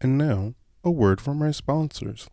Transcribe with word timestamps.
And 0.00 0.16
now, 0.16 0.54
a 0.82 0.90
word 0.90 1.20
from 1.20 1.42
our 1.42 1.52
sponsors. 1.52 2.28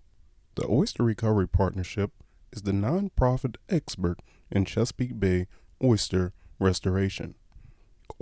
The 0.55 0.65
Oyster 0.69 1.03
Recovery 1.03 1.49
Partnership 1.49 2.11
is 2.53 2.61
the 2.61 2.71
nonprofit 2.71 3.57
expert 3.67 4.21
in 4.49 4.63
Chesapeake 4.63 5.19
Bay 5.19 5.47
oyster 5.83 6.31
restoration. 6.59 7.35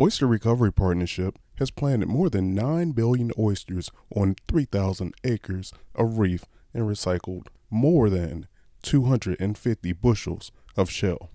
Oyster 0.01 0.25
Recovery 0.25 0.73
Partnership 0.73 1.37
has 1.59 1.69
planted 1.69 2.09
more 2.09 2.29
than 2.29 2.55
9 2.55 2.91
billion 2.91 3.31
oysters 3.37 3.91
on 4.15 4.35
3,000 4.47 5.13
acres 5.23 5.71
of 5.93 6.17
reef 6.17 6.45
and 6.73 6.83
recycled 6.83 7.47
more 7.69 8.09
than 8.09 8.47
250 8.81 9.93
bushels 9.93 10.51
of 10.75 10.89
shell. 10.89 11.29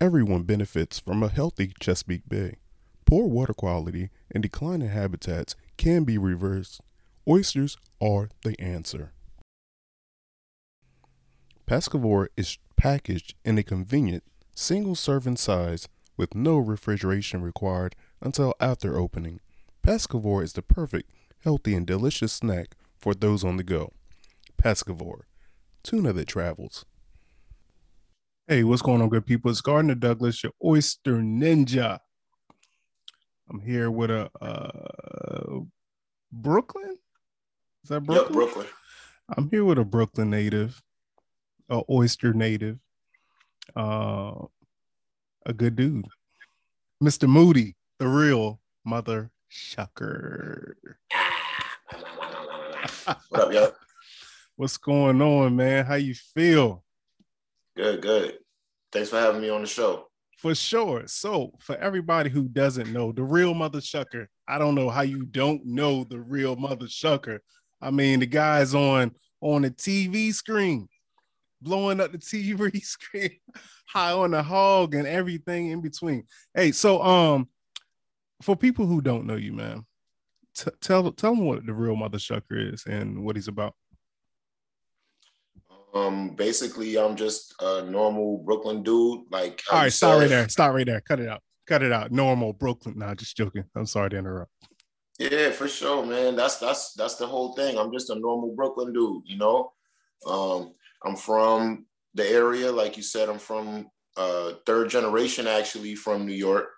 Everyone 0.00 0.44
benefits 0.44 0.98
from 0.98 1.22
a 1.22 1.28
healthy 1.28 1.74
Chesapeake 1.78 2.26
Bay. 2.26 2.56
Poor 3.04 3.26
water 3.26 3.52
quality 3.52 4.08
and 4.30 4.42
declining 4.42 4.88
habitats 4.88 5.56
can 5.76 6.04
be 6.04 6.16
reversed. 6.16 6.80
Oysters 7.30 7.76
are 8.02 8.28
the 8.42 8.60
answer. 8.60 9.12
Pescavore 11.64 12.26
is 12.36 12.58
packaged 12.76 13.36
in 13.44 13.56
a 13.56 13.62
convenient 13.62 14.24
single 14.56 14.96
serving 14.96 15.36
size 15.36 15.86
with 16.16 16.34
no 16.34 16.58
refrigeration 16.58 17.40
required 17.40 17.94
until 18.20 18.54
after 18.58 18.98
opening. 18.98 19.38
Pescavore 19.86 20.42
is 20.42 20.54
the 20.54 20.62
perfect, 20.62 21.12
healthy, 21.44 21.72
and 21.76 21.86
delicious 21.86 22.32
snack 22.32 22.74
for 22.98 23.14
those 23.14 23.44
on 23.44 23.58
the 23.58 23.62
go. 23.62 23.92
Pescavore, 24.60 25.22
tuna 25.84 26.12
that 26.12 26.26
travels. 26.26 26.84
Hey, 28.48 28.64
what's 28.64 28.82
going 28.82 29.00
on, 29.00 29.08
good 29.08 29.24
people? 29.24 29.52
It's 29.52 29.60
Gardner 29.60 29.94
Douglas, 29.94 30.42
your 30.42 30.52
oyster 30.64 31.18
ninja. 31.18 32.00
I'm 33.48 33.60
here 33.60 33.88
with 33.88 34.10
a 34.10 34.30
uh, 34.40 35.60
Brooklyn. 36.32 36.96
Is 37.82 37.88
that 37.88 38.00
Brooklyn? 38.02 38.26
Yep, 38.26 38.32
Brooklyn. 38.32 38.66
I'm 39.36 39.48
here 39.50 39.64
with 39.64 39.78
a 39.78 39.84
Brooklyn 39.84 40.30
native, 40.30 40.82
a 41.68 41.82
oyster 41.88 42.32
native, 42.32 42.78
uh, 43.76 44.32
a 45.46 45.52
good 45.54 45.76
dude, 45.76 46.06
Mr. 47.02 47.28
Moody, 47.28 47.76
the 47.98 48.08
real 48.08 48.60
mother 48.84 49.30
shucker. 49.50 50.74
what 53.28 53.40
up, 53.40 53.52
yo? 53.52 53.72
What's 54.56 54.76
going 54.76 55.22
on, 55.22 55.56
man? 55.56 55.86
How 55.86 55.94
you 55.94 56.14
feel? 56.14 56.84
Good, 57.76 58.02
good. 58.02 58.38
Thanks 58.92 59.08
for 59.08 59.18
having 59.18 59.40
me 59.40 59.48
on 59.48 59.62
the 59.62 59.66
show. 59.66 60.08
For 60.36 60.54
sure. 60.54 61.04
So, 61.06 61.52
for 61.60 61.76
everybody 61.76 62.28
who 62.28 62.48
doesn't 62.48 62.92
know, 62.92 63.12
the 63.12 63.22
real 63.22 63.54
mother 63.54 63.78
shucker, 63.78 64.26
I 64.46 64.58
don't 64.58 64.74
know 64.74 64.90
how 64.90 65.02
you 65.02 65.24
don't 65.24 65.64
know 65.64 66.04
the 66.04 66.20
real 66.20 66.56
mother 66.56 66.86
shucker. 66.86 67.38
I 67.80 67.90
mean, 67.90 68.20
the 68.20 68.26
guy's 68.26 68.74
on 68.74 69.12
on 69.40 69.62
the 69.62 69.70
TV 69.70 70.32
screen, 70.34 70.88
blowing 71.60 72.00
up 72.00 72.12
the 72.12 72.18
TV 72.18 72.82
screen, 72.84 73.38
high 73.86 74.12
on 74.12 74.32
the 74.32 74.42
hog 74.42 74.94
and 74.94 75.06
everything 75.06 75.70
in 75.70 75.80
between. 75.80 76.24
Hey, 76.54 76.72
so 76.72 77.02
um, 77.02 77.48
for 78.42 78.56
people 78.56 78.86
who 78.86 79.00
don't 79.00 79.26
know 79.26 79.36
you, 79.36 79.52
man, 79.52 79.84
t- 80.54 80.70
tell 80.80 81.10
tell 81.12 81.34
them 81.34 81.44
what 81.44 81.64
the 81.64 81.74
real 81.74 81.96
mother 81.96 82.18
shucker 82.18 82.72
is 82.72 82.84
and 82.86 83.24
what 83.24 83.36
he's 83.36 83.48
about. 83.48 83.74
Um, 85.92 86.36
basically, 86.36 86.98
I'm 86.98 87.16
just 87.16 87.54
a 87.60 87.82
normal 87.82 88.38
Brooklyn 88.38 88.82
dude. 88.82 89.22
Like, 89.30 89.62
all 89.72 89.78
right, 89.78 89.92
stop 89.92 90.20
right 90.20 90.28
there. 90.28 90.48
Stop 90.48 90.72
right 90.72 90.86
there. 90.86 91.00
Cut 91.00 91.20
it 91.20 91.28
out. 91.28 91.42
Cut 91.66 91.82
it 91.82 91.92
out. 91.92 92.12
Normal 92.12 92.52
Brooklyn. 92.52 92.98
Nah, 92.98 93.14
just 93.14 93.36
joking. 93.36 93.64
I'm 93.74 93.86
sorry 93.86 94.10
to 94.10 94.18
interrupt. 94.18 94.52
Yeah, 95.20 95.50
for 95.50 95.68
sure, 95.68 96.06
man. 96.06 96.34
That's 96.34 96.56
that's 96.56 96.94
that's 96.94 97.16
the 97.16 97.26
whole 97.26 97.52
thing. 97.52 97.76
I'm 97.76 97.92
just 97.92 98.08
a 98.08 98.14
normal 98.14 98.54
Brooklyn 98.56 98.94
dude, 98.94 99.24
you 99.26 99.36
know. 99.36 99.70
Um, 100.26 100.72
I'm 101.04 101.14
from 101.14 101.84
the 102.14 102.26
area, 102.26 102.72
like 102.72 102.96
you 102.96 103.02
said. 103.02 103.28
I'm 103.28 103.38
from 103.38 103.90
uh, 104.16 104.52
third 104.64 104.88
generation, 104.88 105.46
actually, 105.46 105.94
from 105.94 106.24
New 106.24 106.32
York. 106.32 106.70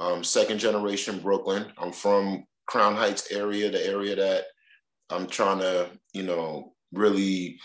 Um, 0.00 0.24
second 0.24 0.60
generation 0.60 1.18
Brooklyn. 1.18 1.66
I'm 1.76 1.92
from 1.92 2.46
Crown 2.66 2.96
Heights 2.96 3.30
area, 3.30 3.70
the 3.70 3.86
area 3.86 4.16
that 4.16 4.44
I'm 5.10 5.26
trying 5.26 5.58
to, 5.58 5.90
you 6.14 6.22
know, 6.22 6.72
really 6.90 7.60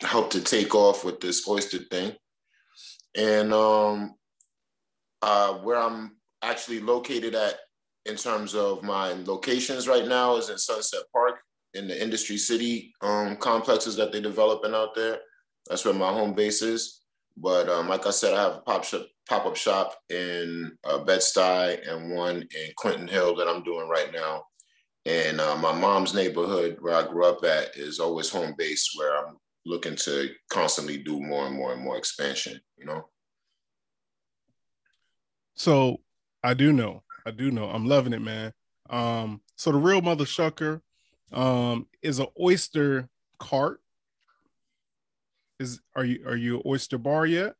help 0.00 0.30
to 0.30 0.40
take 0.42 0.76
off 0.76 1.04
with 1.04 1.18
this 1.18 1.48
oyster 1.48 1.78
thing. 1.90 2.14
And 3.16 3.52
um, 3.52 4.14
uh, 5.22 5.54
where 5.54 5.78
I'm 5.78 6.18
actually 6.40 6.78
located 6.78 7.34
at 7.34 7.56
in 8.06 8.16
terms 8.16 8.54
of 8.54 8.82
my 8.82 9.12
locations 9.24 9.88
right 9.88 10.06
now 10.06 10.36
is 10.36 10.48
in 10.48 10.58
Sunset 10.58 11.02
Park 11.12 11.36
in 11.74 11.88
the 11.88 12.02
Industry 12.02 12.36
City 12.36 12.92
um, 13.02 13.36
complexes 13.36 13.96
that 13.96 14.12
they're 14.12 14.20
developing 14.20 14.74
out 14.74 14.94
there. 14.94 15.18
That's 15.68 15.84
where 15.84 15.94
my 15.94 16.12
home 16.12 16.32
base 16.32 16.62
is. 16.62 17.00
But 17.36 17.68
um, 17.68 17.88
like 17.88 18.06
I 18.06 18.10
said, 18.10 18.32
I 18.32 18.42
have 18.42 18.52
a 18.56 18.60
pop 18.60 18.84
shop, 18.84 19.06
pop-up 19.28 19.56
shop 19.56 19.94
in 20.08 20.72
uh, 20.84 20.98
Bed-Stuy 20.98 21.86
and 21.88 22.14
one 22.14 22.36
in 22.36 22.72
Clinton 22.76 23.08
Hill 23.08 23.34
that 23.36 23.48
I'm 23.48 23.62
doing 23.62 23.88
right 23.88 24.10
now. 24.12 24.44
And 25.04 25.40
uh, 25.40 25.56
my 25.56 25.72
mom's 25.72 26.14
neighborhood 26.14 26.78
where 26.80 26.94
I 26.94 27.06
grew 27.06 27.26
up 27.26 27.44
at 27.44 27.76
is 27.76 28.00
always 28.00 28.30
home 28.30 28.54
base 28.56 28.90
where 28.96 29.26
I'm 29.26 29.36
looking 29.66 29.96
to 29.96 30.30
constantly 30.48 30.98
do 30.98 31.20
more 31.20 31.46
and 31.46 31.54
more 31.54 31.72
and 31.72 31.82
more 31.82 31.98
expansion, 31.98 32.58
you 32.78 32.86
know? 32.86 33.08
So 35.54 35.98
I 36.42 36.54
do 36.54 36.72
know, 36.72 37.02
I 37.26 37.32
do 37.32 37.50
know, 37.50 37.68
I'm 37.68 37.86
loving 37.86 38.12
it, 38.12 38.22
man. 38.22 38.52
Um, 38.88 39.40
so 39.56 39.72
the 39.72 39.78
real 39.78 40.00
mother 40.00 40.24
shucker 40.24 40.80
um 41.32 41.88
is 42.02 42.20
an 42.20 42.28
oyster 42.40 43.08
cart. 43.40 43.80
Is 45.58 45.80
are 45.96 46.04
you 46.04 46.24
are 46.26 46.36
you 46.36 46.62
oyster 46.64 46.98
bar 46.98 47.26
yet? 47.26 47.54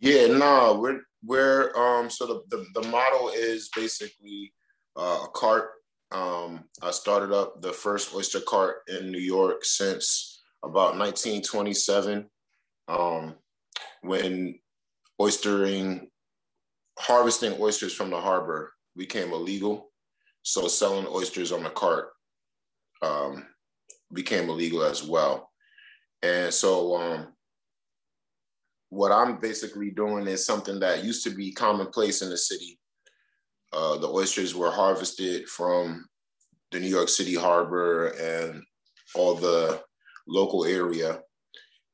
Yeah, 0.00 0.26
no, 0.26 0.78
we're 0.80 1.00
we're 1.24 1.74
um 1.74 2.10
so 2.10 2.26
the 2.26 2.56
the, 2.56 2.80
the 2.80 2.88
model 2.88 3.30
is 3.34 3.70
basically 3.74 4.52
uh, 4.96 5.20
a 5.24 5.28
cart. 5.28 5.70
Um, 6.10 6.64
I 6.82 6.90
started 6.90 7.32
up 7.32 7.62
the 7.62 7.72
first 7.72 8.14
oyster 8.14 8.40
cart 8.40 8.82
in 8.88 9.10
New 9.10 9.18
York 9.18 9.64
since 9.64 10.42
about 10.62 10.98
1927 10.98 12.28
um, 12.88 13.34
when 14.02 14.58
oystering, 15.20 16.08
harvesting 16.98 17.56
oysters 17.60 17.94
from 17.94 18.10
the 18.10 18.20
harbor 18.20 18.72
became 18.96 19.32
illegal. 19.32 19.90
So 20.42 20.68
selling 20.68 21.06
oysters 21.06 21.52
on 21.52 21.62
the 21.62 21.70
cart 21.70 22.08
um, 23.02 23.46
became 24.12 24.48
illegal 24.48 24.82
as 24.82 25.02
well. 25.02 25.50
And 26.22 26.52
so 26.52 26.96
um, 26.96 27.28
what 28.90 29.12
I'm 29.12 29.38
basically 29.38 29.90
doing 29.90 30.26
is 30.26 30.44
something 30.44 30.80
that 30.80 31.04
used 31.04 31.22
to 31.24 31.30
be 31.30 31.52
commonplace 31.52 32.22
in 32.22 32.30
the 32.30 32.38
city. 32.38 32.78
Uh, 33.72 33.98
the 33.98 34.08
oysters 34.08 34.54
were 34.54 34.70
harvested 34.70 35.48
from 35.48 36.06
the 36.72 36.80
New 36.80 36.88
York 36.88 37.08
City 37.08 37.34
harbor 37.34 38.08
and 38.08 38.62
all 39.14 39.34
the 39.34 39.80
local 40.26 40.64
area 40.64 41.20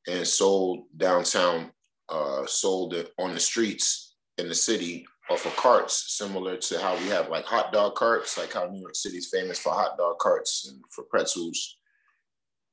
and 0.07 0.25
sold 0.25 0.85
downtown, 0.97 1.71
uh, 2.09 2.45
sold 2.45 2.95
on 3.19 3.33
the 3.33 3.39
streets 3.39 4.04
in 4.37 4.47
the 4.49 4.55
city 4.55 5.05
off 5.29 5.45
of 5.45 5.55
carts, 5.55 6.15
similar 6.17 6.55
to 6.57 6.79
how 6.79 6.95
we 6.97 7.07
have 7.07 7.29
like 7.29 7.45
hot 7.45 7.71
dog 7.73 7.95
carts, 7.95 8.37
like 8.37 8.53
how 8.53 8.65
New 8.65 8.79
York 8.79 8.95
City's 8.95 9.29
famous 9.31 9.59
for 9.59 9.73
hot 9.73 9.97
dog 9.97 10.19
carts 10.19 10.67
and 10.69 10.81
for 10.91 11.03
pretzels. 11.05 11.77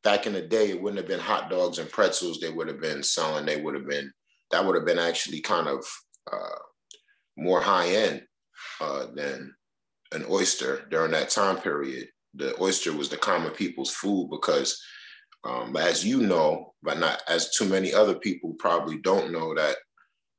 Back 0.05 0.27
in 0.27 0.33
the 0.33 0.43
day, 0.43 0.71
it 0.71 0.83
wouldn't 0.83 0.99
have 0.99 1.09
been 1.09 1.21
hot 1.21 1.49
dogs 1.49 1.79
and 1.79 1.91
pretzels 1.91 2.41
they 2.41 2.51
would 2.51 2.69
have 2.69 2.81
been 2.81 3.03
selling. 3.03 3.47
They 3.47 3.61
would 3.61 3.75
have 3.75 3.89
been, 3.89 4.13
that 4.51 4.65
would 4.65 4.75
have 4.75 4.85
been 4.85 4.99
actually 4.99 5.41
kind 5.41 5.69
of 5.69 5.85
uh, 6.31 6.59
more 7.37 7.61
high 7.61 7.89
end 7.89 8.23
uh, 8.81 9.07
than 9.15 9.55
an 10.13 10.25
oyster 10.29 10.87
during 10.91 11.13
that 11.13 11.31
time 11.31 11.57
period. 11.59 12.09
The 12.35 12.61
oyster 12.61 12.93
was 12.93 13.09
the 13.09 13.17
common 13.17 13.53
people's 13.53 13.91
food 13.91 14.29
because 14.31 14.79
um, 15.45 15.77
as 15.77 16.05
you 16.05 16.21
know, 16.21 16.75
but 16.83 16.99
not 16.99 17.23
as 17.29 17.51
too 17.51 17.65
many 17.65 17.93
other 17.93 18.15
people 18.15 18.55
probably 18.59 18.99
don't 18.99 19.33
know 19.33 19.55
that 19.55 19.77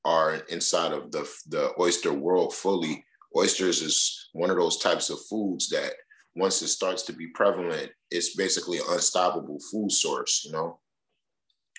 are 0.05 0.35
inside 0.49 0.91
of 0.91 1.11
the, 1.11 1.29
the 1.49 1.71
oyster 1.79 2.13
world 2.13 2.53
fully. 2.53 3.03
Oysters 3.35 3.81
is 3.81 4.29
one 4.33 4.49
of 4.49 4.57
those 4.57 4.77
types 4.77 5.09
of 5.09 5.23
foods 5.25 5.69
that 5.69 5.93
once 6.35 6.61
it 6.61 6.67
starts 6.67 7.03
to 7.03 7.13
be 7.13 7.27
prevalent, 7.27 7.91
it's 8.11 8.35
basically 8.35 8.77
an 8.77 8.85
unstoppable 8.89 9.59
food 9.71 9.91
source, 9.91 10.43
you 10.45 10.51
know? 10.51 10.79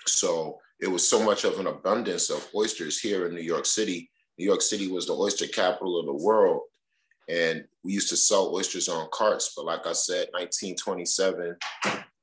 So 0.07 0.59
it 0.81 0.89
was 0.89 1.09
so 1.09 1.23
much 1.23 1.45
of 1.45 1.59
an 1.59 1.67
abundance 1.67 2.31
of 2.31 2.47
oysters 2.55 3.01
here 3.01 3.27
in 3.27 3.35
New 3.35 3.43
York 3.43 3.67
City. 3.67 4.11
New 4.39 4.45
York 4.45 4.63
City 4.63 4.89
was 4.89 5.07
the 5.07 5.15
oyster 5.15 5.47
capital 5.47 5.99
of 5.99 6.07
the 6.07 6.25
world. 6.25 6.63
And 7.29 7.65
we 7.83 7.93
used 7.93 8.11
to 8.11 8.17
sell 8.17 8.55
oysters 8.55 8.89
on 8.89 9.09
carts. 9.13 9.53
But 9.57 9.65
like 9.65 9.87
I 9.87 9.93
said, 9.93 10.29
1927, 10.33 11.57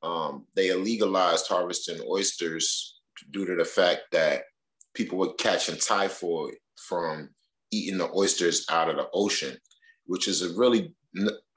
um, 0.04 0.46
they 0.56 0.68
illegalized 0.68 1.48
harvesting 1.48 2.00
oysters 2.08 3.00
due 3.32 3.46
to 3.46 3.56
the 3.56 3.66
fact 3.66 4.02
that 4.12 4.44
people 4.94 5.18
were 5.18 5.34
catching 5.34 5.78
typhoid 5.78 6.56
from 6.76 7.30
eating 7.72 7.98
the 7.98 8.10
oysters 8.16 8.66
out 8.70 8.90
of 8.90 8.98
the 8.98 9.08
ocean, 9.14 9.58
which 10.06 10.28
is 10.28 10.42
a 10.42 10.58
really 10.58 10.94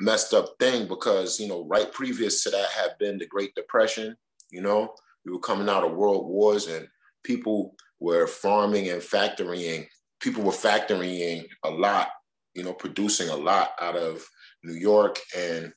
messed 0.01 0.35
up 0.35 0.55
thing 0.59 0.89
because 0.89 1.39
you 1.39 1.47
know 1.47 1.65
right 1.67 1.93
previous 1.93 2.43
to 2.43 2.51
that 2.51 2.69
had 2.71 2.99
been 2.99 3.19
the 3.19 3.27
Great 3.27 3.55
Depression. 3.55 4.17
You 4.51 4.63
know, 4.63 4.95
we 5.25 5.33
were 5.33 5.41
coming 5.41 5.69
out 5.69 5.85
of 5.85 5.97
world 5.97 6.29
wars 6.29 6.67
and 6.67 6.87
people 7.25 7.75
were 8.01 8.27
farming 8.27 8.89
and 8.91 9.03
factoring. 9.03 9.87
People 10.21 10.43
were 10.43 10.53
factoring 10.53 11.45
a 11.65 11.71
lot, 11.71 12.09
you 12.55 12.63
know, 12.63 12.73
producing 12.73 13.29
a 13.29 13.37
lot 13.37 13.73
out 13.81 13.97
of 13.97 14.25
New 14.63 14.75
York 14.75 15.19
and 15.37 15.73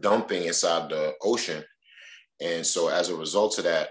dumping 0.00 0.44
inside 0.44 0.90
the 0.90 1.14
ocean. 1.22 1.64
And 2.40 2.66
so 2.66 2.88
as 2.88 3.08
a 3.08 3.16
result 3.16 3.58
of 3.58 3.64
that, 3.64 3.90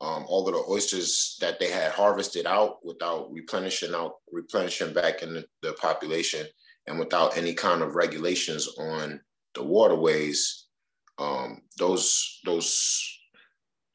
um, 0.00 0.24
all 0.28 0.46
of 0.48 0.54
the 0.54 0.72
oysters 0.72 1.36
that 1.40 1.58
they 1.60 1.70
had 1.70 1.92
harvested 1.92 2.46
out 2.46 2.84
without 2.84 3.30
replenishing 3.32 3.94
out, 3.94 4.14
replenishing 4.32 4.94
back 4.94 5.22
in 5.22 5.34
the, 5.34 5.44
the 5.62 5.72
population 5.74 6.46
and 6.86 6.98
without 6.98 7.36
any 7.36 7.54
kind 7.54 7.82
of 7.82 7.94
regulations 7.94 8.68
on 8.78 9.20
the 9.54 9.62
waterways, 9.62 10.66
um, 11.18 11.60
those 11.78 12.40
those 12.44 13.18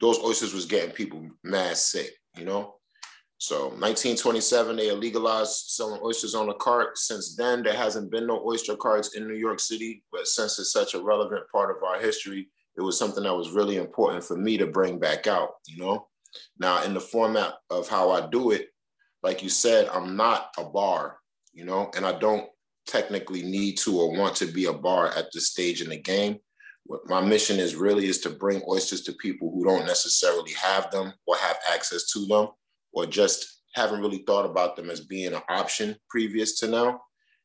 those 0.00 0.18
oysters 0.20 0.54
was 0.54 0.66
getting 0.66 0.92
people 0.92 1.28
mad 1.42 1.76
sick, 1.76 2.10
you 2.36 2.44
know. 2.44 2.74
So 3.38 3.64
1927, 3.64 4.76
they 4.76 4.90
legalized 4.92 5.70
selling 5.70 6.00
oysters 6.02 6.34
on 6.34 6.48
a 6.48 6.54
cart. 6.54 6.96
Since 6.96 7.36
then, 7.36 7.62
there 7.62 7.74
hasn't 7.74 8.10
been 8.10 8.26
no 8.26 8.42
oyster 8.46 8.76
carts 8.76 9.14
in 9.14 9.28
New 9.28 9.34
York 9.34 9.60
City, 9.60 10.02
but 10.10 10.26
since 10.26 10.58
it's 10.58 10.72
such 10.72 10.94
a 10.94 11.02
relevant 11.02 11.44
part 11.52 11.76
of 11.76 11.82
our 11.82 12.00
history, 12.00 12.48
it 12.76 12.82
was 12.82 12.98
something 12.98 13.24
that 13.24 13.34
was 13.34 13.50
really 13.50 13.76
important 13.76 14.22
for 14.24 14.36
me 14.36 14.58
to 14.58 14.66
bring 14.66 14.98
back 14.98 15.26
out, 15.26 15.50
you 15.66 15.78
know. 15.78 16.08
Now, 16.58 16.82
in 16.84 16.94
the 16.94 17.00
format 17.00 17.54
of 17.70 17.88
how 17.88 18.10
I 18.10 18.28
do 18.28 18.50
it, 18.50 18.68
like 19.22 19.42
you 19.42 19.48
said, 19.48 19.88
I'm 19.88 20.16
not 20.16 20.50
a 20.58 20.64
bar, 20.64 21.18
you 21.52 21.64
know, 21.64 21.90
and 21.96 22.04
I 22.04 22.18
don't 22.18 22.48
technically 22.86 23.42
need 23.42 23.78
to 23.78 23.98
or 23.98 24.16
want 24.16 24.36
to 24.36 24.46
be 24.46 24.66
a 24.66 24.72
bar 24.72 25.08
at 25.08 25.26
this 25.32 25.48
stage 25.48 25.82
in 25.82 25.90
the 25.90 26.00
game. 26.00 26.38
What 26.84 27.08
my 27.08 27.20
mission 27.20 27.58
is 27.58 27.74
really 27.74 28.06
is 28.06 28.20
to 28.20 28.30
bring 28.30 28.62
oysters 28.68 29.00
to 29.02 29.12
people 29.14 29.50
who 29.50 29.64
don't 29.64 29.86
necessarily 29.86 30.52
have 30.52 30.90
them 30.90 31.12
or 31.26 31.36
have 31.36 31.56
access 31.72 32.10
to 32.12 32.26
them 32.26 32.48
or 32.92 33.06
just 33.06 33.62
haven't 33.74 34.00
really 34.00 34.22
thought 34.26 34.46
about 34.46 34.76
them 34.76 34.90
as 34.90 35.00
being 35.00 35.34
an 35.34 35.42
option 35.48 35.96
previous 36.08 36.58
to 36.60 36.68
now 36.68 37.00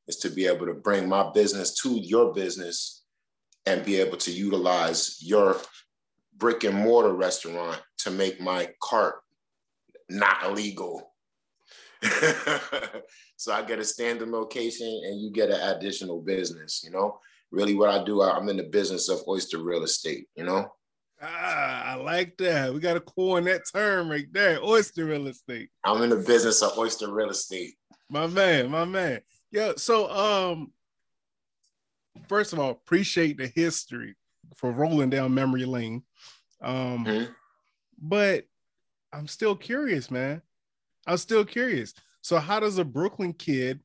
is 0.07 0.18
to 0.18 0.30
be 0.30 0.45
able 0.45 0.66
to 0.66 0.74
bring 0.74 1.10
my 1.10 1.30
business 1.31 1.74
to 1.81 1.95
your 2.00 2.34
business 2.34 3.00
and 3.66 3.86
be 3.86 3.98
able 3.98 4.18
to 4.18 4.31
utilize 4.31 5.18
your 5.22 5.58
brick 6.38 6.63
and 6.63 6.75
mortar 6.75 7.13
restaurant 7.13 7.81
to 8.00 8.12
make 8.12 8.42
my 8.42 8.69
cart 8.81 9.16
not 10.10 10.44
illegal. 10.44 11.13
so 13.38 13.54
I 13.54 13.62
get 13.62 13.80
a 13.80 13.84
standing 13.84 14.31
location 14.31 14.88
and 14.88 15.22
you 15.22 15.31
get 15.31 15.52
an 15.52 15.75
additional 15.75 16.22
business, 16.22 16.81
you 16.84 16.92
know? 16.92 17.19
really 17.52 17.75
what 17.75 17.90
I 17.90 18.04
do, 18.04 18.22
I'm 18.22 18.50
in 18.50 18.58
the 18.58 18.63
business 18.63 19.10
of 19.10 19.22
oyster 19.28 19.60
real 19.60 19.84
estate, 19.84 20.28
you 20.36 20.44
know? 20.44 20.72
Ah, 21.22 21.84
I 21.84 21.96
like 21.96 22.36
that. 22.38 22.74
We 22.74 22.80
got 22.80 22.96
to 22.96 23.02
coin 23.02 23.44
that 23.44 23.62
term 23.72 24.10
right 24.10 24.31
there, 24.31 24.63
oyster 24.63 25.06
real 25.06 25.28
estate. 25.28 25.69
I'm 25.84 26.02
in 26.02 26.10
the 26.10 26.16
business 26.16 26.63
of 26.63 26.78
oyster 26.78 27.13
real 27.13 27.30
estate. 27.30 27.75
My 28.10 28.25
man, 28.25 28.72
my 28.72 28.86
man. 28.86 29.22
Yeah, 29.52 29.74
so 29.78 30.10
um 30.10 30.72
first 32.28 32.54
of 32.54 32.60
all, 32.60 32.72
appreciate 32.72 33.38
the 33.38 33.48
history 33.48 34.16
for 34.56 34.72
rolling 34.72 35.10
down 35.10 35.34
memory 35.34 35.66
lane. 35.66 36.04
Um 36.62 37.06
mm-hmm. 37.06 37.31
but 38.00 38.46
I'm 39.13 39.28
still 39.28 39.56
curious, 39.56 40.10
man. 40.10 40.42
I'm 41.08 41.18
still 41.18 41.44
curious. 41.44 41.94
So 42.22 42.38
how 42.38 42.60
does 42.60 42.78
a 42.78 42.86
Brooklyn 42.86 43.34
kid 43.34 43.81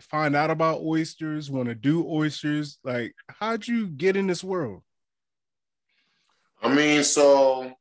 find 0.00 0.36
out 0.36 0.50
about 0.50 0.80
oysters, 0.80 1.50
want 1.50 1.68
to 1.68 1.74
do 1.74 2.06
oysters? 2.08 2.78
Like, 2.84 3.14
how'd 3.28 3.66
you 3.66 3.88
get 3.88 4.16
in 4.16 4.26
this 4.26 4.44
world? 4.44 4.82
I 6.62 6.72
mean, 6.72 7.04
so 7.04 7.72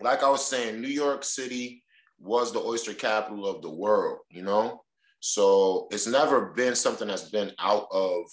like 0.00 0.22
I 0.22 0.28
was 0.28 0.46
saying, 0.46 0.80
New 0.80 0.88
York 0.88 1.24
City 1.24 1.82
was 2.18 2.52
the 2.52 2.60
oyster 2.60 2.94
capital 2.94 3.46
of 3.46 3.62
the 3.62 3.70
world, 3.70 4.20
you 4.30 4.42
know? 4.42 4.82
So 5.24 5.86
it's 5.92 6.08
never 6.08 6.46
been 6.46 6.74
something 6.74 7.06
that's 7.06 7.30
been 7.30 7.52
out 7.60 7.86
of 7.92 8.24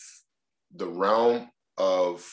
the 0.76 0.88
realm 0.88 1.50
of 1.78 2.28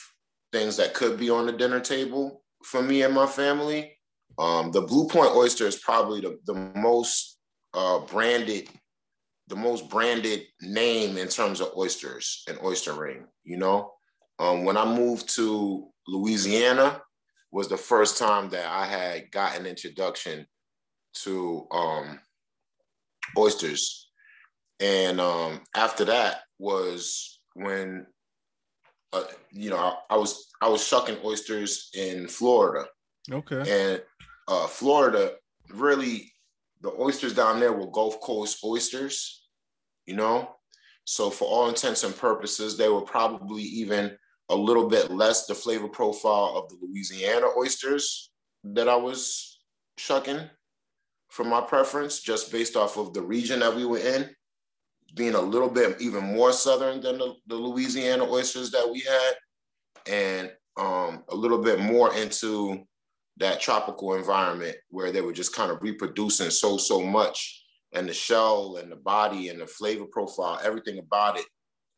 things 0.51 0.77
that 0.77 0.95
could 0.95 1.19
be 1.19 1.29
on 1.29 1.45
the 1.45 1.51
dinner 1.51 1.79
table 1.79 2.43
for 2.63 2.81
me 2.81 3.03
and 3.03 3.13
my 3.13 3.27
family. 3.27 3.95
Um, 4.39 4.71
the 4.71 4.81
Blue 4.81 5.07
Point 5.07 5.35
oyster 5.35 5.67
is 5.67 5.75
probably 5.77 6.21
the, 6.21 6.39
the 6.45 6.55
most 6.75 7.37
uh, 7.73 7.99
branded 7.99 8.67
the 9.49 9.55
most 9.55 9.89
branded 9.89 10.41
name 10.61 11.17
in 11.17 11.29
terms 11.29 11.61
of 11.61 11.71
oysters 11.77 12.43
and 12.49 12.57
oystering. 12.57 13.23
You 13.45 13.55
know, 13.55 13.93
um, 14.39 14.65
when 14.65 14.75
I 14.75 14.83
moved 14.83 15.33
to 15.35 15.87
Louisiana, 16.05 17.01
was 17.51 17.69
the 17.69 17.77
first 17.77 18.17
time 18.17 18.49
that 18.49 18.67
I 18.67 18.85
had 18.85 19.31
gotten 19.31 19.65
introduction 19.65 20.45
to 21.23 21.65
um, 21.71 22.19
oysters, 23.37 24.06
and 24.79 25.19
um, 25.19 25.61
after 25.75 26.05
that 26.05 26.41
was 26.59 27.39
when 27.53 28.05
uh, 29.13 29.23
you 29.51 29.69
know 29.69 29.77
I, 29.77 30.15
I, 30.15 30.17
was 30.17 30.47
I 30.61 30.69
was 30.69 30.85
shucking 30.85 31.17
oysters 31.23 31.89
in 31.93 32.27
Florida. 32.27 32.87
Okay, 33.31 33.91
and 33.91 34.01
uh, 34.47 34.67
Florida 34.67 35.33
really 35.73 36.31
the 36.81 36.91
oysters 36.99 37.33
down 37.33 37.59
there 37.59 37.73
were 37.73 37.89
Gulf 37.89 38.19
Coast 38.21 38.63
oysters, 38.63 39.47
you 40.05 40.15
know? 40.15 40.55
So 41.05 41.29
for 41.29 41.45
all 41.45 41.69
intents 41.69 42.03
and 42.03 42.15
purposes, 42.15 42.77
they 42.77 42.89
were 42.89 43.01
probably 43.01 43.63
even 43.63 44.17
a 44.49 44.55
little 44.55 44.87
bit 44.87 45.11
less 45.11 45.45
the 45.45 45.55
flavor 45.55 45.87
profile 45.87 46.53
of 46.55 46.69
the 46.69 46.77
Louisiana 46.81 47.47
oysters 47.57 48.31
that 48.63 48.87
I 48.87 48.95
was 48.95 49.59
shucking 49.97 50.41
for 51.29 51.43
my 51.43 51.61
preference, 51.61 52.21
just 52.21 52.51
based 52.51 52.75
off 52.75 52.97
of 52.97 53.13
the 53.13 53.21
region 53.21 53.59
that 53.59 53.75
we 53.75 53.85
were 53.85 53.99
in, 53.99 54.29
being 55.15 55.35
a 55.35 55.41
little 55.41 55.69
bit 55.69 55.99
even 56.01 56.23
more 56.23 56.51
southern 56.51 57.01
than 57.01 57.17
the, 57.17 57.33
the 57.47 57.55
Louisiana 57.55 58.23
oysters 58.23 58.71
that 58.71 58.89
we 58.89 58.99
had, 59.01 59.33
and 60.07 60.51
um, 60.77 61.23
a 61.29 61.35
little 61.35 61.57
bit 61.57 61.79
more 61.79 62.13
into 62.15 62.85
that 63.37 63.59
tropical 63.59 64.15
environment 64.15 64.75
where 64.89 65.11
they 65.11 65.21
were 65.21 65.33
just 65.33 65.55
kind 65.55 65.71
of 65.71 65.81
reproducing 65.81 66.49
so 66.49 66.77
so 66.77 67.01
much 67.01 67.63
and 67.93 68.07
the 68.09 68.13
shell 68.13 68.77
and 68.81 68.91
the 68.91 68.95
body 68.95 69.49
and 69.49 69.61
the 69.61 69.67
flavor 69.67 70.05
profile 70.11 70.59
everything 70.63 70.97
about 70.97 71.37
it 71.37 71.45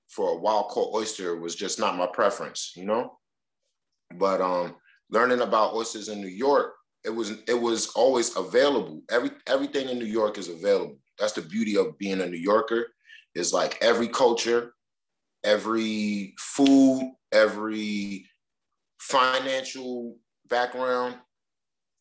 for 0.10 0.32
a 0.32 0.38
wild 0.38 0.68
caught 0.68 0.94
oyster 0.94 1.38
was 1.38 1.56
just 1.56 1.80
not 1.80 1.98
my 1.98 2.08
preference 2.08 2.74
you 2.76 2.86
know? 2.86 3.18
But 4.18 4.42
um 4.42 4.76
learning 5.10 5.40
about 5.40 5.74
oysters 5.74 6.10
in 6.10 6.20
new 6.20 6.28
york 6.28 6.74
it 7.04 7.10
was 7.10 7.32
it 7.48 7.60
was 7.60 7.88
always 7.96 8.36
available. 8.36 9.02
Every 9.10 9.32
everything 9.48 9.90
in 9.90 10.00
new 10.00 10.06
york 10.06 10.38
is 10.38 10.50
available. 10.50 10.98
That's 11.18 11.34
the 11.34 11.42
beauty 11.42 11.78
of 11.78 11.98
being 11.98 12.22
a 12.22 12.26
new 12.26 12.38
yorker 12.38 12.88
is 13.36 13.54
like 13.54 13.78
every 13.82 14.08
culture 14.08 14.74
every 15.44 16.34
food 16.38 17.14
every 17.32 18.26
financial 19.00 20.18
background 20.50 21.16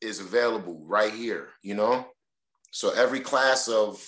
is 0.00 0.20
available 0.20 0.80
right 0.84 1.12
here, 1.12 1.48
you 1.62 1.74
know? 1.74 2.06
So 2.70 2.90
every 2.90 3.20
class 3.20 3.68
of 3.68 4.04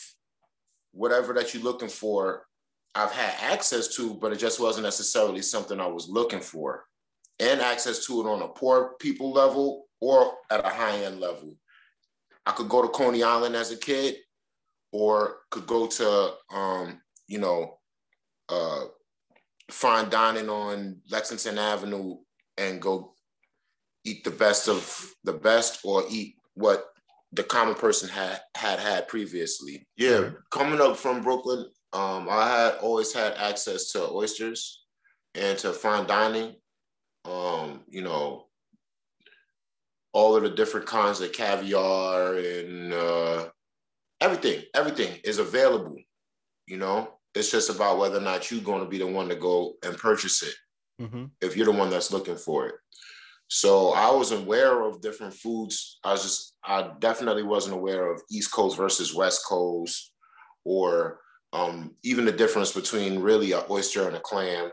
whatever 0.93 1.33
that 1.35 1.53
you're 1.55 1.63
looking 1.63 1.89
for, 1.89 2.47
I've 2.95 3.13
had 3.13 3.35
access 3.41 3.95
to, 3.97 4.15
but 4.15 4.33
it 4.33 4.39
just 4.39 4.61
wasn't 4.61 4.85
necessarily 4.85 5.43
something 5.43 5.81
I 5.81 5.87
was 5.87 6.09
looking 6.09 6.41
for. 6.41 6.85
And 7.39 7.61
access 7.61 8.07
to 8.07 8.21
it 8.21 8.31
on 8.31 8.43
a 8.43 8.49
poor 8.49 8.95
people 9.01 9.33
level 9.33 9.87
or 10.01 10.35
at 10.51 10.65
a 10.65 10.69
high 10.69 11.05
end 11.05 11.21
level. 11.21 11.55
I 12.45 12.53
could 12.53 12.69
go 12.69 12.83
to 12.83 12.89
Coney 12.89 13.23
Island 13.23 13.57
as 13.57 13.71
a 13.71 13.77
kid 13.77 14.17
or 14.93 15.39
could 15.51 15.67
go 15.67 15.87
to, 15.87 16.35
um, 16.53 17.01
you 17.31 17.39
know, 17.39 17.79
uh, 18.49 18.85
fine 19.71 20.11
dining 20.11 20.51
on 20.51 21.01
Lexington 21.11 21.59
Avenue 21.59 22.17
and 22.59 22.83
go 22.83 23.15
eat 24.05 24.25
the 24.25 24.31
best 24.33 24.69
of 24.69 25.15
the 25.25 25.33
best 25.33 25.81
or 25.85 26.05
eat 26.11 26.35
what 26.55 26.87
the 27.33 27.45
common 27.45 27.77
person 27.77 28.09
had 28.09 28.41
had 28.57 28.81
had 28.81 29.07
previously. 29.07 29.87
Yeah, 29.97 30.31
coming 30.51 30.81
up 30.81 30.97
from 30.97 31.23
Brooklyn, 31.23 31.67
um, 31.93 32.29
I 32.29 32.49
had 32.49 32.75
always 32.83 33.13
had 33.13 33.35
access 33.35 33.93
to 33.93 34.11
oysters 34.11 34.85
and 35.37 35.57
to 35.59 35.73
fine 35.73 36.07
dining. 36.09 36.57
Um, 37.25 37.83
you 37.89 38.03
know, 38.03 38.47
all 40.13 40.35
of 40.35 40.43
the 40.43 40.51
different 40.51 40.87
kinds 40.87 41.21
of 41.21 41.31
caviar 41.31 42.35
and 42.35 42.93
uh, 42.93 43.49
everything. 44.21 44.65
Everything 44.75 45.21
is 45.23 45.39
available. 45.39 45.97
You 46.67 46.79
know, 46.79 47.20
it's 47.35 47.51
just 47.51 47.71
about 47.71 47.99
whether 47.99 48.19
or 48.19 48.23
not 48.23 48.51
you're 48.51 48.61
going 48.61 48.83
to 48.83 48.89
be 48.89 48.99
the 48.99 49.07
one 49.07 49.29
to 49.29 49.37
go 49.37 49.75
and 49.85 49.97
purchase 49.97 50.43
it. 50.43 50.55
Mm-hmm. 51.01 51.27
If 51.41 51.57
you're 51.57 51.67
the 51.67 51.73
one 51.73 51.91
that's 51.91 52.13
looking 52.13 52.37
for 52.37 52.67
it. 52.67 52.75
So 53.49 53.93
I 53.93 54.11
was 54.11 54.33
aware 54.33 54.83
of 54.83 55.01
different 55.01 55.35
foods. 55.35 55.99
I 56.05 56.13
was 56.13 56.23
just, 56.23 56.55
I 56.65 56.91
definitely 57.01 57.43
wasn't 57.43 57.75
aware 57.75 58.13
of 58.13 58.23
East 58.31 58.53
Coast 58.53 58.77
versus 58.77 59.15
West 59.15 59.45
Coast 59.49 60.13
or 60.65 61.21
um, 61.53 61.97
even 62.05 62.25
the 62.25 62.33
difference 62.33 62.73
between 62.73 63.19
really 63.19 63.53
an 63.53 63.63
oyster 63.71 64.07
and 64.07 64.17
a 64.17 64.21
clam 64.21 64.71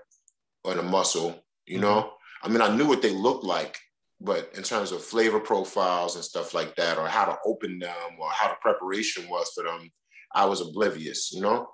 or 0.64 0.74
a 0.74 0.84
mussel, 0.84 1.44
you 1.66 1.80
know, 1.80 2.02
mm-hmm. 2.02 2.18
I 2.44 2.50
mean, 2.50 2.62
I 2.62 2.76
knew 2.76 2.88
what 2.88 3.02
they 3.02 3.12
looked 3.12 3.44
like, 3.44 3.78
but 4.22 4.52
in 4.56 4.64
terms 4.64 4.92
of 4.92 5.04
flavor 5.04 5.40
profiles 5.40 6.16
and 6.16 6.24
stuff 6.24 6.54
like 6.54 6.76
that, 6.76 6.98
or 6.98 7.08
how 7.08 7.26
to 7.26 7.38
open 7.46 7.80
them, 7.80 7.96
or 8.20 8.30
how 8.32 8.50
the 8.50 8.56
preparation 8.62 9.28
was 9.30 9.52
for 9.54 9.64
them, 9.64 9.90
I 10.34 10.46
was 10.46 10.62
oblivious, 10.62 11.32
you 11.34 11.42
know. 11.42 11.68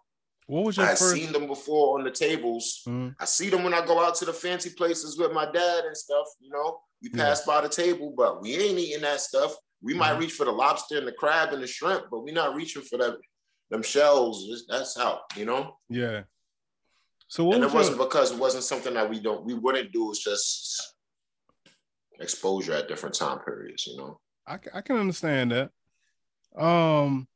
What 0.48 0.66
was 0.66 0.78
your 0.78 0.86
I 0.86 0.90
first? 0.90 1.14
seen 1.14 1.32
them 1.32 1.48
before 1.48 1.98
on 1.98 2.04
the 2.04 2.12
tables. 2.12 2.82
Mm-hmm. 2.88 3.10
I 3.20 3.26
see 3.26 3.50
them 3.50 3.64
when 3.64 3.74
I 3.74 3.86
go 3.86 4.04
out 4.04 4.16
to 4.16 4.26
the 4.26 4.34
fancy 4.34 4.72
places 4.72 5.18
with 5.18 5.32
my 5.32 5.46
dad 5.46 5.86
and 5.86 5.96
stuff. 5.96 6.28
You 6.40 6.50
know, 6.50 6.80
we 7.02 7.10
pass 7.10 7.44
yeah. 7.46 7.54
by 7.54 7.62
the 7.62 7.70
table, 7.70 8.14
but 8.16 8.42
we 8.42 8.56
ain't 8.56 8.80
eating 8.80 9.02
that 9.02 9.22
stuff. 9.22 9.56
We 9.82 9.94
mm-hmm. 9.94 10.00
might 10.00 10.20
reach 10.20 10.34
for 10.34 10.46
the 10.46 10.52
lobster 10.52 10.98
and 10.98 11.08
the 11.08 11.12
crab 11.12 11.54
and 11.54 11.64
the 11.64 11.68
shrimp, 11.68 12.06
but 12.12 12.24
we're 12.24 12.34
not 12.34 12.56
reaching 12.56 12.82
for 12.82 12.98
that 12.98 13.18
them 13.70 13.84
shells. 13.84 14.66
That's 14.70 14.98
out, 14.98 15.22
you 15.36 15.46
know. 15.46 15.78
Yeah. 15.90 16.24
So 17.28 17.52
and 17.54 17.64
it 17.64 17.74
wasn't 17.74 17.98
because 17.98 18.32
it 18.32 18.38
wasn't 18.38 18.64
something 18.64 18.94
that 18.94 19.10
we 19.10 19.20
don't 19.20 19.44
we 19.44 19.54
wouldn't 19.54 19.92
do. 19.92 20.12
It's 20.12 20.24
just 20.24 20.96
exposure 22.20 22.74
at 22.74 22.88
different 22.88 23.16
time 23.16 23.40
periods, 23.40 23.88
you 23.88 23.98
know. 23.98 24.20
I, 24.46 24.60
I 24.74 24.82
can 24.82 24.98
understand 24.98 25.52
that. 25.52 25.72
Um, 26.62 27.28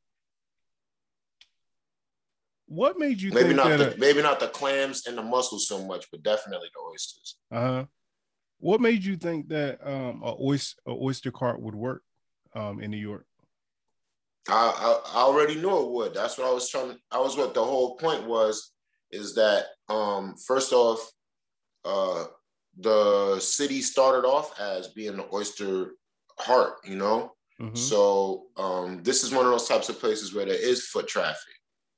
what 2.68 2.98
made 2.98 3.20
you 3.20 3.32
maybe 3.32 3.54
not 3.54 3.78
the, 3.78 3.94
maybe 3.98 4.22
not 4.22 4.40
the 4.40 4.48
clams 4.48 5.06
and 5.06 5.16
the 5.16 5.22
mussels 5.22 5.66
so 5.66 5.84
much, 5.84 6.06
but 6.10 6.22
definitely 6.22 6.68
the 6.74 6.92
oysters. 6.92 7.36
Uh 7.50 7.60
huh. 7.60 7.84
What 8.60 8.80
made 8.80 9.04
you 9.04 9.16
think 9.16 9.48
that 9.48 9.78
um 9.86 10.22
a 10.22 10.34
oyster 10.40 10.80
a 10.86 10.92
oyster 10.92 11.30
cart 11.30 11.60
would 11.60 11.74
work 11.74 12.02
um 12.54 12.80
in 12.80 12.90
New 12.90 12.98
York? 12.98 13.26
I, 14.48 15.00
I, 15.14 15.18
I 15.18 15.22
already 15.22 15.56
knew 15.56 15.78
it 15.78 15.90
would. 15.90 16.14
That's 16.14 16.38
what 16.38 16.46
I 16.46 16.52
was 16.52 16.68
trying. 16.68 16.90
To. 16.90 16.98
I 17.10 17.18
was 17.18 17.36
what 17.36 17.54
the 17.54 17.64
whole 17.64 17.96
point 17.96 18.26
was 18.26 18.72
is 19.10 19.34
that 19.34 19.66
um 19.88 20.34
first 20.46 20.72
off, 20.72 21.00
uh 21.84 22.24
the 22.80 23.40
city 23.40 23.82
started 23.82 24.26
off 24.26 24.58
as 24.60 24.88
being 24.88 25.16
the 25.16 25.26
oyster 25.32 25.94
heart, 26.38 26.74
you 26.84 26.96
know. 26.96 27.32
Mm-hmm. 27.60 27.74
So 27.74 28.46
um, 28.56 29.02
this 29.02 29.24
is 29.24 29.32
one 29.32 29.44
of 29.44 29.50
those 29.50 29.68
types 29.68 29.88
of 29.88 29.98
places 29.98 30.32
where 30.32 30.46
there 30.46 30.54
is 30.54 30.86
foot 30.86 31.08
traffic, 31.08 31.54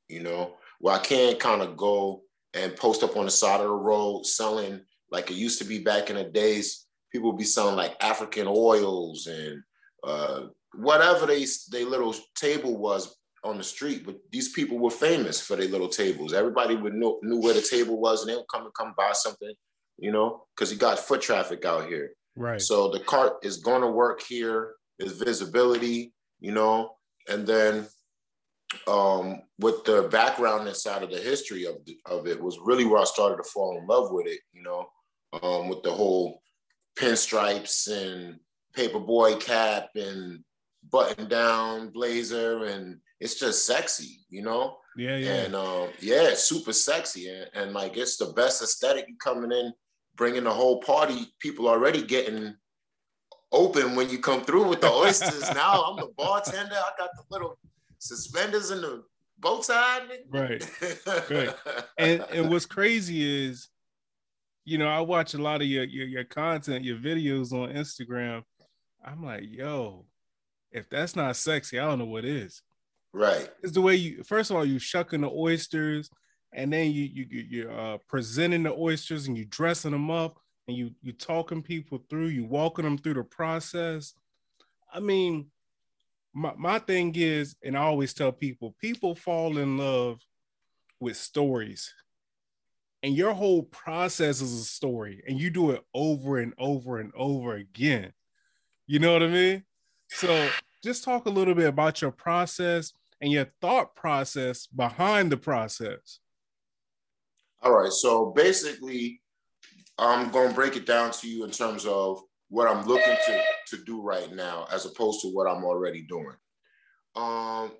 you 0.08 0.22
know, 0.22 0.56
where 0.80 0.94
I 0.94 0.98
can 0.98 1.36
kind 1.36 1.62
of 1.62 1.76
go 1.76 2.22
and 2.54 2.76
post 2.76 3.02
up 3.02 3.16
on 3.16 3.26
the 3.26 3.30
side 3.30 3.60
of 3.60 3.68
the 3.68 3.72
road 3.72 4.26
selling 4.26 4.80
like 5.10 5.30
it 5.30 5.34
used 5.34 5.58
to 5.60 5.64
be 5.64 5.78
back 5.78 6.10
in 6.10 6.16
the 6.16 6.24
days. 6.24 6.86
People 7.12 7.30
would 7.30 7.38
be 7.38 7.44
selling 7.44 7.76
like 7.76 7.96
African 8.00 8.46
oils 8.48 9.26
and 9.26 9.62
uh, 10.04 10.46
whatever 10.74 11.26
they 11.26 11.46
they 11.70 11.84
little 11.84 12.14
table 12.34 12.76
was 12.76 13.16
on 13.44 13.58
the 13.58 13.64
street. 13.64 14.04
But 14.04 14.16
these 14.30 14.52
people 14.52 14.78
were 14.78 14.90
famous 14.90 15.40
for 15.40 15.56
their 15.56 15.68
little 15.68 15.88
tables. 15.88 16.32
Everybody 16.32 16.76
would 16.76 16.94
know 16.94 17.18
knew 17.22 17.40
where 17.40 17.54
the 17.54 17.62
table 17.62 18.00
was, 18.00 18.22
and 18.22 18.30
they 18.30 18.36
would 18.36 18.48
come 18.52 18.62
and 18.62 18.74
come 18.74 18.94
buy 18.96 19.12
something 19.12 19.54
you 20.00 20.10
know, 20.10 20.44
because 20.56 20.72
you 20.72 20.78
got 20.78 20.98
foot 20.98 21.20
traffic 21.20 21.64
out 21.64 21.86
here. 21.86 22.12
Right. 22.34 22.60
So 22.60 22.90
the 22.90 23.00
cart 23.00 23.34
is 23.42 23.58
going 23.58 23.82
to 23.82 23.88
work 23.88 24.22
here. 24.22 24.72
Is 24.98 25.12
visibility, 25.12 26.12
you 26.40 26.52
know, 26.52 26.90
and 27.26 27.46
then 27.46 27.86
um, 28.86 29.42
with 29.58 29.84
the 29.84 30.08
background 30.10 30.68
inside 30.68 31.02
of 31.02 31.10
the 31.10 31.18
history 31.18 31.64
of 31.66 31.76
the, 31.84 31.98
of 32.06 32.26
it 32.26 32.40
was 32.40 32.58
really 32.62 32.84
where 32.84 33.00
I 33.00 33.04
started 33.04 33.42
to 33.42 33.48
fall 33.48 33.78
in 33.78 33.86
love 33.86 34.12
with 34.12 34.26
it. 34.26 34.40
You 34.52 34.62
know, 34.62 34.86
um, 35.42 35.68
with 35.68 35.82
the 35.82 35.92
whole 35.92 36.42
pinstripes 36.98 37.88
and 37.90 38.38
paperboy 38.76 39.40
cap 39.40 39.88
and 39.94 40.44
button 40.90 41.28
down 41.28 41.90
blazer 41.90 42.64
and 42.64 42.98
it's 43.20 43.38
just 43.38 43.66
sexy, 43.66 44.20
you 44.28 44.42
know. 44.42 44.78
Yeah, 44.96 45.16
yeah. 45.16 45.34
And 45.34 45.54
um, 45.54 45.88
yeah, 46.00 46.28
it's 46.28 46.44
super 46.44 46.72
sexy 46.72 47.28
and, 47.28 47.50
and 47.54 47.72
like 47.72 47.96
it's 47.96 48.16
the 48.16 48.26
best 48.26 48.62
aesthetic 48.62 49.06
coming 49.20 49.52
in 49.52 49.72
bringing 50.20 50.44
the 50.44 50.50
whole 50.50 50.80
party, 50.80 51.32
people 51.38 51.66
already 51.66 52.02
getting 52.02 52.54
open 53.52 53.96
when 53.96 54.10
you 54.10 54.18
come 54.18 54.42
through 54.44 54.68
with 54.68 54.82
the 54.82 54.90
oysters. 54.90 55.42
now 55.54 55.82
I'm 55.82 55.96
the 55.96 56.10
bartender. 56.16 56.74
I 56.74 56.90
got 56.98 57.08
the 57.16 57.22
little 57.30 57.58
suspenders 58.00 58.70
and 58.70 58.82
the 58.82 59.04
bow 59.38 59.60
tie. 59.60 60.00
Right. 60.28 60.68
right. 61.30 61.54
And 61.98 62.24
and 62.32 62.50
what's 62.50 62.66
crazy 62.66 63.46
is, 63.46 63.68
you 64.64 64.78
know, 64.78 64.88
I 64.88 65.00
watch 65.00 65.34
a 65.34 65.38
lot 65.38 65.60
of 65.60 65.68
your, 65.68 65.84
your 65.84 66.06
your 66.06 66.24
content, 66.24 66.84
your 66.84 66.96
videos 66.96 67.52
on 67.52 67.74
Instagram. 67.74 68.42
I'm 69.04 69.24
like, 69.24 69.44
yo, 69.46 70.06
if 70.72 70.88
that's 70.88 71.14
not 71.14 71.36
sexy, 71.36 71.78
I 71.78 71.84
don't 71.86 71.98
know 71.98 72.06
what 72.06 72.24
is. 72.24 72.62
Right. 73.12 73.48
It's 73.62 73.72
the 73.72 73.80
way 73.80 73.96
you 73.96 74.22
first 74.24 74.50
of 74.50 74.56
all 74.56 74.64
you 74.64 74.78
shucking 74.78 75.22
the 75.22 75.30
oysters 75.30 76.10
and 76.54 76.72
then 76.72 76.90
you 76.90 77.04
you 77.04 77.26
you're 77.50 77.72
uh, 77.72 77.98
presenting 78.08 78.62
the 78.62 78.72
oysters 78.72 79.26
and 79.26 79.36
you 79.36 79.44
dressing 79.44 79.92
them 79.92 80.10
up 80.10 80.38
and 80.68 80.76
you 80.76 80.92
you 81.02 81.12
talking 81.12 81.62
people 81.62 82.02
through, 82.08 82.28
you 82.28 82.44
walking 82.44 82.84
them 82.84 82.98
through 82.98 83.14
the 83.14 83.24
process. 83.24 84.14
I 84.92 85.00
mean, 85.00 85.50
my 86.32 86.52
my 86.56 86.78
thing 86.78 87.14
is, 87.16 87.56
and 87.64 87.76
I 87.76 87.82
always 87.82 88.14
tell 88.14 88.32
people, 88.32 88.74
people 88.80 89.14
fall 89.14 89.58
in 89.58 89.78
love 89.78 90.20
with 91.00 91.16
stories. 91.16 91.92
And 93.02 93.16
your 93.16 93.32
whole 93.32 93.62
process 93.62 94.42
is 94.42 94.52
a 94.52 94.64
story, 94.64 95.22
and 95.26 95.40
you 95.40 95.48
do 95.50 95.70
it 95.70 95.82
over 95.94 96.38
and 96.38 96.52
over 96.58 96.98
and 96.98 97.12
over 97.16 97.54
again. 97.54 98.12
You 98.86 98.98
know 98.98 99.12
what 99.12 99.22
I 99.22 99.28
mean? 99.28 99.64
So 100.08 100.50
just 100.82 101.04
talk 101.04 101.26
a 101.26 101.30
little 101.30 101.54
bit 101.54 101.68
about 101.68 102.02
your 102.02 102.10
process 102.10 102.92
and 103.20 103.32
your 103.32 103.46
thought 103.60 103.94
process 103.94 104.66
behind 104.66 105.30
the 105.30 105.36
process. 105.36 106.18
All 107.62 107.72
right. 107.72 107.92
So 107.92 108.32
basically, 108.36 109.20
I'm 109.98 110.30
going 110.30 110.48
to 110.50 110.54
break 110.54 110.76
it 110.76 110.86
down 110.86 111.10
to 111.12 111.28
you 111.28 111.44
in 111.44 111.50
terms 111.50 111.84
of 111.86 112.22
what 112.50 112.68
I'm 112.68 112.84
looking 112.84 113.16
to, 113.26 113.42
to 113.68 113.84
do 113.84 114.02
right 114.02 114.32
now, 114.34 114.66
as 114.72 114.84
opposed 114.84 115.22
to 115.22 115.28
what 115.28 115.46
I'm 115.46 115.64
already 115.64 116.02
doing. 116.02 116.36
Um, 117.16 117.72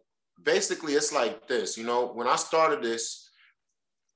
basically, 0.43 0.95
it's 0.95 1.13
like 1.13 1.47
this. 1.49 1.77
You 1.77 1.85
know, 1.85 2.07
when 2.07 2.29
I 2.29 2.37
started 2.37 2.83
this, 2.83 3.29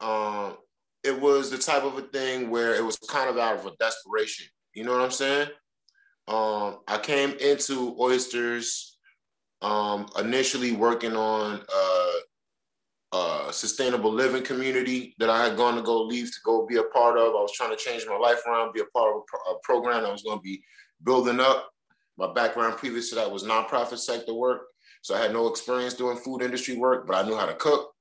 um, 0.00 0.56
it 1.02 1.20
was 1.20 1.50
the 1.50 1.58
type 1.58 1.82
of 1.82 1.99
a 1.99 2.02
thing 2.02 2.50
where 2.50 2.75
it 2.75 2.84
was 2.84 2.96
kind 2.96 3.28
of 3.28 3.37
out 3.37 3.58
of 3.58 3.66
a 3.66 3.76
desperation. 3.78 4.46
You 4.75 4.84
know 4.84 4.92
what 4.92 5.02
I'm 5.02 5.11
saying? 5.11 5.49
Um, 6.26 6.78
I 6.88 6.99
came 7.02 7.32
into 7.32 7.96
oysters 8.00 8.96
um, 9.61 10.06
initially 10.18 10.73
working 10.73 11.16
on 11.16 11.61
uh, 11.61 12.12
sustainable 13.52 14.12
living 14.12 14.42
community 14.42 15.14
that 15.18 15.30
I 15.30 15.44
had 15.44 15.56
gone 15.56 15.76
to 15.76 15.83
go 15.83 16.02
leave 16.02 16.26
to 16.26 16.38
go 16.44 16.66
be 16.66 16.76
a 16.76 16.85
part 16.85 17.16
of. 17.18 17.28
I 17.28 17.40
was 17.40 17.52
trying 17.52 17.71
to 17.71 17.76
change 17.76 18.04
my 18.06 18.16
life 18.16 18.40
around, 18.47 18.73
be 18.73 18.80
a 18.80 18.87
part 18.87 19.14
of 19.14 19.23
a, 19.23 19.25
pro- 19.26 19.54
a 19.54 19.59
program 19.62 20.04
I 20.04 20.12
was 20.12 20.23
going 20.23 20.38
to 20.38 20.42
be 20.42 20.62
building 21.04 21.40
up. 21.40 21.71
My 22.16 22.33
background 22.33 22.76
previous 22.76 23.11
to 23.11 23.16
that 23.16 23.30
was 23.30 23.44
nonprofit 23.44 23.99
sector 23.99 24.35
work. 24.35 24.62
So 25.02 25.14
I 25.14 25.21
had 25.21 25.33
no 25.33 25.49
experience 25.49 25.94
doing 25.94 26.16
food 26.16 26.42
industry 26.42 26.76
work, 26.76 27.06
but 27.06 27.16
I 27.16 27.28
knew 27.28 27.37
how 27.37 27.47
to 27.47 27.54
cook. 27.54 27.92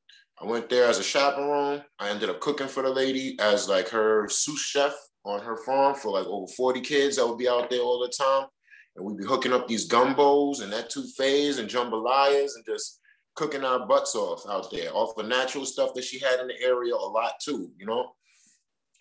I 0.42 0.46
went 0.46 0.70
there 0.70 0.86
as 0.86 1.00
a 1.00 1.04
chaperone. 1.04 1.84
I 2.00 2.10
ended 2.10 2.30
up 2.30 2.40
cooking 2.40 2.68
for 2.68 2.82
the 2.84 2.90
lady 2.90 3.38
as 3.40 3.70
like 3.70 3.90
her 3.90 4.28
sous 4.30 4.60
chef 4.60 4.94
on 5.26 5.42
her 5.42 5.58
farm 5.58 5.96
for 5.96 6.12
like 6.12 6.28
over 6.28 6.48
40 6.48 6.82
kids 6.82 7.18
that 7.18 7.28
would 7.28 7.38
be 7.38 7.48
out 7.48 7.70
there 7.70 7.82
all 7.82 8.00
the 8.00 8.10
time. 8.10 8.48
And 8.96 9.06
we'd 9.06 9.18
be 9.18 9.26
hooking 9.26 9.54
up 9.54 9.68
these 9.68 9.90
gumbos 9.90 10.62
and 10.62 10.72
that 10.72 10.90
etouffees 10.90 11.60
and 11.60 11.70
jambalayas 11.70 12.56
and 12.56 12.66
just 12.66 13.00
cooking 13.36 13.64
our 13.64 13.88
butts 13.88 14.16
off 14.16 14.44
out 14.50 14.72
there, 14.72 14.94
off 14.94 15.16
the 15.16 15.24
natural 15.24 15.66
stuff 15.66 15.94
that 15.96 16.04
she 16.04 16.20
had 16.20 16.40
in 16.40 16.48
the 16.48 16.62
area 16.62 16.94
a 16.94 16.96
lot 16.96 17.34
too, 17.42 17.72
you 17.78 17.86
know. 17.86 18.12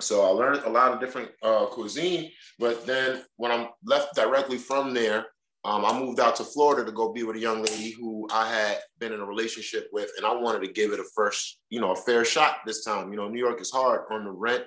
So 0.01 0.23
I 0.23 0.29
learned 0.29 0.65
a 0.65 0.71
lot 0.71 0.93
of 0.93 1.01
different 1.01 1.31
uh, 1.43 1.67
cuisine, 1.67 2.31
but 2.59 2.87
then 2.87 3.23
when 3.37 3.53
I'm 3.53 3.69
left 3.85 4.15
directly 4.15 4.59
from 4.59 4.95
there, 4.95 5.27
um, 5.65 5.85
I 5.85 5.97
moved 5.97 6.19
out 6.19 6.35
to 6.37 6.45
Florida 6.45 6.85
to 6.85 6.91
go 6.91 7.13
be 7.13 7.23
with 7.23 7.37
a 7.37 7.41
young 7.41 7.63
lady 7.63 7.93
who 7.93 8.27
I 8.33 8.49
had 8.49 8.79
been 8.99 9.13
in 9.13 9.21
a 9.21 9.25
relationship 9.25 9.89
with, 9.93 10.11
and 10.17 10.27
I 10.27 10.35
wanted 10.35 10.67
to 10.67 10.73
give 10.73 10.93
it 10.93 10.99
a 10.99 11.05
first, 11.15 11.61
you 11.71 11.81
know, 11.81 11.93
a 11.93 11.97
fair 11.97 12.25
shot 12.25 12.57
this 12.67 12.85
time. 12.85 13.13
You 13.13 13.17
know, 13.17 13.29
New 13.29 13.39
York 13.39 13.61
is 13.61 13.71
hard 13.71 14.03
on 14.11 14.25
the 14.25 14.33
rent. 14.33 14.65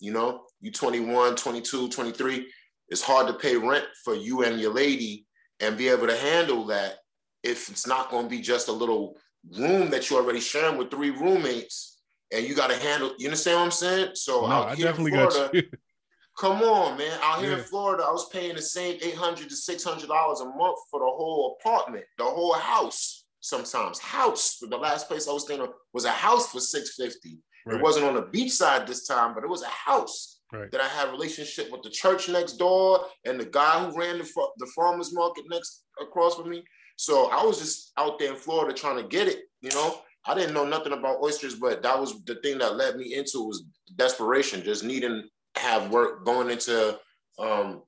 You 0.00 0.12
know, 0.12 0.42
you 0.60 0.72
21, 0.72 1.36
22, 1.36 1.88
23, 1.90 2.48
it's 2.88 3.02
hard 3.02 3.28
to 3.28 3.34
pay 3.34 3.56
rent 3.56 3.84
for 4.04 4.16
you 4.16 4.42
and 4.42 4.60
your 4.60 4.72
lady 4.72 5.26
and 5.60 5.78
be 5.78 5.88
able 5.88 6.08
to 6.08 6.16
handle 6.16 6.66
that 6.66 6.96
if 7.42 7.68
it's 7.68 7.86
not 7.86 8.10
going 8.10 8.24
to 8.24 8.30
be 8.30 8.40
just 8.40 8.68
a 8.68 8.72
little 8.72 9.16
room 9.58 9.90
that 9.90 10.08
you're 10.08 10.22
already 10.22 10.40
sharing 10.40 10.78
with 10.78 10.90
three 10.90 11.10
roommates 11.10 12.00
and 12.32 12.46
you 12.46 12.54
got 12.54 12.70
to 12.70 12.76
handle, 12.76 13.12
you 13.18 13.26
understand 13.26 13.58
what 13.58 13.64
I'm 13.64 13.70
saying? 13.70 14.10
So 14.14 14.42
no, 14.42 14.46
out 14.46 14.76
here 14.76 14.88
in 14.88 14.94
Florida, 14.94 15.62
come 16.38 16.62
on, 16.62 16.96
man. 16.98 17.18
Out 17.22 17.40
here 17.40 17.52
yeah. 17.52 17.58
in 17.58 17.64
Florida, 17.64 18.04
I 18.04 18.12
was 18.12 18.28
paying 18.28 18.54
the 18.54 18.62
same 18.62 18.98
800 19.02 19.48
to 19.48 19.54
$600 19.54 20.02
a 20.02 20.44
month 20.56 20.78
for 20.90 21.00
the 21.00 21.06
whole 21.06 21.56
apartment, 21.60 22.04
the 22.18 22.24
whole 22.24 22.54
house 22.54 23.24
sometimes. 23.40 23.98
House. 23.98 24.58
The 24.60 24.76
last 24.76 25.08
place 25.08 25.28
I 25.28 25.32
was 25.32 25.44
staying 25.44 25.66
was 25.92 26.04
a 26.04 26.10
house 26.10 26.50
for 26.50 26.60
650 26.60 27.38
right. 27.66 27.76
It 27.76 27.82
wasn't 27.82 28.06
on 28.06 28.14
the 28.14 28.22
beach 28.22 28.52
side 28.52 28.86
this 28.86 29.06
time, 29.06 29.34
but 29.34 29.44
it 29.44 29.50
was 29.50 29.62
a 29.62 29.68
house. 29.68 30.40
Right. 30.52 30.70
That 30.70 30.82
I 30.82 30.88
had 30.88 31.08
a 31.08 31.12
relationship 31.12 31.72
with 31.72 31.82
the 31.82 31.88
church 31.88 32.28
next 32.28 32.54
door 32.58 33.06
and 33.24 33.40
the 33.40 33.46
guy 33.46 33.82
who 33.82 33.98
ran 33.98 34.18
the, 34.18 34.30
the 34.58 34.66
farmer's 34.76 35.14
market 35.14 35.44
next 35.48 35.84
across 35.98 36.34
from 36.34 36.50
me. 36.50 36.62
So 36.96 37.30
I 37.30 37.44
was 37.44 37.58
just 37.58 37.92
out 37.96 38.18
there 38.18 38.30
in 38.30 38.36
Florida 38.36 38.74
trying 38.74 38.96
to 38.96 39.08
get 39.08 39.28
it, 39.28 39.40
you 39.60 39.70
know. 39.70 39.96
I 40.24 40.34
didn't 40.34 40.54
know 40.54 40.64
nothing 40.64 40.92
about 40.92 41.22
oysters, 41.22 41.56
but 41.56 41.82
that 41.82 41.98
was 41.98 42.22
the 42.24 42.36
thing 42.36 42.58
that 42.58 42.76
led 42.76 42.96
me 42.96 43.14
into 43.14 43.46
was 43.46 43.64
desperation, 43.96 44.62
just 44.62 44.84
needing 44.84 45.28
have 45.56 45.90
work 45.90 46.24
going 46.24 46.50
into 46.50 46.98
um, 47.38 47.82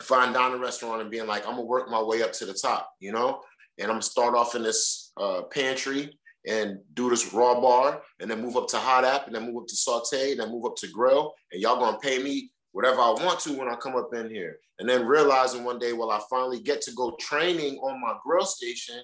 fine 0.00 0.32
dining 0.32 0.60
restaurant 0.60 1.02
and 1.02 1.10
being 1.10 1.26
like, 1.26 1.46
I'm 1.46 1.54
gonna 1.54 1.62
work 1.62 1.90
my 1.90 2.02
way 2.02 2.22
up 2.22 2.32
to 2.34 2.46
the 2.46 2.54
top, 2.54 2.90
you 3.00 3.12
know, 3.12 3.40
and 3.78 3.86
I'm 3.88 3.94
gonna 3.94 4.02
start 4.02 4.34
off 4.34 4.54
in 4.54 4.62
this 4.62 5.12
uh, 5.18 5.42
pantry 5.42 6.18
and 6.46 6.78
do 6.94 7.08
this 7.08 7.32
raw 7.32 7.60
bar, 7.60 8.02
and 8.18 8.30
then 8.30 8.42
move 8.42 8.56
up 8.56 8.66
to 8.68 8.76
hot 8.76 9.04
app, 9.04 9.26
and 9.26 9.34
then 9.34 9.46
move 9.46 9.62
up 9.62 9.68
to 9.68 9.76
saute, 9.76 10.32
and 10.32 10.40
then 10.40 10.50
move 10.50 10.64
up 10.64 10.74
to 10.76 10.88
grill, 10.88 11.32
and 11.52 11.60
y'all 11.60 11.78
gonna 11.78 11.98
pay 11.98 12.20
me 12.20 12.50
whatever 12.72 13.00
I 13.00 13.10
want 13.10 13.40
to 13.40 13.52
when 13.52 13.68
I 13.68 13.76
come 13.76 13.96
up 13.96 14.12
in 14.14 14.28
here. 14.28 14.58
And 14.78 14.88
then 14.88 15.06
realizing 15.06 15.64
one 15.64 15.78
day, 15.78 15.92
well, 15.92 16.10
I 16.10 16.20
finally 16.28 16.60
get 16.60 16.80
to 16.82 16.92
go 16.92 17.16
training 17.20 17.76
on 17.76 18.00
my 18.00 18.14
grill 18.24 18.46
station, 18.46 19.00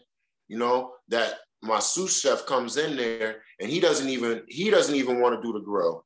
you 0.49 0.59
know, 0.59 0.93
that 1.09 1.35
my 1.63 1.79
sous 1.79 2.21
chef 2.21 2.47
comes 2.47 2.77
in 2.77 2.97
there 2.97 3.43
and 3.61 3.71
he 3.71 3.81
doesn't 3.81 4.09
even 4.09 4.43
he 4.49 4.71
doesn't 4.71 4.95
even 4.95 5.21
want 5.21 5.41
to 5.41 5.47
do 5.47 5.53
the 5.53 5.65
grill. 5.65 6.05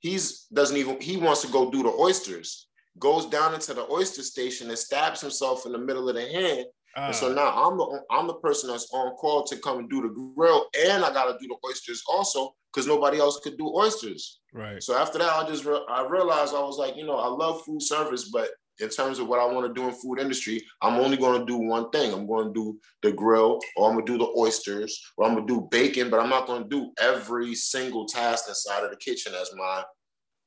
He's 0.00 0.46
doesn't 0.52 0.76
even 0.76 1.00
he 1.00 1.16
wants 1.16 1.42
to 1.42 1.48
go 1.48 1.70
do 1.70 1.82
the 1.82 1.90
oysters. 1.90 2.68
Goes 2.98 3.26
down 3.26 3.54
into 3.54 3.72
the 3.72 3.90
oyster 3.90 4.22
station 4.22 4.68
and 4.68 4.78
stabs 4.78 5.20
himself 5.20 5.64
in 5.64 5.72
the 5.72 5.78
middle 5.78 6.08
of 6.08 6.14
the 6.14 6.26
hand. 6.26 6.66
Uh, 6.94 7.00
and 7.06 7.14
so 7.14 7.30
ah. 7.30 7.34
now 7.34 7.66
I'm 7.66 7.78
the 7.78 8.02
I'm 8.10 8.26
the 8.26 8.34
person 8.34 8.70
that's 8.70 8.92
on 8.92 9.14
call 9.16 9.44
to 9.44 9.56
come 9.56 9.78
and 9.78 9.90
do 9.90 10.02
the 10.02 10.32
grill, 10.36 10.66
and 10.86 11.02
I 11.02 11.12
got 11.12 11.26
to 11.26 11.38
do 11.40 11.48
the 11.48 11.56
oysters 11.66 12.02
also 12.06 12.54
because 12.72 12.86
nobody 12.86 13.18
else 13.18 13.40
could 13.42 13.58
do 13.58 13.72
oysters. 13.74 14.40
Right. 14.52 14.82
So 14.82 14.96
after 14.96 15.18
that, 15.18 15.32
I 15.32 15.46
just 15.46 15.64
re- 15.64 15.84
I 15.88 16.06
realized 16.06 16.54
I 16.54 16.60
was 16.60 16.78
like, 16.78 16.96
you 16.96 17.04
know, 17.04 17.16
I 17.16 17.28
love 17.28 17.62
food 17.64 17.82
service, 17.82 18.30
but 18.30 18.50
in 18.80 18.88
terms 18.88 19.18
of 19.18 19.28
what 19.28 19.38
I 19.38 19.44
want 19.44 19.66
to 19.66 19.80
do 19.80 19.86
in 19.86 19.94
food 19.94 20.18
industry, 20.18 20.64
I'm 20.80 20.98
only 20.98 21.16
going 21.16 21.38
to 21.38 21.46
do 21.46 21.56
one 21.56 21.90
thing. 21.90 22.12
I'm 22.12 22.26
going 22.26 22.48
to 22.48 22.52
do 22.52 22.78
the 23.02 23.12
grill, 23.12 23.60
or 23.76 23.88
I'm 23.88 23.94
going 23.94 24.06
to 24.06 24.12
do 24.12 24.18
the 24.18 24.32
oysters, 24.38 25.00
or 25.16 25.26
I'm 25.26 25.34
going 25.34 25.46
to 25.46 25.54
do 25.54 25.68
bacon, 25.70 26.10
but 26.10 26.20
I'm 26.20 26.30
not 26.30 26.46
going 26.46 26.64
to 26.64 26.68
do 26.68 26.92
every 26.98 27.54
single 27.54 28.06
task 28.06 28.46
inside 28.48 28.84
of 28.84 28.90
the 28.90 28.96
kitchen 28.96 29.34
as 29.34 29.50
my 29.56 29.84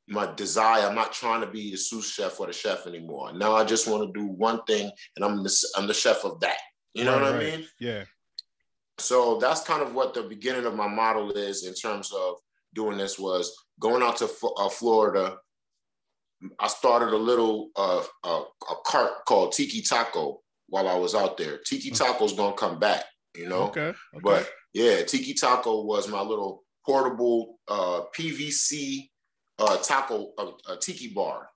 my 0.07 0.31
desire. 0.35 0.87
I'm 0.87 0.95
not 0.95 1.13
trying 1.13 1.41
to 1.41 1.47
be 1.47 1.71
the 1.71 1.77
sous 1.77 2.11
chef 2.11 2.39
or 2.39 2.47
the 2.47 2.53
chef 2.53 2.85
anymore. 2.85 3.33
Now 3.33 3.55
I 3.55 3.63
just 3.63 3.87
want 3.87 4.03
to 4.03 4.19
do 4.19 4.27
one 4.27 4.63
thing, 4.63 4.91
and 5.15 5.25
I'm 5.25 5.43
the 5.43 5.67
I'm 5.77 5.87
the 5.87 5.93
chef 5.93 6.25
of 6.25 6.39
that. 6.41 6.57
You 6.93 7.03
know 7.03 7.19
right, 7.19 7.33
what 7.33 7.35
I 7.35 7.39
mean? 7.39 7.67
Yeah. 7.79 8.05
So 8.97 9.37
that's 9.37 9.63
kind 9.63 9.81
of 9.81 9.93
what 9.93 10.13
the 10.13 10.23
beginning 10.23 10.65
of 10.65 10.75
my 10.75 10.87
model 10.87 11.31
is 11.31 11.65
in 11.65 11.73
terms 11.73 12.11
of 12.13 12.35
doing 12.73 12.97
this 12.97 13.19
was 13.19 13.53
going 13.79 14.03
out 14.03 14.17
to 14.17 14.29
uh, 14.57 14.69
Florida 14.69 15.37
I 16.59 16.67
started 16.67 17.13
a 17.13 17.17
little 17.17 17.69
uh, 17.75 18.03
a, 18.23 18.29
a 18.29 18.75
cart 18.85 19.25
called 19.25 19.53
Tiki 19.53 19.81
Taco 19.81 20.41
while 20.67 20.87
I 20.87 20.95
was 20.95 21.15
out 21.15 21.37
there. 21.37 21.59
Tiki 21.65 21.91
Taco's 21.91 22.33
gonna 22.33 22.55
come 22.55 22.79
back, 22.79 23.05
you 23.35 23.47
know. 23.47 23.63
Okay. 23.63 23.87
okay. 23.89 23.95
But 24.21 24.49
yeah, 24.73 25.03
Tiki 25.03 25.33
Taco 25.33 25.83
was 25.83 26.07
my 26.07 26.21
little 26.21 26.63
portable 26.85 27.59
uh, 27.67 28.01
PVC 28.17 29.09
uh, 29.59 29.77
taco 29.77 30.31
uh, 30.37 30.75
tiki 30.81 31.13
bar, 31.13 31.47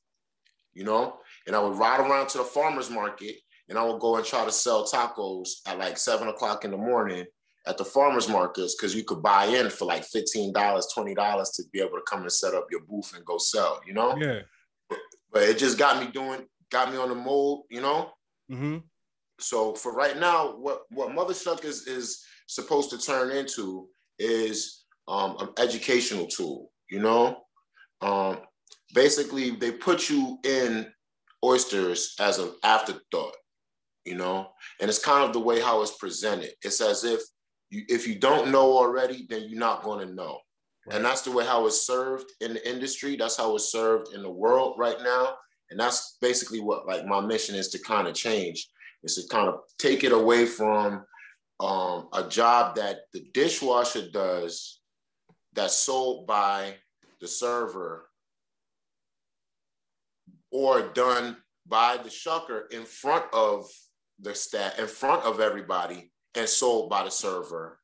you 0.73 0.83
know. 0.83 1.17
And 1.45 1.55
I 1.55 1.59
would 1.59 1.77
ride 1.77 1.99
around 1.99 2.29
to 2.29 2.39
the 2.39 2.43
farmers 2.43 2.89
market, 2.89 3.35
and 3.69 3.77
I 3.77 3.83
would 3.83 3.99
go 3.99 4.17
and 4.17 4.25
try 4.25 4.43
to 4.43 4.51
sell 4.51 4.85
tacos 4.85 5.49
at 5.67 5.77
like 5.77 5.97
seven 5.97 6.27
o'clock 6.27 6.65
in 6.65 6.71
the 6.71 6.77
morning 6.77 7.25
at 7.67 7.77
the 7.77 7.85
farmers 7.85 8.27
markets 8.27 8.75
because 8.75 8.95
you 8.95 9.03
could 9.03 9.21
buy 9.21 9.45
in 9.45 9.69
for 9.69 9.85
like 9.85 10.03
$15, 10.03 10.53
$20 10.53 11.55
to 11.55 11.63
be 11.71 11.79
able 11.79 11.91
to 11.91 12.03
come 12.09 12.21
and 12.21 12.31
set 12.31 12.53
up 12.55 12.67
your 12.71 12.81
booth 12.81 13.15
and 13.15 13.25
go 13.25 13.37
sell, 13.37 13.81
you 13.85 13.93
know? 13.93 14.15
Yeah 14.17 14.39
but 15.31 15.43
it 15.43 15.57
just 15.57 15.77
got 15.77 16.03
me 16.03 16.11
doing, 16.11 16.41
got 16.71 16.91
me 16.91 16.97
on 16.97 17.09
the 17.09 17.15
mold, 17.15 17.65
you 17.69 17.81
know. 17.81 18.11
Mm-hmm. 18.51 18.77
So 19.39 19.73
for 19.73 19.93
right 19.93 20.17
now, 20.17 20.55
what 20.57 20.81
what 20.89 21.13
Mother 21.13 21.33
Shuck 21.33 21.63
is 21.65 21.87
is 21.87 22.23
supposed 22.47 22.89
to 22.89 22.97
turn 22.97 23.31
into 23.31 23.87
is 24.17 24.85
um, 25.07 25.37
an 25.39 25.49
educational 25.57 26.27
tool. 26.27 26.71
You 26.89 26.99
know, 26.99 27.41
um, 28.01 28.39
basically 28.93 29.51
they 29.51 29.71
put 29.71 30.09
you 30.09 30.39
in 30.43 30.87
oysters 31.43 32.15
as 32.19 32.39
an 32.39 32.51
afterthought. 32.63 33.35
You 34.09 34.15
know, 34.15 34.49
and 34.79 34.89
it's 34.89 35.05
kind 35.11 35.23
of 35.23 35.33
the 35.33 35.39
way 35.39 35.61
how 35.61 35.83
it's 35.83 35.97
presented. 35.97 36.51
It's 36.63 36.81
as 36.81 37.03
if 37.03 37.21
you, 37.69 37.83
if 37.87 38.07
you 38.07 38.15
don't 38.15 38.51
know 38.51 38.75
already, 38.75 39.27
then 39.29 39.43
you're 39.47 39.59
not 39.59 39.83
going 39.83 40.07
to 40.07 40.11
know. 40.11 40.39
Right. 40.87 40.95
And 40.95 41.05
that's 41.05 41.21
the 41.21 41.31
way 41.31 41.45
how 41.45 41.67
it's 41.67 41.85
served 41.85 42.25
in 42.41 42.53
the 42.55 42.63
industry. 42.67 43.15
That's 43.15 43.37
how 43.37 43.55
it's 43.55 43.71
served 43.71 44.15
in 44.15 44.23
the 44.23 44.31
world 44.43 44.77
right 44.79 44.97
now. 45.03 45.35
And 45.69 45.79
that's 45.79 46.17
basically 46.21 46.59
what 46.59 46.87
like 46.87 47.05
my 47.05 47.21
mission 47.21 47.53
is 47.53 47.67
to 47.69 47.79
kind 47.79 48.07
of 48.07 48.15
change, 48.15 48.67
is 49.03 49.13
to 49.15 49.27
kind 49.29 49.47
of 49.47 49.59
take 49.77 50.03
it 50.03 50.11
away 50.11 50.47
from 50.47 51.05
um, 51.59 52.07
a 52.13 52.25
job 52.27 52.75
that 52.77 53.01
the 53.13 53.27
dishwasher 53.35 54.09
does 54.11 54.81
that's 55.53 55.75
sold 55.75 56.25
by 56.25 56.73
the 57.21 57.27
server 57.27 58.09
or 60.51 60.89
done 60.93 61.37
by 61.67 61.97
the 61.97 62.09
shucker 62.09 62.61
in 62.71 62.85
front 62.85 63.25
of 63.33 63.65
the 64.21 64.35
staff, 64.35 64.77
in 64.79 64.87
front 64.87 65.23
of 65.23 65.39
everybody, 65.39 66.11
and 66.35 66.47
sold 66.47 66.89
by 66.89 67.03
the 67.03 67.09
server 67.09 67.79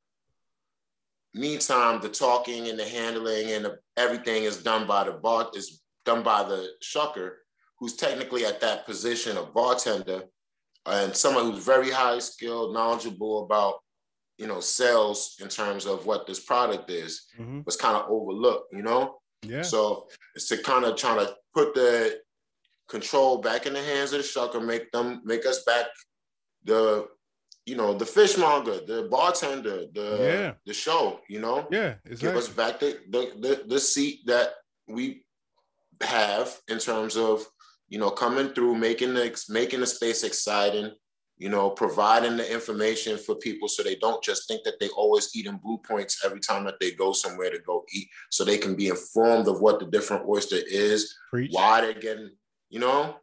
meantime, 1.36 2.00
the 2.02 2.10
talking 2.10 2.70
and 2.70 2.80
the 2.80 2.86
handling 2.86 3.52
and 3.52 3.66
the, 3.66 3.78
everything 3.98 4.44
is 4.44 4.64
done 4.64 4.88
by 4.88 5.04
the 5.04 5.12
bar 5.12 5.50
is 5.54 5.82
done 6.06 6.24
by 6.24 6.44
the 6.44 6.70
shucker, 6.84 7.32
who's 7.78 7.96
technically 7.96 8.46
at 8.46 8.62
that 8.62 8.86
position 8.86 9.38
of 9.38 9.54
bartender, 9.54 10.24
and 10.86 11.16
someone 11.16 11.52
who's 11.52 11.64
very 11.64 11.92
high 11.92 12.20
skilled, 12.20 12.74
knowledgeable 12.74 13.44
about 13.44 13.80
you 14.38 14.48
know 14.48 14.60
sales 14.60 15.36
in 15.42 15.48
terms 15.48 15.86
of 15.86 16.06
what 16.06 16.26
this 16.26 16.40
product 16.40 16.90
is, 16.90 17.26
mm-hmm. 17.40 17.62
was 17.66 17.76
kind 17.76 17.98
of 17.98 18.10
overlooked. 18.10 18.74
You 18.74 18.84
know. 18.84 19.18
Yeah. 19.42 19.62
So 19.62 20.08
it's 20.36 20.48
to 20.48 20.58
kind 20.58 20.86
of 20.86 20.96
trying 20.96 21.26
to 21.26 21.36
put 21.54 21.76
the 21.76 22.20
control 22.88 23.40
back 23.40 23.66
in 23.66 23.74
the 23.74 23.82
hands 23.82 24.14
of 24.14 24.22
the 24.22 24.28
shucker, 24.28 24.64
make 24.64 24.92
them 24.92 25.22
make 25.26 25.46
us 25.46 25.64
back 25.64 25.88
the 26.66 27.08
you 27.66 27.76
know, 27.76 27.96
the 27.96 28.06
fishmonger, 28.06 28.80
the 28.86 29.08
bartender, 29.10 29.86
the 29.92 30.18
yeah. 30.20 30.54
the 30.66 30.74
show, 30.74 31.20
you 31.28 31.40
know, 31.40 31.68
yeah, 31.72 31.96
exactly. 32.06 32.18
give 32.18 32.36
us 32.36 32.48
back 32.48 32.80
the, 32.80 33.00
the 33.10 33.32
the 33.40 33.64
the 33.68 33.80
seat 33.80 34.20
that 34.28 34.54
we 34.88 35.26
have 36.02 36.56
in 36.68 36.78
terms 36.78 37.18
of 37.18 37.44
you 37.90 37.98
know 37.98 38.12
coming 38.12 38.50
through, 38.50 38.76
making 38.76 39.16
the 39.16 39.46
making 39.50 39.80
the 39.80 39.88
space 39.88 40.24
exciting, 40.24 40.92
you 41.38 41.50
know, 41.50 41.72
providing 41.72 42.38
the 42.38 42.54
information 42.54 43.18
for 43.18 43.34
people 43.36 43.68
so 43.68 43.82
they 43.82 43.96
don't 43.96 44.24
just 44.24 44.48
think 44.48 44.64
that 44.64 44.80
they 44.80 44.90
always 44.90 45.36
eating 45.36 45.60
blue 45.64 45.80
points 45.80 46.24
every 46.24 46.40
time 46.40 46.66
that 46.66 46.80
they 46.80 46.92
go 46.92 47.14
somewhere 47.14 47.50
to 47.50 47.60
go 47.60 47.84
eat, 47.92 48.08
so 48.30 48.46
they 48.46 48.60
can 48.60 48.76
be 48.76 48.90
informed 48.90 49.48
of 49.48 49.60
what 49.60 49.80
the 49.80 49.88
different 49.88 50.28
oyster 50.28 50.60
is, 50.68 51.16
Preach. 51.32 51.52
why 51.52 51.82
they're 51.82 51.94
getting, 51.94 52.30
you 52.70 52.80
know, 52.80 53.16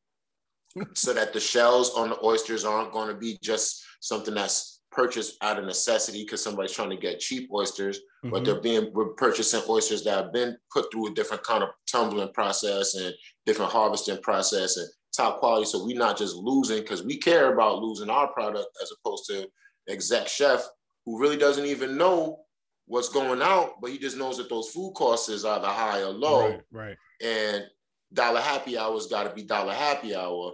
so 0.94 1.12
that 1.12 1.32
the 1.32 1.40
shells 1.40 1.94
on 1.94 2.10
the 2.10 2.24
oysters 2.24 2.64
aren't 2.64 2.92
going 2.92 3.08
to 3.08 3.14
be 3.14 3.38
just 3.42 3.84
something 4.00 4.34
that's 4.34 4.80
purchased 4.90 5.36
out 5.42 5.58
of 5.58 5.64
necessity 5.64 6.22
because 6.22 6.42
somebody's 6.42 6.72
trying 6.72 6.90
to 6.90 6.96
get 6.96 7.18
cheap 7.18 7.50
oysters, 7.52 7.98
mm-hmm. 7.98 8.30
but 8.30 8.44
they're 8.44 8.60
being 8.60 8.90
we're 8.92 9.14
purchasing 9.14 9.62
oysters 9.68 10.04
that 10.04 10.24
have 10.24 10.32
been 10.32 10.56
put 10.70 10.90
through 10.92 11.08
a 11.08 11.14
different 11.14 11.42
kind 11.42 11.62
of 11.62 11.70
tumbling 11.90 12.32
process 12.32 12.94
and 12.94 13.14
different 13.46 13.72
harvesting 13.72 14.20
process 14.22 14.76
and 14.76 14.88
top 15.16 15.38
quality. 15.38 15.66
So 15.66 15.84
we're 15.84 15.98
not 15.98 16.18
just 16.18 16.36
losing 16.36 16.78
because 16.78 17.02
we 17.02 17.16
care 17.16 17.52
about 17.52 17.82
losing 17.82 18.10
our 18.10 18.28
product 18.28 18.68
as 18.82 18.92
opposed 18.92 19.26
to 19.30 19.48
exec 19.88 20.28
chef 20.28 20.62
who 21.04 21.20
really 21.20 21.36
doesn't 21.36 21.66
even 21.66 21.96
know 21.96 22.40
what's 22.86 23.08
going 23.08 23.42
out, 23.42 23.80
but 23.80 23.90
he 23.90 23.98
just 23.98 24.16
knows 24.16 24.36
that 24.36 24.48
those 24.48 24.70
food 24.70 24.92
costs 24.94 25.28
is 25.28 25.44
either 25.44 25.66
high 25.66 26.02
or 26.02 26.12
low. 26.12 26.48
Right. 26.48 26.62
right. 26.72 26.96
And 27.22 27.64
dollar 28.12 28.40
happy 28.40 28.76
hour's 28.76 29.06
got 29.06 29.24
to 29.24 29.34
be 29.34 29.42
dollar 29.42 29.72
happy 29.72 30.14
hour, 30.14 30.52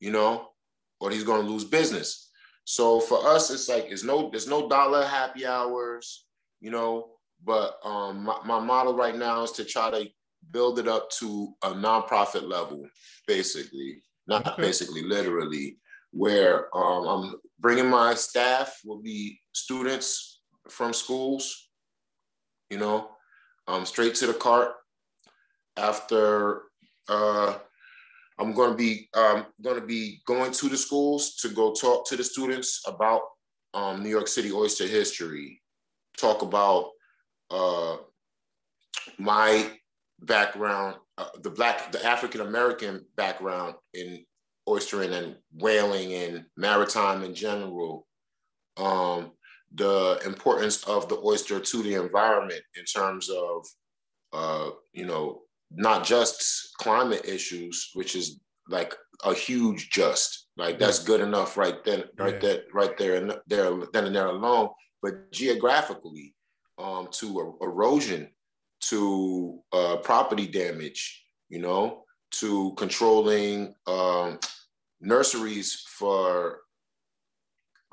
you 0.00 0.10
know, 0.10 0.48
or 1.00 1.10
he's 1.10 1.24
going 1.24 1.44
to 1.44 1.50
lose 1.50 1.64
business. 1.64 2.30
So 2.64 3.00
for 3.00 3.26
us, 3.28 3.50
it's 3.50 3.68
like 3.68 3.86
it's 3.90 4.04
no 4.04 4.30
there's 4.30 4.48
no 4.48 4.68
dollar 4.68 5.04
happy 5.04 5.46
hours, 5.46 6.26
you 6.60 6.70
know. 6.70 7.10
But 7.44 7.78
um, 7.84 8.24
my, 8.24 8.38
my 8.44 8.60
model 8.60 8.94
right 8.94 9.14
now 9.14 9.42
is 9.42 9.52
to 9.52 9.64
try 9.64 9.90
to 9.90 10.08
build 10.50 10.78
it 10.78 10.88
up 10.88 11.10
to 11.10 11.54
a 11.62 11.68
nonprofit 11.68 12.48
level, 12.48 12.86
basically, 13.26 14.02
not 14.26 14.46
okay. 14.46 14.62
basically, 14.62 15.02
literally, 15.02 15.78
where 16.12 16.74
um, 16.76 17.06
I'm 17.06 17.34
bringing 17.60 17.88
my 17.88 18.14
staff 18.14 18.80
will 18.84 19.02
be 19.02 19.38
students 19.52 20.40
from 20.68 20.92
schools, 20.92 21.68
you 22.70 22.78
know, 22.78 23.10
um, 23.68 23.86
straight 23.86 24.14
to 24.16 24.26
the 24.26 24.34
cart 24.34 24.72
after 25.76 26.62
uh, 27.08 27.54
I'm 28.38 28.52
going 28.52 28.70
to 28.70 28.76
be 28.76 29.08
um, 29.14 29.46
going 29.62 29.80
to 29.80 29.86
be 29.86 30.20
going 30.26 30.52
to 30.52 30.68
the 30.68 30.76
schools 30.76 31.36
to 31.36 31.48
go 31.48 31.72
talk 31.72 32.06
to 32.08 32.16
the 32.16 32.24
students 32.24 32.82
about 32.86 33.22
um, 33.74 34.02
New 34.02 34.10
York 34.10 34.28
City 34.28 34.52
oyster 34.52 34.86
history, 34.86 35.62
talk 36.18 36.42
about 36.42 36.90
uh, 37.50 37.96
my 39.18 39.70
background, 40.20 40.96
uh, 41.18 41.28
the 41.42 41.50
black, 41.50 41.92
the 41.92 42.04
African 42.04 42.42
American 42.42 43.04
background 43.16 43.74
in 43.94 44.24
oystering 44.68 45.12
and 45.12 45.36
whaling 45.54 46.12
and 46.12 46.44
maritime 46.56 47.22
in 47.22 47.34
general. 47.34 48.06
Um, 48.76 49.32
the 49.74 50.20
importance 50.24 50.84
of 50.84 51.08
the 51.08 51.18
oyster 51.24 51.58
to 51.58 51.82
the 51.82 51.94
environment 51.94 52.62
in 52.76 52.84
terms 52.84 53.28
of, 53.28 53.66
uh, 54.32 54.70
you 54.92 55.06
know, 55.06 55.42
not 55.70 56.04
just 56.04 56.76
climate 56.78 57.24
issues, 57.24 57.90
which 57.94 58.14
is 58.14 58.40
like 58.68 58.94
a 59.24 59.32
huge 59.32 59.90
just 59.90 60.46
like 60.56 60.78
that's 60.78 61.02
good 61.02 61.20
enough 61.20 61.56
right 61.56 61.84
then, 61.84 62.04
right 62.18 62.34
yeah. 62.34 62.40
there, 62.40 62.60
right 62.72 62.96
there 62.96 63.16
and 63.16 63.34
there, 63.46 63.70
then 63.92 64.06
and 64.06 64.16
there 64.16 64.26
alone. 64.26 64.70
But 65.02 65.30
geographically, 65.32 66.34
um, 66.78 67.08
to 67.12 67.56
erosion, 67.60 68.30
to 68.88 69.60
uh, 69.72 69.96
property 69.96 70.46
damage, 70.46 71.24
you 71.48 71.60
know, 71.60 72.04
to 72.32 72.72
controlling 72.76 73.74
um, 73.86 74.38
nurseries 75.00 75.84
for 75.88 76.60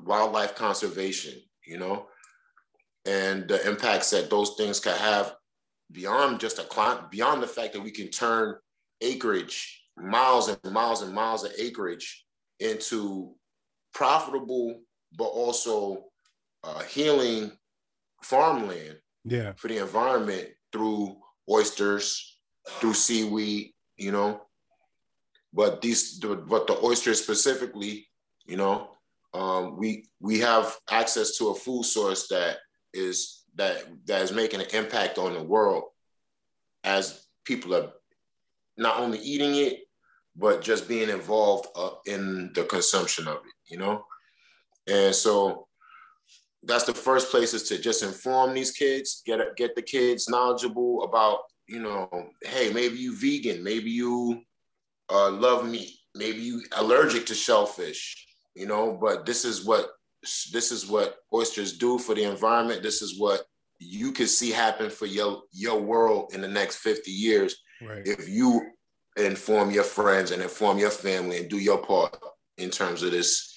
wildlife 0.02 0.54
conservation, 0.54 1.34
you 1.66 1.78
know, 1.78 2.06
and 3.06 3.48
the 3.48 3.66
impacts 3.68 4.10
that 4.10 4.30
those 4.30 4.54
things 4.56 4.80
can 4.80 4.96
have 4.96 5.34
beyond 5.94 6.40
just 6.40 6.58
a 6.58 6.64
climate, 6.64 7.10
beyond 7.10 7.42
the 7.42 7.46
fact 7.46 7.72
that 7.72 7.80
we 7.80 7.90
can 7.90 8.08
turn 8.08 8.56
acreage, 9.00 9.82
miles 9.96 10.48
and 10.48 10.72
miles 10.72 11.00
and 11.02 11.14
miles 11.14 11.44
of 11.44 11.52
acreage 11.56 12.26
into 12.58 13.34
profitable, 13.94 14.80
but 15.16 15.24
also 15.24 16.04
uh, 16.64 16.80
healing 16.80 17.52
farmland 18.22 18.96
yeah. 19.24 19.52
for 19.52 19.68
the 19.68 19.78
environment 19.78 20.48
through 20.72 21.16
oysters, 21.48 22.38
through 22.80 22.94
seaweed, 22.94 23.72
you 23.96 24.10
know. 24.10 24.42
But 25.52 25.80
these, 25.80 26.18
but 26.18 26.66
the 26.66 26.76
oysters 26.82 27.22
specifically, 27.22 28.08
you 28.44 28.56
know, 28.56 28.90
um, 29.32 29.76
we 29.76 30.06
we 30.20 30.40
have 30.40 30.74
access 30.90 31.38
to 31.38 31.50
a 31.50 31.54
food 31.54 31.84
source 31.84 32.26
that 32.28 32.58
is 32.92 33.43
that 33.56 33.84
that 34.06 34.22
is 34.22 34.32
making 34.32 34.60
an 34.60 34.66
impact 34.72 35.18
on 35.18 35.32
the 35.32 35.42
world 35.42 35.84
as 36.82 37.26
people 37.44 37.74
are 37.74 37.90
not 38.76 38.98
only 38.98 39.18
eating 39.18 39.54
it 39.56 39.84
but 40.36 40.62
just 40.62 40.88
being 40.88 41.08
involved 41.08 41.68
uh, 41.76 41.90
in 42.06 42.50
the 42.54 42.64
consumption 42.64 43.28
of 43.28 43.36
it, 43.36 43.52
you 43.70 43.78
know? 43.78 44.04
And 44.88 45.14
so 45.14 45.66
that's 46.62 46.84
the 46.84 46.94
first 46.94 47.30
place 47.30 47.54
is 47.54 47.62
to 47.64 47.78
just 47.78 48.02
inform 48.02 48.54
these 48.54 48.72
kids, 48.72 49.22
get 49.24 49.38
get 49.56 49.74
the 49.74 49.82
kids 49.82 50.28
knowledgeable 50.28 51.04
about, 51.04 51.40
you 51.68 51.80
know, 51.80 52.08
hey, 52.42 52.72
maybe 52.72 52.96
you 52.96 53.16
vegan, 53.16 53.62
maybe 53.62 53.90
you 53.90 54.42
uh, 55.10 55.30
love 55.30 55.68
meat, 55.68 55.90
maybe 56.14 56.40
you 56.40 56.62
allergic 56.72 57.26
to 57.26 57.34
shellfish, 57.34 58.26
you 58.54 58.66
know, 58.66 58.98
but 59.00 59.26
this 59.26 59.44
is 59.44 59.64
what 59.64 59.90
this 60.52 60.72
is 60.72 60.86
what 60.86 61.16
oysters 61.32 61.76
do 61.76 61.98
for 61.98 62.14
the 62.14 62.24
environment. 62.24 62.82
This 62.82 63.02
is 63.02 63.18
what 63.18 63.42
you 63.78 64.12
can 64.12 64.26
see 64.26 64.50
happen 64.50 64.90
for 64.90 65.06
your 65.06 65.42
your 65.52 65.80
world 65.80 66.32
in 66.34 66.40
the 66.40 66.48
next 66.48 66.76
50 66.78 67.10
years 67.10 67.56
right. 67.82 68.06
if 68.06 68.28
you 68.28 68.62
inform 69.16 69.70
your 69.70 69.84
friends 69.84 70.30
and 70.30 70.42
inform 70.42 70.78
your 70.78 70.90
family 70.90 71.38
and 71.38 71.48
do 71.48 71.58
your 71.58 71.78
part 71.78 72.16
in 72.58 72.70
terms 72.70 73.02
of 73.02 73.10
this 73.10 73.54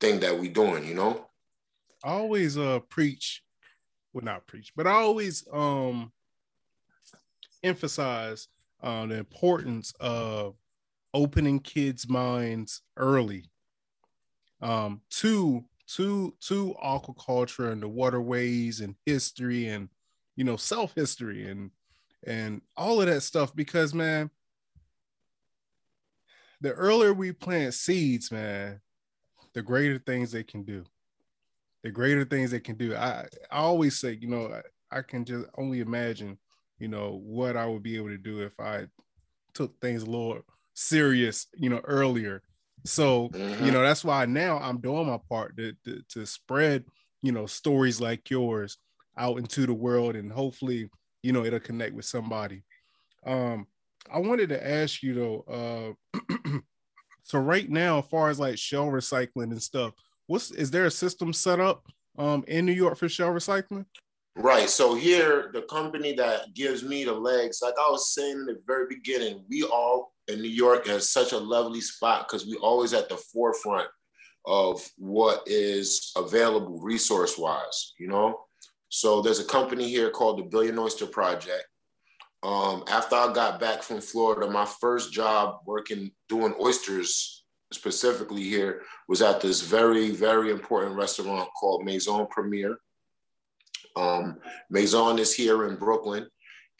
thing 0.00 0.20
that 0.20 0.38
we're 0.38 0.52
doing, 0.52 0.86
you 0.86 0.94
know? 0.94 1.26
I 2.04 2.10
always 2.10 2.58
uh 2.58 2.80
preach, 2.88 3.42
well 4.12 4.24
not 4.24 4.46
preach, 4.46 4.72
but 4.76 4.86
I 4.86 4.92
always 4.92 5.46
um 5.52 6.12
emphasize 7.62 8.48
uh, 8.82 9.06
the 9.06 9.14
importance 9.14 9.94
of 9.98 10.56
opening 11.14 11.60
kids' 11.60 12.08
minds 12.08 12.82
early 12.96 13.50
um 14.60 15.00
to 15.08 15.64
to 15.86 16.34
to 16.40 16.74
aquaculture 16.82 17.70
and 17.70 17.82
the 17.82 17.88
waterways 17.88 18.80
and 18.80 18.94
history 19.04 19.68
and 19.68 19.88
you 20.36 20.44
know 20.44 20.56
self 20.56 20.94
history 20.94 21.48
and 21.48 21.70
and 22.26 22.62
all 22.76 23.00
of 23.00 23.06
that 23.06 23.20
stuff 23.20 23.54
because 23.54 23.92
man 23.92 24.30
the 26.64 26.72
earlier 26.72 27.12
we 27.12 27.30
plant 27.30 27.74
seeds, 27.74 28.32
man, 28.32 28.80
the 29.52 29.60
greater 29.60 29.98
things 29.98 30.32
they 30.32 30.42
can 30.42 30.62
do. 30.62 30.82
The 31.82 31.90
greater 31.90 32.24
things 32.24 32.50
they 32.50 32.60
can 32.60 32.76
do. 32.76 32.96
I, 32.96 33.26
I 33.50 33.58
always 33.58 34.00
say, 34.00 34.12
you 34.18 34.28
know, 34.28 34.50
I, 34.90 34.98
I 34.98 35.02
can 35.02 35.26
just 35.26 35.44
only 35.58 35.80
imagine, 35.80 36.38
you 36.78 36.88
know, 36.88 37.20
what 37.22 37.58
I 37.58 37.66
would 37.66 37.82
be 37.82 37.96
able 37.96 38.08
to 38.08 38.16
do 38.16 38.40
if 38.40 38.58
I 38.58 38.86
took 39.52 39.78
things 39.78 40.04
a 40.04 40.06
little 40.06 40.40
serious, 40.72 41.48
you 41.54 41.68
know, 41.68 41.82
earlier. 41.84 42.42
So, 42.84 43.28
mm-hmm. 43.30 43.64
you 43.64 43.72
know, 43.72 43.82
that's 43.82 44.04
why 44.04 44.26
now 44.26 44.58
I'm 44.58 44.80
doing 44.80 45.06
my 45.06 45.18
part 45.28 45.56
to, 45.56 45.72
to, 45.84 46.02
to 46.10 46.26
spread, 46.26 46.84
you 47.22 47.32
know, 47.32 47.46
stories 47.46 48.00
like 48.00 48.28
yours 48.30 48.78
out 49.16 49.38
into 49.38 49.66
the 49.66 49.74
world 49.74 50.16
and 50.16 50.30
hopefully, 50.30 50.90
you 51.22 51.32
know, 51.32 51.44
it'll 51.44 51.60
connect 51.60 51.94
with 51.94 52.04
somebody. 52.04 52.62
Um, 53.24 53.66
I 54.12 54.18
wanted 54.18 54.50
to 54.50 54.66
ask 54.66 55.02
you 55.02 55.14
though. 55.14 55.96
Uh, 56.14 56.58
so 57.22 57.38
right 57.38 57.68
now, 57.68 58.00
as 58.00 58.06
far 58.06 58.28
as 58.28 58.38
like 58.38 58.58
shell 58.58 58.86
recycling 58.86 59.50
and 59.50 59.62
stuff, 59.62 59.94
what's 60.26 60.50
is 60.50 60.70
there 60.70 60.86
a 60.86 60.90
system 60.90 61.32
set 61.32 61.60
up 61.60 61.86
um, 62.18 62.44
in 62.48 62.66
New 62.66 62.72
York 62.72 62.98
for 62.98 63.08
shell 63.08 63.30
recycling? 63.30 63.86
Right. 64.36 64.68
So 64.68 64.94
here, 64.94 65.50
the 65.54 65.62
company 65.62 66.12
that 66.14 66.54
gives 66.54 66.82
me 66.82 67.04
the 67.04 67.12
legs, 67.12 67.60
like 67.62 67.74
I 67.78 67.88
was 67.90 68.12
saying 68.12 68.38
in 68.40 68.46
the 68.46 68.60
very 68.66 68.86
beginning, 68.88 69.44
we 69.48 69.62
all 69.62 70.13
in 70.28 70.40
New 70.40 70.48
York 70.48 70.86
has 70.86 71.10
such 71.10 71.32
a 71.32 71.38
lovely 71.38 71.80
spot 71.80 72.26
because 72.26 72.46
we 72.46 72.54
always 72.56 72.92
at 72.94 73.08
the 73.08 73.16
forefront 73.16 73.88
of 74.46 74.86
what 74.98 75.42
is 75.46 76.12
available 76.16 76.80
resource 76.80 77.38
wise. 77.38 77.94
You 77.98 78.08
know, 78.08 78.40
so 78.88 79.22
there's 79.22 79.40
a 79.40 79.44
company 79.44 79.88
here 79.88 80.10
called 80.10 80.38
the 80.38 80.44
Billion 80.44 80.78
Oyster 80.78 81.06
Project 81.06 81.64
um, 82.44 82.84
after 82.88 83.16
I 83.16 83.32
got 83.32 83.58
back 83.58 83.82
from 83.82 84.02
Florida, 84.02 84.50
my 84.50 84.66
first 84.66 85.12
job 85.12 85.60
working 85.64 86.12
doing 86.28 86.54
oysters 86.60 87.42
specifically 87.72 88.42
here 88.42 88.82
was 89.08 89.22
at 89.22 89.40
this 89.40 89.62
very, 89.62 90.10
very 90.10 90.50
important 90.50 90.94
restaurant 90.94 91.48
called 91.58 91.84
Maison 91.84 92.26
Premiere. 92.30 92.76
Um, 93.96 94.36
Maison 94.68 95.18
is 95.18 95.34
here 95.34 95.66
in 95.68 95.76
Brooklyn, 95.76 96.28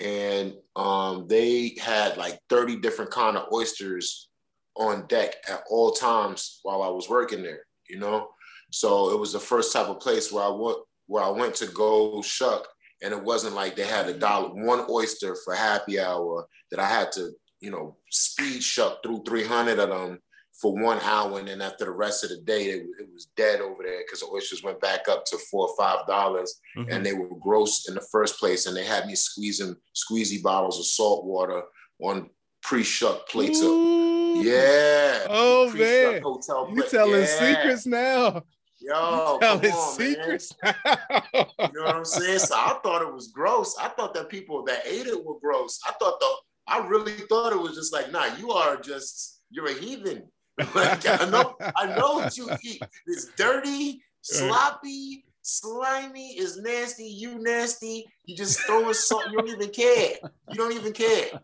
and 0.01 0.55
um, 0.77 1.27
they 1.29 1.77
had 1.81 2.17
like 2.17 2.39
30 2.49 2.81
different 2.81 3.11
kind 3.11 3.37
of 3.37 3.53
oysters 3.53 4.29
on 4.77 5.07
deck 5.07 5.35
at 5.49 5.63
all 5.71 5.93
times 5.93 6.61
while 6.63 6.83
I 6.83 6.89
was 6.89 7.09
working 7.09 7.43
there, 7.43 7.63
you 7.89 7.99
know? 7.99 8.29
So 8.71 9.13
it 9.13 9.19
was 9.19 9.33
the 9.33 9.41
first 9.41 9.73
type 9.73 9.87
of 9.87 10.01
place 10.01 10.33
where 10.33 10.45
I 10.45 10.49
went 10.49 10.79
where 11.07 11.23
I 11.23 11.29
went 11.29 11.55
to 11.57 11.67
go 11.67 12.23
shuck 12.23 12.67
and 13.03 13.13
it 13.13 13.23
wasn't 13.23 13.55
like 13.55 13.77
they 13.77 13.87
had 13.87 14.09
a 14.09 14.19
dollar 14.19 14.49
one 14.49 14.87
oyster 14.89 15.37
for 15.45 15.55
happy 15.55 16.01
hour 16.01 16.47
that 16.71 16.81
I 16.81 16.87
had 16.87 17.13
to 17.13 17.31
you 17.61 17.71
know 17.71 17.97
speed 18.11 18.63
shuck 18.63 19.03
through 19.03 19.23
300 19.27 19.79
of 19.79 19.91
them 19.91 20.19
for 20.61 20.73
one 20.73 21.01
hour 21.01 21.39
and 21.39 21.49
then 21.49 21.61
after 21.61 21.85
the 21.85 21.91
rest 21.91 22.23
of 22.23 22.31
the 22.31 22.37
day 22.39 22.67
it, 22.67 22.87
it 23.01 23.09
was 23.13 23.27
dead 23.37 23.61
over 23.61 23.83
there 23.83 24.03
because 24.05 24.21
the 24.21 24.27
oysters 24.33 24.63
went 24.63 24.81
back 24.81 25.09
up 25.09 25.25
to 25.25 25.37
four 25.51 25.69
or 25.69 25.77
five 25.77 26.07
dollars 26.07 26.61
mm-hmm. 26.77 26.91
and 26.91 27.05
they 27.05 27.13
were 27.13 27.29
gross 27.41 27.89
in 27.89 27.95
the 27.95 28.07
first 28.13 28.39
place 28.39 28.67
and 28.67 28.77
they 28.77 28.85
had 28.85 29.07
me 29.07 29.15
squeezing 29.15 29.75
squeezy 29.95 30.43
bottles 30.43 30.79
of 30.79 30.87
salt 30.87 31.25
water 31.25 31.63
on 32.01 32.31
pre-shuck 32.63 33.29
plates 33.29 33.61
Ooh. 33.63 34.39
of 34.39 34.45
yeah 34.45 35.27
oh 35.29 35.73
man 35.75 36.23
you 36.75 36.85
telling 36.89 37.21
yeah. 37.21 37.27
secrets 37.27 37.87
now 37.87 38.43
Yo, 38.81 39.39
come 39.41 39.61
on, 39.61 39.95
secrets. 39.95 40.53
you 40.63 41.43
know 41.73 41.85
what 41.85 41.97
I'm 41.97 42.05
saying? 42.05 42.41
So 42.41 42.55
I 42.55 42.79
thought 42.83 43.01
it 43.01 43.11
was 43.11 43.29
gross. 43.29 43.75
I 43.81 43.89
thought 43.89 44.13
that 44.13 44.29
people 44.29 44.63
that 44.65 44.83
ate 44.85 45.07
it 45.07 45.25
were 45.25 45.39
gross. 45.41 45.81
I 45.89 45.93
thought 45.93 46.21
the 46.21 46.27
I 46.67 46.87
really 46.87 47.13
thought 47.13 47.53
it 47.53 47.61
was 47.61 47.77
just 47.77 47.95
like, 47.95 48.13
nah, 48.13 48.37
you 48.37 48.51
are 48.51 48.77
just 48.77 49.41
you're 49.51 49.69
a 49.69 49.73
heathen. 49.73 50.25
Like 50.75 51.07
I 51.07 51.29
know, 51.31 51.57
I 51.77 51.87
know 51.97 52.15
what 52.15 52.37
you 52.37 52.49
eat. 52.63 52.83
It's 53.07 53.27
dirty, 53.37 54.03
sloppy, 54.23 55.25
slimy, 55.43 56.39
is 56.39 56.59
nasty. 56.59 57.05
You 57.05 57.39
nasty. 57.41 58.05
You 58.25 58.37
just 58.37 58.61
throw 58.61 58.89
it 58.89 58.95
salt. 58.95 59.25
You 59.31 59.39
don't 59.39 59.49
even 59.49 59.71
care. 59.71 60.17
You 60.51 60.55
don't 60.55 60.73
even 60.73 60.93
care. 60.93 61.41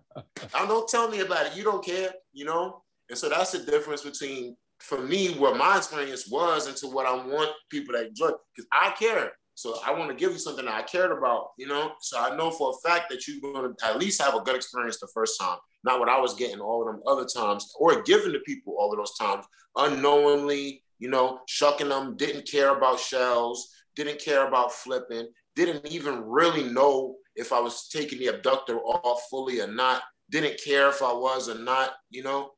I 0.55 0.67
don't 0.67 0.89
tell 0.89 1.09
me 1.11 1.21
about 1.21 1.47
it. 1.47 1.57
You 1.57 1.65
don't 1.65 1.85
care. 1.85 2.11
You 2.33 2.45
know. 2.45 2.83
And 3.09 3.19
so 3.19 3.29
that's 3.29 3.53
the 3.53 3.59
difference 3.59 4.03
between 4.03 4.57
for 4.79 4.99
me 4.99 5.35
what 5.35 5.57
my 5.57 5.77
experience 5.77 6.29
was 6.29 6.67
and 6.67 6.77
to 6.79 6.87
what 6.87 7.07
I 7.07 7.15
want 7.15 7.51
people 7.69 7.95
to 7.95 8.07
enjoy 8.07 8.31
because 8.55 8.69
I 8.73 8.95
care. 8.99 9.33
So 9.55 9.79
I 9.85 9.93
want 9.93 10.11
to 10.11 10.17
give 10.17 10.33
you 10.33 10.39
something 10.39 10.65
that 10.65 10.75
I 10.75 10.83
cared 10.83 11.13
about, 11.13 11.49
you 11.59 11.67
know. 11.67 11.93
So 12.01 12.19
I 12.19 12.35
know 12.37 12.51
for 12.51 12.71
a 12.71 12.89
fact 12.89 13.11
that 13.11 13.27
you're 13.27 13.41
going 13.41 13.75
to 13.77 13.87
at 13.87 13.99
least 13.99 14.23
have 14.23 14.35
a 14.35 14.41
good 14.41 14.57
experience 14.57 14.99
the 14.99 15.09
first 15.13 15.39
time, 15.39 15.59
not 15.85 16.01
what 16.01 16.09
I 16.09 16.19
was 16.19 16.35
getting 16.35 16.61
all 16.61 16.81
of 16.81 16.87
them 16.87 17.03
other 17.07 17.27
times, 17.27 17.73
or 17.79 18.03
giving 18.03 18.33
to 18.33 18.41
people 18.41 18.77
all 18.79 18.91
of 18.93 18.99
those 18.99 19.17
times 19.17 19.45
unknowingly, 19.77 20.83
you 20.99 21.09
know, 21.09 21.41
shucking 21.47 21.89
them, 21.89 22.17
didn't 22.17 22.49
care 22.49 22.77
about 22.77 23.01
shells, 23.01 23.73
didn't 23.97 24.21
care 24.21 24.47
about 24.47 24.73
flipping, 24.73 25.29
didn't 25.57 25.87
even 25.87 26.25
really 26.25 26.65
know 26.65 27.17
if 27.37 27.53
I 27.53 27.61
was 27.61 27.89
taking 27.89 28.19
the 28.19 28.29
abductor 28.29 28.79
off 28.79 29.23
fully 29.31 29.61
or 29.61 29.67
not, 29.67 30.03
didn't 30.31 30.61
care 30.65 30.89
if 30.89 31.03
I 31.03 31.13
was 31.13 31.49
or 31.49 31.59
not, 31.59 31.93
you 32.11 32.23
know. 32.23 32.53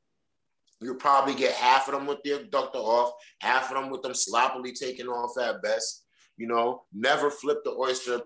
You'll 0.81 0.97
probably 0.97 1.35
get 1.35 1.55
half 1.55 1.87
of 1.87 1.95
them 1.95 2.07
with 2.07 2.19
the 2.25 2.33
abductor 2.33 2.79
off, 2.79 3.13
half 3.41 3.71
of 3.71 3.81
them 3.81 3.91
with 3.91 4.03
them 4.03 4.15
sloppily 4.15 4.73
taken 4.73 5.07
off 5.07 5.39
at 5.39 5.63
best. 5.63 6.02
You 6.43 6.49
know, 6.49 6.83
never 6.93 7.31
flipped 7.31 7.63
the 7.63 7.71
oyster. 7.71 8.21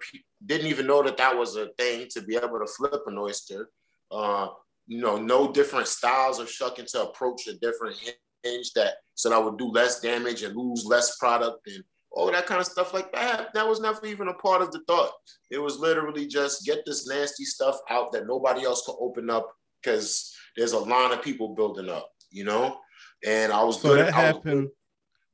Didn't 0.47 0.69
even 0.69 0.87
know 0.87 1.03
that 1.03 1.19
that 1.19 1.37
was 1.37 1.55
a 1.57 1.69
thing 1.77 2.09
to 2.13 2.23
be 2.23 2.35
able 2.35 2.59
to 2.59 2.67
flip 2.67 3.03
an 3.07 3.19
oyster. 3.19 3.69
Uh, 4.11 4.49
you 4.87 5.03
know, 5.03 5.19
no 5.19 5.53
different 5.53 5.87
styles 5.87 6.39
of 6.39 6.51
shucking 6.51 6.87
to 6.93 7.03
approach 7.03 7.47
a 7.47 7.59
different 7.59 7.95
hinge 8.43 8.73
that 8.73 8.95
so 9.17 9.29
that 9.29 9.35
I 9.35 9.39
would 9.39 9.59
do 9.59 9.69
less 9.69 10.01
damage 10.01 10.45
and 10.45 10.57
lose 10.57 10.87
less 10.87 11.19
product 11.19 11.67
and 11.67 11.85
all 12.11 12.33
that 12.33 12.47
kind 12.47 12.59
of 12.59 12.67
stuff 12.67 12.95
like 12.95 13.13
that. 13.13 13.53
That 13.53 13.69
was 13.69 13.81
never 13.81 14.07
even 14.07 14.29
a 14.29 14.35
part 14.35 14.63
of 14.63 14.73
the 14.73 14.81
thought. 14.89 15.13
It 15.51 15.59
was 15.59 15.79
literally 15.79 16.27
just 16.27 16.65
get 16.65 16.87
this 16.87 17.07
nasty 17.07 17.45
stuff 17.45 17.77
out 17.91 18.13
that 18.13 18.27
nobody 18.27 18.65
else 18.65 18.83
could 18.87 18.97
open 18.99 19.29
up 19.29 19.55
because 19.83 20.35
there's 20.57 20.73
a 20.73 20.79
line 20.79 21.13
of 21.13 21.21
people 21.21 21.55
building 21.55 21.91
up, 21.91 22.11
you 22.31 22.45
know. 22.45 22.79
And 23.27 23.53
I 23.53 23.63
was 23.63 23.83
so 23.83 23.91
good. 23.91 24.07
that 24.07 24.15
happened. 24.15 24.69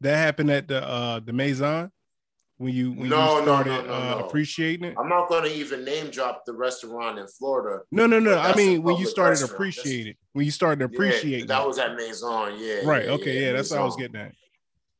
That 0.00 0.16
happened 0.16 0.50
at 0.50 0.66
the 0.66 0.82
uh 0.84 1.20
the 1.20 1.32
Maison 1.32 1.92
when 2.62 2.72
you 2.72 2.92
when 2.92 3.08
no, 3.08 3.38
you 3.38 3.42
started 3.42 3.70
no, 3.70 3.86
no, 3.86 3.92
uh, 3.92 4.16
no. 4.18 4.26
appreciating 4.26 4.84
it. 4.84 4.94
I'm 4.98 5.08
not 5.08 5.28
going 5.28 5.44
to 5.44 5.52
even 5.52 5.84
name 5.84 6.10
drop 6.10 6.44
the 6.46 6.52
restaurant 6.52 7.18
in 7.18 7.26
Florida. 7.26 7.82
No, 7.90 8.06
no, 8.06 8.20
no. 8.20 8.38
I 8.38 8.54
mean 8.54 8.82
when 8.82 8.96
you 8.96 9.06
started 9.06 9.40
restaurant. 9.40 9.52
appreciating 9.52 10.14
when 10.32 10.44
you 10.44 10.50
started 10.52 10.80
Yeah, 10.80 10.94
appreciating. 10.94 11.46
that 11.48 11.62
it. 11.62 11.66
was 11.66 11.78
at 11.78 11.96
Maison. 11.96 12.54
Yeah. 12.58 12.80
right. 12.84 13.08
okay. 13.08 13.44
Yeah, 13.46 13.52
that's 13.52 13.70
what 13.70 13.80
I 13.80 13.84
was 13.84 13.96
getting 13.96 14.16
at. 14.16 14.32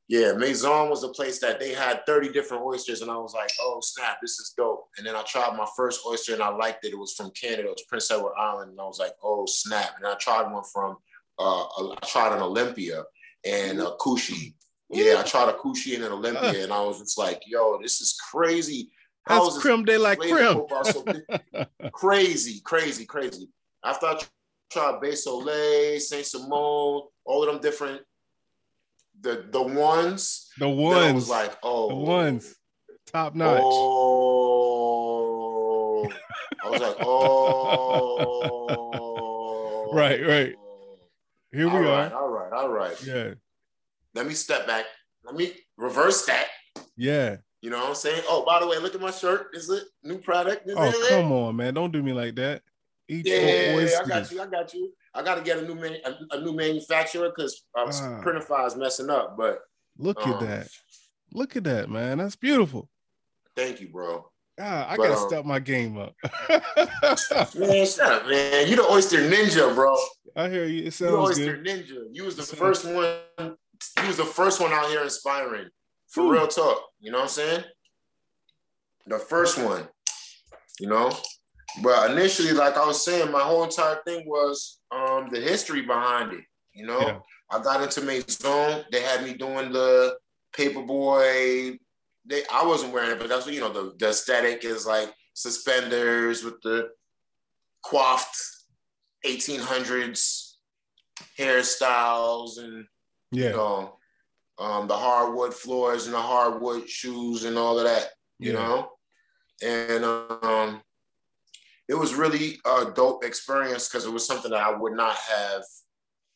Yeah, 0.08 0.32
Maison 0.32 0.90
was 0.90 1.04
a 1.04 1.08
place 1.08 1.38
that 1.38 1.58
they 1.58 1.72
had 1.72 2.04
30 2.04 2.32
different 2.32 2.64
oysters, 2.64 3.00
and 3.00 3.10
I 3.10 3.16
was 3.16 3.32
like, 3.32 3.50
oh 3.60 3.78
snap, 3.82 4.18
this 4.20 4.32
is 4.32 4.52
dope. 4.56 4.88
And 4.98 5.06
then 5.06 5.14
I 5.16 5.22
tried 5.22 5.56
my 5.56 5.66
first 5.76 6.02
oyster 6.06 6.34
and 6.34 6.42
I 6.42 6.48
liked 6.48 6.84
it. 6.84 6.92
It 6.92 6.98
was 6.98 7.14
from 7.14 7.30
Canada, 7.30 7.68
it 7.68 7.70
was 7.70 7.84
Prince 7.88 8.10
Edward 8.10 8.34
Island, 8.38 8.72
and 8.72 8.80
I 8.80 8.84
was 8.84 8.98
like, 8.98 9.12
oh 9.22 9.46
snap. 9.46 9.94
And 9.96 10.06
I 10.06 10.14
tried 10.16 10.52
one 10.52 10.64
from 10.64 10.96
uh 11.38 11.62
I 11.62 11.94
tried 12.04 12.36
an 12.36 12.42
Olympia 12.42 13.04
and 13.44 13.80
a 13.80 13.92
Kusshi. 14.00 14.54
Yeah, 14.92 15.20
I 15.20 15.22
tried 15.22 15.48
a 15.48 15.54
Kusshi 15.54 15.94
in 15.94 16.02
an 16.02 16.12
Olympia, 16.12 16.60
uh. 16.60 16.64
and 16.64 16.72
I 16.72 16.80
was 16.82 16.98
just 17.00 17.16
like, 17.18 17.42
yo, 17.46 17.78
this 17.80 18.00
is 18.00 18.14
crazy. 18.30 18.90
How 19.26 19.44
That's 19.44 19.58
creme 19.58 19.84
de 19.84 19.98
la 19.98 20.14
creme. 20.16 20.66
so 20.84 21.04
crazy, 21.92 22.60
crazy, 22.64 23.06
crazy. 23.06 23.48
After 23.84 24.06
I 24.06 24.18
tried 24.70 25.00
Bay 25.00 25.14
Saint 25.14 26.26
Simon, 26.26 26.50
all 26.52 27.10
of 27.26 27.46
them 27.46 27.60
different, 27.60 28.02
the 29.20 29.46
the 29.50 29.62
ones, 29.62 30.50
The 30.58 30.66
then 30.66 30.74
I 30.78 30.80
ones, 30.80 31.14
was 31.14 31.28
like, 31.28 31.56
oh, 31.62 31.88
the 31.88 31.94
ones, 31.94 32.54
top 33.06 33.34
notch. 33.36 33.60
Oh, 34.74 34.92
I 36.64 36.70
was 36.70 36.80
like, 36.80 36.96
oh, 37.00 38.68
Right, 39.92 40.20
right. 40.26 40.54
Here 41.52 41.66
we 41.68 41.76
All 41.76 41.76
are. 41.76 41.82
right, 41.84 42.12
all 42.12 42.28
right, 42.28 42.52
all 42.52 42.68
right. 42.70 43.02
Yeah, 43.06 43.34
Let 44.14 44.26
me 44.26 44.34
step 44.34 44.66
back. 44.66 44.84
Let 45.24 45.34
me 45.34 45.52
reverse 45.76 46.26
that. 46.26 46.48
yeah. 46.96 47.36
You 47.62 47.70
know 47.70 47.78
what 47.78 47.90
I'm 47.90 47.94
saying? 47.94 48.22
Oh, 48.28 48.44
by 48.44 48.58
the 48.58 48.66
way, 48.66 48.78
look 48.78 48.96
at 48.96 49.00
my 49.00 49.12
shirt. 49.12 49.50
Is 49.54 49.70
it 49.70 49.84
new 50.02 50.18
product? 50.18 50.68
Is 50.68 50.74
Oh 50.76 50.90
it? 50.90 51.08
come 51.08 51.30
on, 51.30 51.54
man! 51.54 51.74
Don't 51.74 51.92
do 51.92 52.02
me 52.02 52.12
like 52.12 52.34
that. 52.34 52.62
Eat 53.08 53.24
Yeah, 53.24 53.78
yeah, 53.78 53.98
I 54.04 54.08
got 54.08 54.32
you. 54.32 54.42
I 54.42 54.46
got 54.46 54.74
you. 54.74 54.92
I 55.14 55.22
got 55.22 55.34
to 55.36 55.42
get 55.42 55.58
a 55.58 55.62
new 55.62 55.76
man, 55.76 55.96
a, 56.04 56.36
a 56.36 56.40
new 56.40 56.52
manufacturer 56.54 57.28
because 57.28 57.62
um, 57.78 57.88
Ah. 57.92 58.20
Printify 58.20 58.66
is 58.66 58.74
messing 58.74 59.10
up. 59.10 59.36
But 59.36 59.60
Look 59.96 60.20
at 60.26 60.34
um, 60.42 60.46
that. 60.46 60.68
Look 61.32 61.54
at 61.56 61.62
that, 61.64 61.88
man. 61.88 62.18
That's 62.18 62.34
beautiful. 62.34 62.88
thank 63.54 63.80
you, 63.80 63.88
bro. 63.90 64.28
Ah, 64.60 64.88
I 64.90 64.96
But, 64.96 65.02
gotta 65.04 65.20
um, 65.20 65.28
step 65.28 65.44
my 65.44 65.60
game 65.60 65.96
up. 65.98 66.14
Man, 67.56 67.86
shut 67.86 68.12
up, 68.12 68.26
man. 68.28 68.68
You 68.68 68.76
the 68.76 68.86
oyster 68.90 69.18
ninja, 69.18 69.74
bro. 69.74 69.96
I 70.36 70.48
hear 70.48 70.64
you. 70.64 70.86
It 70.86 71.00
You 71.00 71.06
the 71.06 71.16
oyster 71.16 71.56
good. 71.56 71.64
ninja. 71.66 72.04
You 72.12 72.24
was 72.24 72.36
the 72.36 72.42
first 72.56 72.84
one. 72.84 73.56
You 74.00 74.06
was 74.08 74.16
the 74.16 74.24
first 74.24 74.60
one 74.60 74.72
out 74.72 74.88
here 74.88 75.02
inspiring. 75.02 75.68
For 76.08 76.22
Ooh. 76.22 76.32
real 76.32 76.48
talk. 76.48 76.78
You 77.00 77.10
know 77.10 77.18
what 77.18 77.24
I'm 77.24 77.28
saying? 77.30 77.64
The 79.06 79.18
first 79.18 79.58
one. 79.58 79.88
You 80.78 80.88
know. 80.88 81.10
But 81.82 82.10
initially, 82.10 82.52
like 82.52 82.76
I 82.76 82.86
was 82.86 83.02
saying, 83.04 83.30
my 83.32 83.40
whole 83.40 83.64
entire 83.64 83.98
thing 84.06 84.24
was 84.26 84.80
um 84.90 85.28
the 85.32 85.40
history 85.40 85.82
behind 85.82 86.32
it. 86.32 86.44
You 86.74 86.86
know, 86.86 87.00
Yeah. 87.00 87.18
I 87.50 87.62
got 87.62 87.82
into 87.82 88.00
Maison. 88.02 88.84
They 88.90 89.00
had 89.02 89.24
me 89.24 89.34
doing 89.34 89.72
the 89.72 90.16
paperboy. 90.56 91.78
They 92.26 92.42
I 92.52 92.64
wasn't 92.64 92.92
wearing 92.92 93.12
it, 93.12 93.18
but 93.18 93.28
that's 93.28 93.46
what 93.46 93.54
you 93.54 93.60
know. 93.60 93.72
The, 93.72 93.94
the 93.98 94.10
aesthetic 94.10 94.64
is 94.64 94.86
like 94.86 95.12
suspenders 95.34 96.44
with 96.44 96.60
the 96.62 96.90
coiffed 97.84 98.36
1800s 99.26 100.52
hairstyles 101.38 102.58
and 102.58 102.84
you 103.32 103.44
Yeah, 103.44 103.50
know 103.52 103.98
um, 104.58 104.86
the 104.86 104.96
hardwood 104.96 105.54
floors 105.54 106.06
and 106.06 106.14
the 106.14 106.20
hardwood 106.20 106.88
shoes 106.88 107.44
and 107.44 107.56
all 107.58 107.78
of 107.78 107.84
that. 107.84 108.08
You 108.38 108.52
Yeah. 108.52 108.58
know, 108.58 108.90
and 109.62 110.04
um, 110.04 110.82
it 111.88 111.94
was 111.94 112.14
really 112.14 112.60
a 112.64 112.90
dope 112.94 113.24
experience 113.24 113.88
because 113.88 114.04
it 114.06 114.12
was 114.12 114.26
something 114.26 114.50
that 114.50 114.62
I 114.62 114.76
would 114.76 114.94
not 114.94 115.16
have 115.16 115.62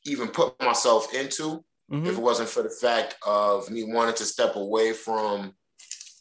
even 0.04 0.28
put 0.28 0.60
myself 0.60 1.12
into 1.14 1.64
Mhm. 1.90 2.06
if 2.06 2.16
it 2.16 2.22
wasn't 2.22 2.48
for 2.48 2.62
the 2.62 2.70
fact 2.70 3.16
of 3.24 3.70
me 3.70 3.84
wanting 3.84 4.14
to 4.16 4.24
step 4.24 4.56
away 4.56 4.92
from 4.92 5.54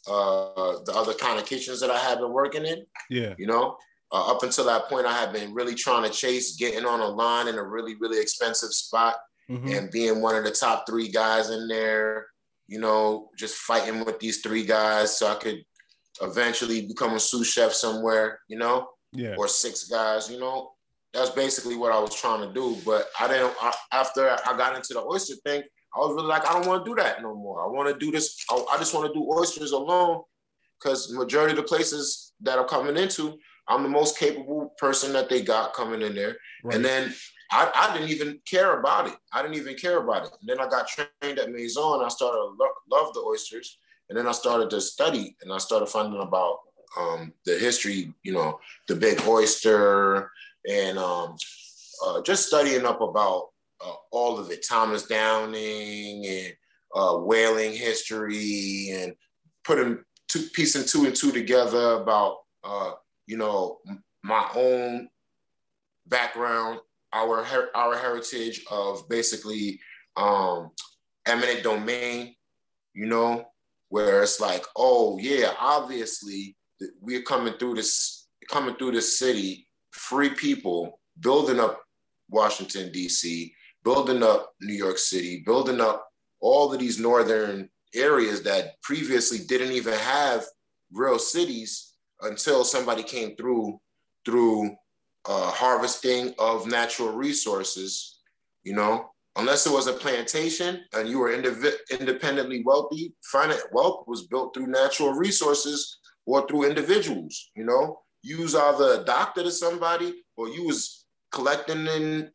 uh, 0.08 0.78
the 0.84 0.92
other 0.94 1.14
kind 1.14 1.38
of 1.40 1.46
kitchens 1.46 1.80
that 1.80 1.90
I 1.90 1.98
had 1.98 2.18
been 2.18 2.32
working 2.32 2.64
in. 2.64 2.86
yeah, 3.10 3.34
You 3.38 3.46
know, 3.46 3.76
uh, 4.12 4.30
up 4.32 4.42
until 4.44 4.64
that 4.66 4.88
point, 4.88 5.06
I 5.06 5.12
had 5.12 5.32
been 5.32 5.52
really 5.52 5.74
trying 5.74 6.04
to 6.04 6.16
chase 6.16 6.56
getting 6.56 6.84
on 6.86 7.00
a 7.00 7.08
line 7.08 7.48
in 7.48 7.56
a 7.56 7.64
really, 7.64 7.96
really 7.96 8.20
expensive 8.20 8.72
spot 8.72 9.16
Mhm. 9.50 9.78
and 9.78 9.90
being 9.90 10.20
one 10.20 10.34
of 10.34 10.44
the 10.44 10.50
top 10.50 10.86
three 10.88 11.08
guys 11.08 11.50
in 11.50 11.68
there. 11.68 12.26
You 12.68 12.80
know, 12.80 13.30
just 13.38 13.54
fighting 13.56 14.04
with 14.04 14.18
these 14.18 14.40
three 14.40 14.64
guys 14.64 15.16
so 15.16 15.28
I 15.28 15.36
could 15.36 15.62
eventually 16.20 16.86
become 16.86 17.14
a 17.14 17.20
sous 17.20 17.46
chef 17.46 17.72
somewhere. 17.72 18.40
You 18.48 18.58
know, 18.58 18.88
yeah, 19.12 19.34
or 19.36 19.48
six 19.48 19.84
guys, 19.84 20.30
you 20.30 20.38
know. 20.40 20.72
That's 21.12 21.30
basically 21.30 21.76
what 21.76 21.92
I 21.92 21.98
was 22.00 22.14
trying 22.14 22.46
to 22.46 22.52
do. 22.52 22.76
But 22.84 23.08
I 23.18 23.28
didn't, 23.28 23.54
I, 23.62 23.72
after 23.92 24.28
I 24.30 24.56
got 24.56 24.76
into 24.76 24.92
the 24.94 25.00
oyster 25.02 25.34
thing, 25.46 25.62
I 25.94 25.98
was 26.00 26.14
really 26.14 26.26
like, 26.28 26.46
I 26.46 26.52
don't 26.52 26.66
want 26.66 26.84
to 26.84 26.90
do 26.90 26.94
that 26.96 27.22
no 27.22 27.34
more. 27.34 27.64
I 27.64 27.68
want 27.68 27.88
to 27.88 27.98
do 28.04 28.10
this. 28.12 28.44
I, 28.50 28.62
I 28.72 28.76
just 28.78 28.92
want 28.92 29.06
to 29.06 29.14
do 29.18 29.26
oysters 29.32 29.72
alone 29.72 30.22
because 30.78 31.10
majority 31.14 31.52
of 31.52 31.56
the 31.56 31.62
places 31.62 32.34
that 32.42 32.58
I'm 32.58 32.66
coming 32.68 32.96
into, 32.98 33.38
I'm 33.68 33.82
the 33.82 33.88
most 33.88 34.18
capable 34.18 34.74
person 34.76 35.12
that 35.14 35.30
they 35.30 35.40
got 35.40 35.72
coming 35.72 36.02
in 36.02 36.14
there. 36.14 36.36
right. 36.64 36.74
And 36.74 36.84
then 36.84 37.14
I, 37.50 37.70
I 37.74 37.92
didn't 37.94 38.10
even 38.10 38.40
care 38.44 38.80
about 38.80 39.08
it. 39.08 39.14
I 39.32 39.42
didn't 39.42 39.56
even 39.56 39.76
care 39.76 39.98
about 39.98 40.26
it. 40.26 40.32
And 40.40 40.48
then 40.48 40.60
I 40.60 40.68
got 40.68 40.88
trained 40.88 41.38
at 41.38 41.50
Maison. 41.50 42.02
I 42.04 42.08
started 42.08 42.38
to 42.38 42.56
lo- 42.58 42.68
love 42.90 43.14
the 43.14 43.20
oysters. 43.20 43.78
And 44.08 44.18
then 44.18 44.26
I 44.26 44.32
started 44.32 44.70
to 44.70 44.80
study 44.80 45.36
and 45.42 45.52
I 45.52 45.58
started 45.58 45.86
finding 45.86 46.20
about 46.20 46.58
um, 46.98 47.32
the 47.44 47.58
history, 47.58 48.12
you 48.22 48.32
know, 48.32 48.58
the 48.88 48.94
big 48.94 49.20
oyster 49.26 50.30
and 50.68 50.98
um, 50.98 51.36
uh, 52.04 52.22
just 52.22 52.46
studying 52.46 52.84
up 52.84 53.00
about 53.00 53.48
uh, 53.84 53.94
all 54.10 54.38
of 54.38 54.50
it, 54.50 54.64
Thomas 54.68 55.06
Downing 55.06 56.26
and 56.26 56.52
uh, 56.94 57.18
whaling 57.18 57.72
history 57.72 58.90
and 58.90 59.14
putting 59.64 60.02
two, 60.28 60.42
piecing 60.54 60.86
two 60.86 61.06
and 61.06 61.14
two 61.14 61.32
together 61.32 61.94
about, 61.94 62.38
uh, 62.64 62.92
you 63.26 63.36
know, 63.36 63.78
my 64.22 64.48
own 64.54 65.08
background, 66.06 66.80
our 67.16 67.70
our 67.74 67.96
heritage 67.96 68.64
of 68.70 69.08
basically 69.08 69.80
um, 70.16 70.70
eminent 71.26 71.62
domain, 71.62 72.34
you 72.94 73.06
know, 73.06 73.46
where 73.88 74.22
it's 74.22 74.40
like, 74.40 74.64
oh 74.76 75.18
yeah, 75.18 75.52
obviously 75.58 76.56
we're 77.00 77.22
coming 77.22 77.54
through 77.54 77.74
this 77.74 78.28
coming 78.48 78.76
through 78.76 78.92
this 78.92 79.18
city, 79.18 79.66
free 79.92 80.30
people 80.30 81.00
building 81.20 81.58
up 81.58 81.82
Washington 82.28 82.92
D.C., 82.92 83.52
building 83.82 84.22
up 84.22 84.52
New 84.60 84.74
York 84.74 84.98
City, 84.98 85.42
building 85.46 85.80
up 85.80 86.06
all 86.40 86.72
of 86.72 86.78
these 86.78 87.00
northern 87.00 87.68
areas 87.94 88.42
that 88.42 88.80
previously 88.82 89.38
didn't 89.48 89.72
even 89.72 89.94
have 89.94 90.44
real 90.92 91.18
cities 91.18 91.94
until 92.22 92.64
somebody 92.64 93.02
came 93.02 93.34
through 93.36 93.78
through 94.24 94.76
uh, 95.28 95.50
harvesting 95.50 96.34
of 96.38 96.66
natural 96.66 97.12
resources, 97.12 98.20
you 98.64 98.74
know, 98.74 99.10
unless 99.36 99.66
it 99.66 99.72
was 99.72 99.86
a 99.86 99.92
plantation 99.92 100.84
and 100.94 101.08
you 101.08 101.18
were 101.18 101.30
indiv- 101.30 101.76
independently 102.00 102.62
wealthy, 102.64 103.12
finite 103.22 103.60
wealth 103.72 104.04
was 104.06 104.26
built 104.26 104.54
through 104.54 104.66
natural 104.66 105.12
resources 105.12 105.98
or 106.26 106.46
through 106.46 106.64
individuals, 106.64 107.50
you 107.54 107.64
know, 107.64 108.00
you 108.22 108.38
was 108.38 108.54
either 108.54 109.00
a 109.00 109.04
doctor 109.04 109.42
to 109.42 109.50
somebody 109.50 110.24
or 110.36 110.48
you 110.48 110.64
was 110.64 111.04
collecting 111.30 111.86
in 111.86 112.30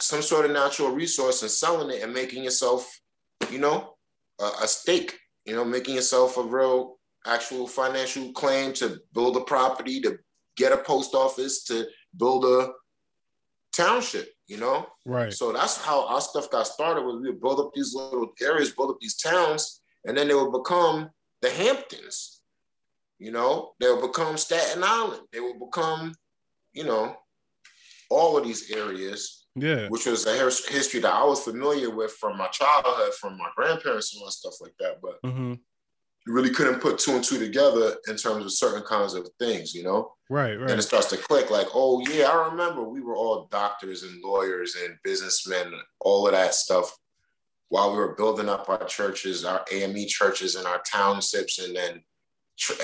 some 0.00 0.22
sort 0.22 0.44
of 0.44 0.50
natural 0.50 0.90
resource 0.90 1.42
and 1.42 1.50
selling 1.50 1.90
it 1.90 2.02
and 2.02 2.12
making 2.12 2.44
yourself, 2.44 3.00
you 3.50 3.58
know, 3.58 3.94
a, 4.40 4.50
a 4.62 4.68
stake, 4.68 5.18
you 5.44 5.54
know, 5.54 5.64
making 5.64 5.94
yourself 5.94 6.36
a 6.36 6.42
real 6.42 6.98
actual 7.26 7.66
financial 7.66 8.32
claim 8.32 8.72
to 8.72 8.98
build 9.14 9.36
a 9.36 9.40
property, 9.40 10.00
to 10.00 10.18
get 10.56 10.72
a 10.72 10.78
post 10.78 11.14
office, 11.14 11.64
to 11.64 11.86
build 12.16 12.44
a 12.44 12.72
township, 13.74 14.28
you 14.46 14.58
know? 14.58 14.86
right. 15.06 15.32
So 15.32 15.52
that's 15.52 15.82
how 15.82 16.06
our 16.08 16.20
stuff 16.20 16.50
got 16.50 16.66
started 16.66 17.02
was 17.02 17.20
we 17.20 17.30
would 17.30 17.40
build 17.40 17.60
up 17.60 17.72
these 17.74 17.94
little 17.94 18.32
areas, 18.40 18.72
build 18.72 18.90
up 18.90 19.00
these 19.00 19.16
towns, 19.16 19.80
and 20.04 20.16
then 20.16 20.28
they 20.28 20.34
would 20.34 20.52
become 20.52 21.10
the 21.40 21.50
Hamptons. 21.50 22.40
You 23.18 23.30
know, 23.30 23.72
they'll 23.78 24.04
become 24.04 24.36
Staten 24.36 24.82
Island. 24.84 25.22
They 25.32 25.40
will 25.40 25.58
become, 25.58 26.12
you 26.72 26.84
know, 26.84 27.16
all 28.10 28.36
of 28.36 28.44
these 28.44 28.70
areas. 28.70 29.46
Yeah. 29.54 29.88
Which 29.88 30.06
was 30.06 30.26
a 30.26 30.34
history 30.34 31.00
that 31.00 31.12
I 31.12 31.24
was 31.24 31.44
familiar 31.44 31.90
with 31.90 32.12
from 32.12 32.38
my 32.38 32.48
childhood, 32.48 33.12
from 33.20 33.36
my 33.36 33.50
grandparents 33.54 34.14
and 34.14 34.22
all 34.22 34.30
stuff 34.30 34.54
like 34.60 34.72
that. 34.80 35.00
But 35.02 35.22
mm-hmm. 35.22 35.54
You 36.26 36.32
really 36.32 36.50
couldn't 36.50 36.80
put 36.80 36.98
two 36.98 37.12
and 37.12 37.24
two 37.24 37.38
together 37.38 37.96
in 38.08 38.16
terms 38.16 38.44
of 38.44 38.52
certain 38.52 38.82
kinds 38.82 39.14
of 39.14 39.28
things, 39.38 39.74
you 39.74 39.82
know? 39.82 40.12
Right, 40.30 40.54
right. 40.54 40.70
And 40.70 40.78
it 40.78 40.82
starts 40.82 41.08
to 41.08 41.16
click 41.16 41.50
like, 41.50 41.66
oh, 41.74 42.00
yeah, 42.08 42.28
I 42.28 42.48
remember 42.48 42.84
we 42.84 43.00
were 43.00 43.16
all 43.16 43.48
doctors 43.50 44.04
and 44.04 44.22
lawyers 44.22 44.76
and 44.82 44.96
businessmen, 45.02 45.72
all 46.00 46.26
of 46.26 46.32
that 46.32 46.54
stuff 46.54 46.96
while 47.72 47.90
we 47.90 47.96
were 47.96 48.14
building 48.16 48.50
up 48.50 48.68
our 48.68 48.84
churches, 48.84 49.46
our 49.46 49.64
AME 49.72 50.06
churches 50.06 50.56
and 50.56 50.66
our 50.66 50.82
townships, 50.82 51.58
and 51.58 51.74
then 51.74 52.02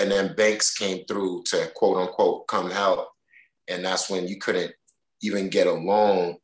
and 0.01 0.09
then 0.09 0.35
banks 0.35 0.75
came 0.75 1.05
through 1.05 1.43
to 1.45 1.71
quote 1.75 1.97
unquote 1.97 2.47
come 2.47 2.71
help. 2.71 3.07
And 3.67 3.85
that's 3.85 4.09
when 4.09 4.27
you 4.27 4.39
couldn't 4.39 4.73
even 5.21 5.47
get 5.49 5.67
a 5.67 5.71
loan 5.71 6.37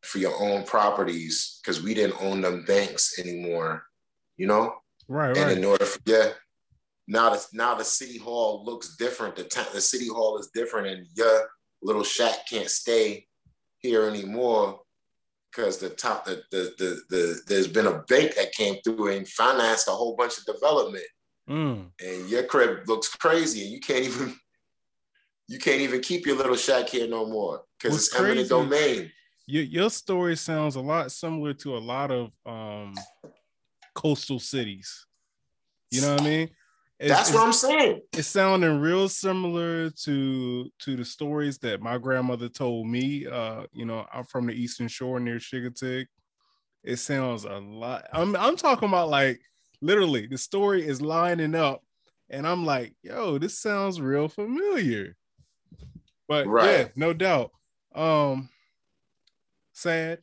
for 0.00 0.16
your 0.16 0.34
own 0.40 0.64
properties 0.64 1.60
because 1.60 1.82
we 1.82 1.92
didn't 1.92 2.22
own 2.22 2.40
them 2.40 2.64
banks 2.64 3.18
anymore, 3.18 3.82
you 4.38 4.46
know? 4.46 4.72
Right, 5.08 5.36
and 5.36 5.46
right. 5.46 5.56
in 5.58 5.64
order 5.64 5.84
for, 5.84 6.00
yeah, 6.04 6.30
now 7.06 7.30
the, 7.30 7.44
now 7.52 7.74
the 7.74 7.84
city 7.84 8.18
hall 8.18 8.64
looks 8.64 8.96
different. 8.96 9.36
The, 9.36 9.44
the 9.72 9.80
city 9.80 10.08
hall 10.08 10.38
is 10.38 10.50
different 10.52 10.88
and 10.88 11.06
your 11.14 11.48
little 11.82 12.02
shack 12.04 12.48
can't 12.48 12.70
stay 12.70 13.26
here 13.78 14.08
anymore 14.08 14.80
because 15.50 15.78
the 15.78 15.90
top 15.90 16.24
the, 16.24 16.42
the, 16.50 16.74
the, 16.78 17.00
the, 17.10 17.40
there's 17.46 17.68
been 17.68 17.86
a 17.86 18.02
bank 18.08 18.34
that 18.34 18.52
came 18.52 18.76
through 18.82 19.16
and 19.16 19.28
financed 19.28 19.88
a 19.88 19.92
whole 19.92 20.16
bunch 20.16 20.38
of 20.38 20.44
development 20.44 21.04
Mm. 21.48 21.92
and 22.04 22.28
your 22.28 22.42
crib 22.42 22.88
looks 22.88 23.06
crazy 23.08 23.62
and 23.62 23.70
you 23.70 23.78
can't 23.78 24.04
even 24.04 24.34
you 25.48 25.60
can't 25.60 25.80
even 25.80 26.00
keep 26.00 26.26
your 26.26 26.36
little 26.36 26.56
shack 26.56 26.88
here 26.88 27.06
no 27.06 27.24
more 27.24 27.62
because 27.78 27.96
it's 27.96 28.16
eminent 28.16 28.48
domain 28.48 29.12
Your, 29.46 29.62
your 29.62 29.90
story 29.90 30.34
sounds 30.34 30.74
a 30.74 30.80
lot 30.80 31.12
similar 31.12 31.54
to 31.54 31.76
a 31.76 31.78
lot 31.78 32.10
of 32.10 32.32
um, 32.44 32.96
coastal 33.96 34.38
cities. 34.38 35.06
You 35.90 36.02
know 36.02 36.12
what 36.12 36.20
I 36.20 36.24
mean? 36.24 36.48
It's- 36.98 37.18
that's 37.18 37.32
what 37.34 37.44
i'm 37.46 37.52
saying 37.52 38.00
it's 38.14 38.26
sounding 38.28 38.80
real 38.80 39.06
similar 39.06 39.90
to 39.90 40.70
to 40.78 40.96
the 40.96 41.04
stories 41.04 41.58
that 41.58 41.82
my 41.82 41.98
grandmother 41.98 42.48
told 42.48 42.86
me. 42.86 43.26
Uh, 43.26 43.64
you 43.72 43.84
know, 43.84 44.06
I'm 44.10 44.24
from 44.24 44.46
the 44.46 44.54
Eastern 44.54 44.88
Shore 44.88 45.20
near 45.20 45.36
Chincoteague. 45.38 46.06
It 46.82 46.96
sounds 46.96 47.44
a 47.44 47.58
lot. 47.58 48.06
I'm 48.14 48.34
I'm 48.36 48.56
talking 48.56 48.88
about 48.88 49.10
like 49.10 49.40
literally 49.82 50.26
the 50.26 50.38
story 50.38 50.86
is 50.88 51.02
lining 51.02 51.54
up, 51.54 51.82
and 52.30 52.46
I'm 52.46 52.64
like, 52.64 52.94
yo, 53.02 53.36
this 53.36 53.58
sounds 53.60 54.00
real 54.00 54.28
familiar. 54.28 55.16
But 56.28 56.46
yeah, 56.46 56.50
Right. 56.50 56.96
no 56.96 57.12
doubt. 57.12 57.50
Um, 57.94 58.48
sad, 59.72 60.20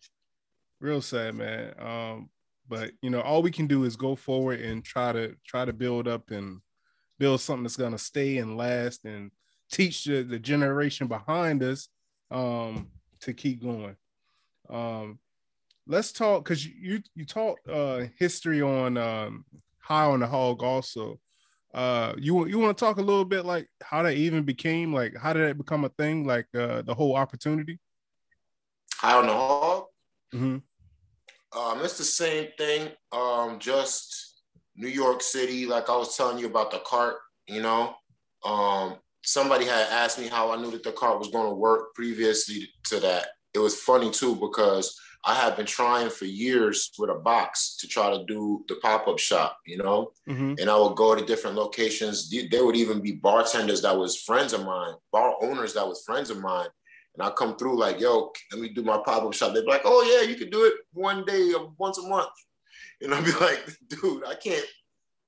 real 0.79 1.01
sad, 1.01 1.35
man. 1.35 1.73
Um, 1.79 2.29
but 2.73 2.91
you 3.03 3.11
know, 3.11 3.21
all 3.21 3.43
we 3.43 3.51
can 3.51 3.67
do 3.67 3.83
is 3.83 3.95
go 3.95 4.15
forward 4.15 4.59
and 4.59 4.83
try 4.83 5.11
to 5.11 5.35
try 5.45 5.63
to 5.63 5.71
build 5.71 6.07
up 6.07 6.31
and 6.31 6.59
build 7.19 7.39
something 7.39 7.61
that's 7.63 7.77
gonna 7.77 7.99
stay 7.99 8.39
and 8.39 8.57
last 8.57 9.05
and 9.05 9.29
teach 9.71 10.05
the, 10.05 10.23
the 10.23 10.39
generation 10.39 11.07
behind 11.07 11.61
us 11.61 11.87
um 12.31 12.89
to 13.21 13.31
keep 13.31 13.61
going. 13.61 13.95
Um 14.71 15.19
let's 15.85 16.11
talk 16.11 16.43
because 16.43 16.65
you 16.65 17.03
you 17.13 17.25
taught 17.25 17.59
uh 17.69 18.05
history 18.17 18.63
on 18.63 18.97
um 18.97 19.45
high 19.79 20.05
on 20.05 20.21
the 20.21 20.27
hog 20.27 20.63
also. 20.63 21.19
Uh 21.75 22.13
you 22.17 22.47
you 22.47 22.57
want 22.57 22.75
to 22.75 22.83
talk 22.83 22.97
a 22.97 23.01
little 23.01 23.25
bit 23.25 23.45
like 23.45 23.67
how 23.83 24.01
that 24.01 24.15
even 24.15 24.43
became 24.43 24.91
like 24.91 25.15
how 25.15 25.31
did 25.31 25.47
it 25.47 25.57
become 25.59 25.85
a 25.85 25.89
thing 25.89 26.25
like 26.25 26.47
uh 26.55 26.81
the 26.81 26.95
whole 26.95 27.15
opportunity? 27.15 27.77
high 28.95 29.13
on 29.19 29.27
the 29.27 29.33
hog 29.33 29.85
Mm-hmm. 30.33 30.57
Um 31.55 31.79
it's 31.83 31.97
the 31.97 32.03
same 32.03 32.47
thing 32.57 32.89
um 33.11 33.59
just 33.59 34.41
new 34.75 34.87
york 34.87 35.21
city 35.21 35.65
like 35.65 35.89
i 35.89 35.95
was 35.95 36.15
telling 36.17 36.37
you 36.37 36.47
about 36.47 36.71
the 36.71 36.79
cart 36.85 37.17
you 37.47 37.61
know 37.61 37.93
um 38.45 38.95
somebody 39.23 39.65
had 39.65 39.87
asked 39.89 40.19
me 40.19 40.27
how 40.27 40.51
i 40.51 40.55
knew 40.59 40.71
that 40.71 40.83
the 40.83 40.91
cart 40.91 41.19
was 41.19 41.29
going 41.29 41.47
to 41.47 41.55
work 41.55 41.93
previously 41.95 42.67
to 42.83 42.99
that 42.99 43.27
it 43.53 43.59
was 43.59 43.79
funny 43.79 44.09
too 44.09 44.35
because 44.35 44.99
i 45.25 45.33
had 45.33 45.55
been 45.55 45.65
trying 45.65 46.09
for 46.09 46.25
years 46.25 46.91
with 46.97 47.09
a 47.09 47.15
box 47.15 47.77
to 47.77 47.87
try 47.87 48.09
to 48.09 48.25
do 48.25 48.63
the 48.67 48.75
pop-up 48.75 49.19
shop 49.19 49.57
you 49.65 49.77
know 49.77 50.11
Mm-hmm. 50.27 50.53
and 50.57 50.69
I 50.69 50.77
would 50.77 50.95
go 50.95 51.13
to 51.15 51.25
different 51.25 51.57
locations. 51.57 52.31
There 52.49 52.65
would 52.65 52.77
even 52.77 53.01
be 53.01 53.11
bartenders 53.11 53.81
that 53.81 53.97
was 53.97 54.21
friends 54.21 54.53
of 54.53 54.63
mine, 54.65 54.93
bar 55.11 55.35
owners 55.41 55.73
that 55.73 55.85
was 55.85 56.01
friends 56.05 56.29
of 56.29 56.39
mine. 56.39 56.67
And 57.15 57.23
I 57.23 57.29
come 57.31 57.55
through 57.57 57.77
like, 57.79 57.99
yo, 57.99 58.31
let 58.51 58.59
me 58.61 58.69
do 58.69 58.81
my 58.83 58.99
pop-up 59.05 59.33
shop. 59.33 59.53
They'd 59.53 59.61
be 59.65 59.67
like, 59.71 59.83
oh 59.85 60.01
yeah, 60.03 60.27
you 60.27 60.35
can 60.35 60.49
do 60.49 60.63
it 60.65 60.73
one 60.93 61.23
day 61.25 61.53
or 61.53 61.71
once 61.77 61.97
a 61.99 62.07
month. 62.07 62.29
And 63.01 63.13
I'd 63.13 63.25
be 63.25 63.31
like, 63.41 63.63
dude, 63.87 64.25
I 64.25 64.35
can't 64.35 64.65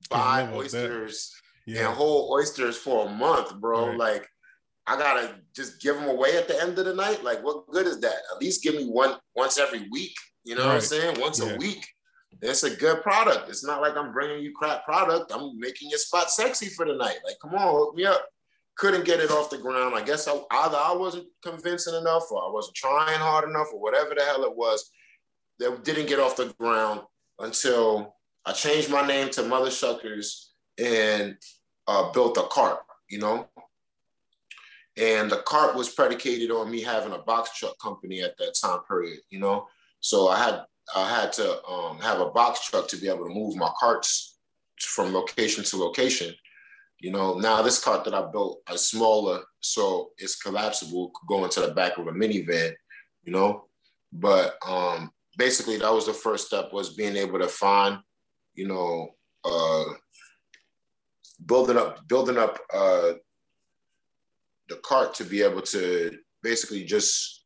buy 0.09 0.49
oysters 0.53 1.33
Yeah. 1.65 1.87
and 1.87 1.95
whole 1.95 2.31
oysters 2.33 2.77
for 2.77 3.07
a 3.07 3.09
month, 3.09 3.55
bro. 3.59 3.89
Right. 3.89 3.97
Like, 3.97 4.27
I 4.87 4.97
gotta 4.97 5.35
just 5.55 5.81
give 5.81 5.95
them 5.95 6.07
away 6.09 6.37
at 6.37 6.47
the 6.47 6.59
end 6.61 6.77
of 6.77 6.85
the 6.85 6.93
night. 6.93 7.23
Like, 7.23 7.43
what 7.43 7.67
good 7.69 7.87
is 7.87 7.99
that? 8.01 8.15
At 8.33 8.41
least 8.41 8.63
give 8.63 8.75
me 8.75 8.85
one 8.85 9.17
once 9.35 9.57
every 9.59 9.87
week. 9.91 10.13
You 10.43 10.55
know 10.55 10.65
what 10.67 10.75
I'm 10.75 10.81
saying? 10.81 11.19
Once 11.19 11.39
Yeah. 11.39 11.53
a 11.53 11.57
week. 11.57 11.85
It's 12.41 12.63
a 12.63 12.75
good 12.75 13.01
product. 13.01 13.49
It's 13.49 13.63
not 13.63 13.81
like 13.81 13.95
I'm 13.95 14.11
bringing 14.11 14.43
you 14.43 14.51
crap 14.55 14.85
product. 14.85 15.31
I'm 15.33 15.57
making 15.57 15.89
your 15.89 15.97
spot 15.99 16.29
sexy 16.29 16.67
for 16.67 16.85
the 16.85 16.93
night. 16.95 17.17
Like, 17.25 17.37
come 17.41 17.55
on, 17.55 17.73
hook 17.75 17.95
me 17.95 18.05
up. 18.05 18.27
Couldn't 18.77 19.05
get 19.05 19.19
it 19.19 19.31
off 19.31 19.49
the 19.49 19.57
ground. 19.57 19.95
I 19.95 20.03
guess 20.03 20.27
I, 20.27 20.33
either 20.51 20.77
I 20.77 20.93
wasn't 20.93 21.27
convincing 21.41 21.95
enough, 21.95 22.23
or 22.31 22.43
I 22.43 22.51
wasn't 22.51 22.75
trying 22.75 23.19
hard 23.19 23.49
enough, 23.49 23.67
or 23.73 23.79
whatever 23.79 24.13
the 24.15 24.23
hell 24.23 24.43
it 24.43 24.55
was. 24.55 24.91
That 25.59 25.83
didn't 25.85 26.07
get 26.07 26.19
off 26.19 26.35
the 26.35 26.53
ground 26.59 27.01
until 27.39 28.15
I 28.45 28.51
changed 28.51 28.91
my 28.91 29.07
name 29.07 29.29
to 29.31 29.43
Mother 29.43 29.69
Shuckers 29.69 30.47
and 30.77 31.37
uh, 31.87 32.11
built 32.11 32.37
a 32.37 32.43
cart. 32.43 32.79
You 33.09 33.19
know, 33.19 33.47
and 34.97 35.29
the 35.29 35.37
cart 35.37 35.75
was 35.75 35.89
predicated 35.89 36.51
on 36.51 36.71
me 36.71 36.81
having 36.81 37.13
a 37.13 37.19
box 37.19 37.57
truck 37.57 37.77
company 37.79 38.21
at 38.21 38.37
that 38.37 38.55
time 38.61 38.79
period. 38.87 39.19
You 39.29 39.39
know, 39.39 39.67
so 40.01 40.27
I 40.27 40.37
had 40.37 40.65
I 40.95 41.09
had 41.09 41.33
to 41.33 41.63
um, 41.65 41.99
have 41.99 42.19
a 42.19 42.29
box 42.29 42.69
truck 42.69 42.87
to 42.89 42.97
be 42.97 43.09
able 43.09 43.25
to 43.25 43.33
move 43.33 43.55
my 43.55 43.69
carts 43.79 44.37
from 44.79 45.13
location 45.13 45.63
to 45.63 45.77
location. 45.77 46.33
You 47.05 47.11
know, 47.11 47.35
now 47.37 47.61
this 47.61 47.77
cart 47.77 48.03
that 48.05 48.15
I 48.15 48.25
built 48.31 48.63
is 48.73 48.87
smaller, 48.87 49.43
so 49.59 50.09
it's 50.17 50.41
collapsible, 50.41 51.11
could 51.13 51.27
go 51.27 51.43
into 51.43 51.61
the 51.61 51.71
back 51.71 51.99
of 51.99 52.07
a 52.07 52.11
minivan. 52.11 52.73
You 53.23 53.31
know, 53.31 53.65
but 54.11 54.55
um, 54.67 55.11
basically 55.37 55.77
that 55.77 55.93
was 55.93 56.07
the 56.07 56.13
first 56.13 56.47
step 56.47 56.73
was 56.73 56.95
being 56.95 57.15
able 57.15 57.37
to 57.37 57.47
find, 57.47 57.99
you 58.55 58.67
know, 58.67 59.09
uh, 59.43 59.83
building 61.45 61.77
up 61.77 62.07
building 62.07 62.39
up 62.39 62.57
uh, 62.73 63.11
the 64.67 64.77
cart 64.83 65.13
to 65.13 65.25
be 65.25 65.43
able 65.43 65.61
to 65.61 66.11
basically 66.41 66.85
just 66.85 67.45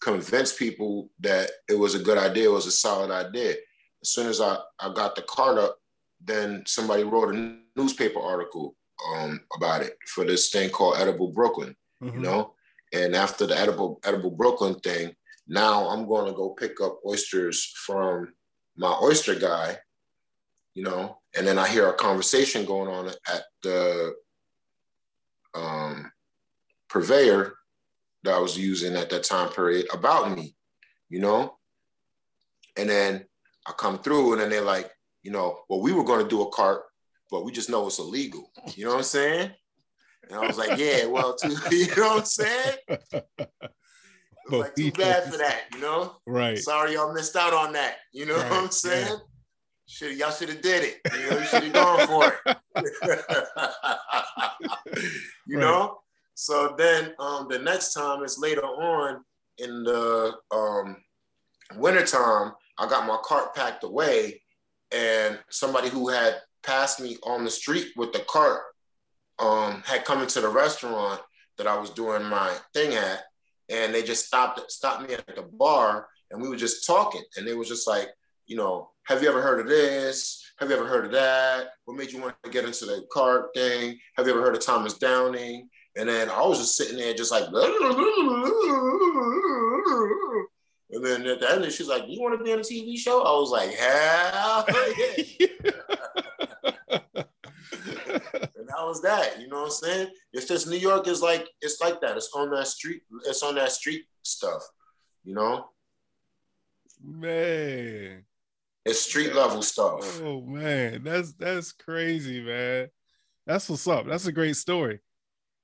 convince 0.00 0.52
people 0.52 1.10
that 1.18 1.50
it 1.68 1.76
was 1.76 1.96
a 1.96 2.04
good 2.04 2.16
idea, 2.16 2.44
it 2.48 2.52
was 2.52 2.66
a 2.66 2.70
solid 2.86 3.10
idea. 3.10 3.56
As 4.02 4.10
soon 4.10 4.28
as 4.28 4.40
I, 4.40 4.56
I 4.78 4.92
got 4.94 5.16
the 5.16 5.22
cart 5.22 5.58
up, 5.58 5.78
then 6.24 6.62
somebody 6.64 7.02
wrote 7.02 7.34
a 7.34 7.56
newspaper 7.74 8.20
article 8.20 8.76
um, 9.08 9.40
about 9.56 9.82
it 9.82 9.96
for 10.06 10.24
this 10.24 10.50
thing 10.50 10.70
called 10.70 10.96
Edible 10.98 11.28
Brooklyn, 11.32 11.76
Mhm. 12.02 12.14
you 12.14 12.20
know? 12.20 12.54
And 12.92 13.14
after 13.14 13.46
the 13.46 13.56
Edible 13.58 14.00
Edible 14.04 14.30
Brooklyn 14.32 14.74
thing, 14.80 15.14
now 15.46 15.88
I'm 15.88 16.06
going 16.06 16.26
to 16.26 16.32
go 16.32 16.50
pick 16.50 16.80
up 16.80 17.00
oysters 17.06 17.64
from 17.64 18.34
my 18.76 18.92
oyster 19.02 19.34
guy, 19.34 19.78
you 20.74 20.82
know, 20.82 21.20
and 21.34 21.46
then 21.46 21.58
I 21.58 21.68
hear 21.68 21.88
a 21.88 21.94
conversation 21.94 22.64
going 22.64 22.88
on 22.88 23.08
at 23.08 23.44
the 23.62 24.14
um, 25.54 26.10
purveyor 26.88 27.56
that 28.22 28.34
I 28.34 28.38
was 28.38 28.56
using 28.58 28.96
at 28.96 29.10
that 29.10 29.24
time 29.24 29.50
period 29.50 29.86
about 29.92 30.36
me, 30.36 30.56
you 31.08 31.20
know? 31.20 31.58
And 32.76 32.88
then 32.88 33.26
I 33.66 33.72
come 33.72 33.98
through 33.98 34.32
and 34.32 34.40
then 34.40 34.50
they're 34.50 34.60
like, 34.62 34.90
you 35.22 35.30
know, 35.30 35.60
well, 35.68 35.80
we 35.80 35.92
were 35.92 36.04
going 36.04 36.22
to 36.22 36.28
do 36.28 36.42
a 36.42 36.50
cart, 36.50 36.84
but 37.30 37.44
we 37.44 37.52
just 37.52 37.70
know 37.70 37.86
it's 37.86 37.98
illegal. 37.98 38.50
You 38.74 38.84
know 38.84 38.90
what 38.92 38.98
I'm 38.98 39.02
saying? 39.04 39.50
And 40.28 40.38
I 40.38 40.46
was 40.46 40.58
like, 40.58 40.78
yeah, 40.78 41.06
well, 41.06 41.36
too, 41.36 41.48
you 41.70 41.86
know 41.96 42.08
what 42.08 42.18
I'm 42.20 42.24
saying? 42.24 42.76
Like 44.50 44.74
too 44.74 44.90
bad 44.92 45.30
for 45.30 45.38
that, 45.38 45.62
you 45.72 45.80
know? 45.80 46.16
Right. 46.26 46.58
Sorry 46.58 46.94
y'all 46.94 47.12
missed 47.12 47.36
out 47.36 47.52
on 47.54 47.72
that. 47.74 47.96
You 48.12 48.26
know 48.26 48.36
what 48.36 48.52
I'm 48.52 48.70
saying? 48.70 49.06
yeah. 49.08 49.16
Should 49.86 50.16
y'all 50.16 50.30
should 50.30 50.48
have 50.50 50.62
did 50.62 50.84
it. 50.84 51.00
You 51.12 51.30
know, 51.30 51.38
you 51.38 51.44
should 51.46 51.64
have 51.64 51.72
gone 51.72 52.06
for 52.06 52.32
it. 52.46 52.56
you 55.46 55.58
Right. 55.58 55.64
know? 55.64 55.98
So 56.34 56.74
then 56.78 57.12
um, 57.18 57.48
the 57.48 57.58
next 57.58 57.92
time 57.92 58.22
is 58.22 58.38
later 58.38 58.64
on 58.64 59.22
in 59.58 59.84
the 59.84 60.32
um, 60.50 60.96
wintertime, 61.76 62.52
I 62.78 62.88
got 62.88 63.06
my 63.06 63.18
cart 63.22 63.54
packed 63.54 63.84
away, 63.84 64.42
and 64.90 65.38
somebody 65.50 65.88
who 65.88 66.08
had 66.08 66.40
passed 66.62 67.00
me 67.00 67.16
on 67.22 67.44
the 67.44 67.50
street 67.50 67.88
with 67.96 68.12
the 68.12 68.20
cart 68.20 68.62
um, 69.40 69.82
had 69.86 70.04
come 70.04 70.22
into 70.22 70.40
the 70.40 70.48
restaurant 70.48 71.20
that 71.58 71.66
I 71.66 71.78
was 71.78 71.90
doing 71.90 72.24
my 72.24 72.54
thing 72.74 72.94
at, 72.94 73.22
and 73.68 73.94
they 73.94 74.02
just 74.02 74.26
stopped 74.26 74.70
stopped 74.70 75.08
me 75.08 75.14
at 75.14 75.26
the 75.34 75.42
bar, 75.42 76.08
and 76.30 76.40
we 76.40 76.48
were 76.48 76.56
just 76.56 76.86
talking, 76.86 77.22
and 77.36 77.46
they 77.46 77.54
was 77.54 77.68
just 77.68 77.88
like, 77.88 78.08
you 78.46 78.56
know, 78.56 78.90
have 79.04 79.22
you 79.22 79.28
ever 79.28 79.42
heard 79.42 79.60
of 79.60 79.66
this? 79.66 80.42
Have 80.58 80.68
you 80.70 80.76
ever 80.76 80.86
heard 80.86 81.06
of 81.06 81.12
that? 81.12 81.68
What 81.84 81.96
made 81.96 82.12
you 82.12 82.20
want 82.20 82.34
to 82.44 82.50
get 82.50 82.64
into 82.64 82.84
the 82.84 83.06
cart 83.12 83.50
thing? 83.54 83.98
Have 84.16 84.26
you 84.26 84.32
ever 84.32 84.42
heard 84.42 84.54
of 84.54 84.64
Thomas 84.64 84.98
Downing? 84.98 85.68
And 85.96 86.08
then 86.08 86.28
I 86.28 86.42
was 86.42 86.58
just 86.58 86.76
sitting 86.76 86.98
there, 86.98 87.14
just 87.14 87.32
like, 87.32 87.44
and 90.92 91.04
then 91.04 91.26
at 91.26 91.40
the 91.40 91.50
end, 91.50 91.72
she's 91.72 91.88
like, 91.88 92.04
"You 92.08 92.20
want 92.20 92.38
to 92.38 92.44
be 92.44 92.52
on 92.52 92.60
a 92.60 92.62
TV 92.62 92.96
show?" 92.98 93.22
I 93.22 93.32
was 93.32 93.50
like, 93.50 93.70
"Hell 93.74 94.66
yeah!" 95.38 95.70
That 98.76 98.86
was 98.86 99.02
that. 99.02 99.40
You 99.40 99.48
know 99.48 99.62
what 99.62 99.66
I'm 99.66 99.70
saying? 99.70 100.08
It's 100.32 100.46
just 100.46 100.68
New 100.68 100.76
York 100.76 101.06
is 101.08 101.22
like 101.22 101.48
it's 101.60 101.80
like 101.80 102.00
that. 102.00 102.16
It's 102.16 102.30
on 102.34 102.50
that 102.50 102.66
street. 102.66 103.02
It's 103.26 103.42
on 103.42 103.54
that 103.56 103.72
street 103.72 104.04
stuff. 104.22 104.62
You 105.24 105.34
know. 105.34 105.66
Man. 107.02 108.24
It's 108.84 109.00
street 109.00 109.34
level 109.34 109.62
stuff. 109.62 110.20
Oh 110.22 110.40
man, 110.40 111.02
that's 111.04 111.32
that's 111.34 111.72
crazy, 111.72 112.40
man. 112.40 112.88
That's 113.46 113.68
what's 113.68 113.86
up. 113.86 114.06
That's 114.06 114.26
a 114.26 114.32
great 114.32 114.56
story. 114.56 115.00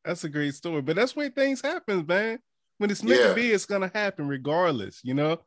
That's 0.05 0.25
a 0.25 0.29
great 0.29 0.55
story. 0.55 0.83
But 0.83 0.97
that's 0.97 1.17
where 1.17 1.31
things 1.31 1.63
happen, 1.63 2.05
man. 2.07 2.39
When 2.79 2.91
it's 2.91 3.03
meant 3.03 3.21
yeah. 3.21 3.29
to 3.29 3.35
be, 3.35 3.53
it's 3.53 3.65
gonna 3.65 3.91
happen 3.95 4.29
regardless, 4.29 5.01
you 5.03 5.15
know. 5.15 5.41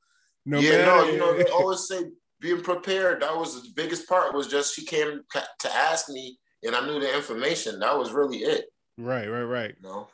No 0.46 0.60
yeah, 0.60 0.72
matter. 0.72 0.86
no, 0.86 1.04
you 1.12 1.18
know, 1.20 1.38
they 1.38 1.46
always 1.46 1.88
say 1.88 2.06
being 2.42 2.62
prepared. 2.62 3.22
That 3.22 3.38
was 3.38 3.62
the 3.62 3.70
biggest 3.76 4.10
part. 4.10 4.34
Was 4.34 4.48
just 4.48 4.74
she 4.74 4.84
came 4.84 5.22
to 5.34 5.76
ask 5.76 6.10
me, 6.10 6.40
and 6.64 6.76
I 6.76 6.86
knew 6.86 7.00
the 7.00 7.16
information. 7.16 7.80
That 7.80 7.98
was 7.98 8.12
really 8.12 8.38
it. 8.40 8.66
Right, 8.98 9.28
right, 9.28 9.44
right. 9.44 9.76
You 9.82 9.90
know? 9.90 10.08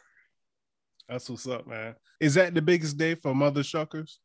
That's 1.09 1.29
what's 1.29 1.47
up, 1.47 1.67
man. 1.67 1.95
Is 2.19 2.33
that 2.35 2.53
the 2.53 2.61
biggest 2.61 2.97
day 2.97 3.15
for 3.15 3.33
Mother 3.35 3.61
Shuckers? 3.61 4.17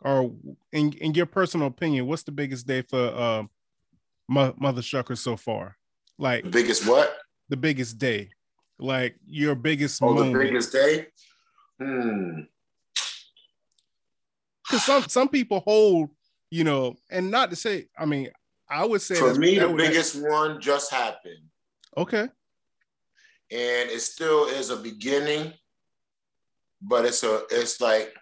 Or 0.00 0.32
in 0.72 0.92
in 0.94 1.14
your 1.14 1.26
personal 1.26 1.68
opinion, 1.68 2.06
what's 2.06 2.24
the 2.24 2.32
biggest 2.32 2.66
day 2.66 2.82
for 2.82 2.98
uh, 2.98 3.42
Mother 4.28 4.82
Shuckers 4.82 5.18
so 5.18 5.36
far? 5.36 5.76
Like 6.18 6.44
the 6.44 6.50
biggest 6.50 6.86
what? 6.86 7.16
The 7.48 7.56
biggest 7.56 7.98
day. 7.98 8.30
Like 8.78 9.16
your 9.26 9.54
biggest 9.54 10.02
Oh, 10.02 10.12
moment. 10.12 10.32
the 10.34 10.38
biggest 10.40 10.72
day? 10.72 11.06
Hmm. 11.80 12.40
Because 14.66 14.84
some 14.84 15.02
some 15.04 15.28
people 15.28 15.60
hold, 15.60 16.10
you 16.50 16.64
know, 16.64 16.96
and 17.10 17.30
not 17.30 17.50
to 17.50 17.56
say, 17.56 17.86
I 17.98 18.04
mean, 18.04 18.30
I 18.68 18.84
would 18.84 19.02
say 19.02 19.14
for 19.14 19.34
me, 19.34 19.58
the 19.58 19.68
biggest 19.68 20.20
one 20.20 20.60
just 20.60 20.90
happened. 20.90 21.42
Okay. 21.96 22.22
And 23.50 23.90
it 23.90 24.00
still 24.00 24.46
is 24.46 24.70
a 24.70 24.76
beginning, 24.76 25.52
but 26.80 27.04
it's 27.04 27.22
a 27.22 27.42
it's 27.50 27.80
like 27.80 28.14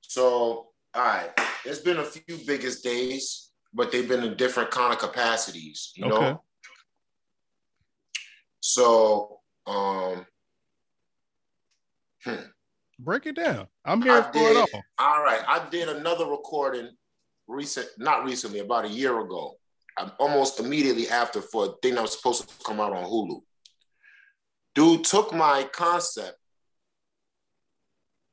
so. 0.00 0.68
All 0.94 1.02
right, 1.02 1.30
it's 1.64 1.80
been 1.80 1.98
a 1.98 2.04
few 2.04 2.38
biggest 2.46 2.82
days, 2.82 3.50
but 3.74 3.92
they've 3.92 4.08
been 4.08 4.22
in 4.24 4.36
different 4.36 4.70
kind 4.70 4.92
of 4.92 4.98
capacities. 4.98 5.92
You 5.94 6.06
okay. 6.06 6.20
know. 6.20 6.42
So, 8.60 9.40
um, 9.66 10.26
hmm. 12.24 12.46
break 12.98 13.26
it 13.26 13.36
down. 13.36 13.66
I'm 13.84 14.00
here 14.00 14.12
I 14.12 14.22
for 14.22 14.32
did, 14.32 14.56
it 14.56 14.68
all. 14.72 14.82
All 14.98 15.22
right, 15.22 15.42
I 15.46 15.68
did 15.68 15.88
another 15.88 16.26
recording 16.26 16.90
recent, 17.46 17.88
not 17.98 18.24
recently, 18.24 18.60
about 18.60 18.86
a 18.86 18.88
year 18.88 19.20
ago 19.20 19.56
almost 20.18 20.60
immediately 20.60 21.08
after 21.08 21.40
for 21.40 21.66
a 21.66 21.68
thing 21.82 21.94
that 21.94 22.02
was 22.02 22.16
supposed 22.16 22.48
to 22.48 22.64
come 22.64 22.80
out 22.80 22.92
on 22.92 23.04
Hulu. 23.04 23.40
Dude 24.74 25.04
took 25.04 25.34
my 25.34 25.68
concept, 25.72 26.36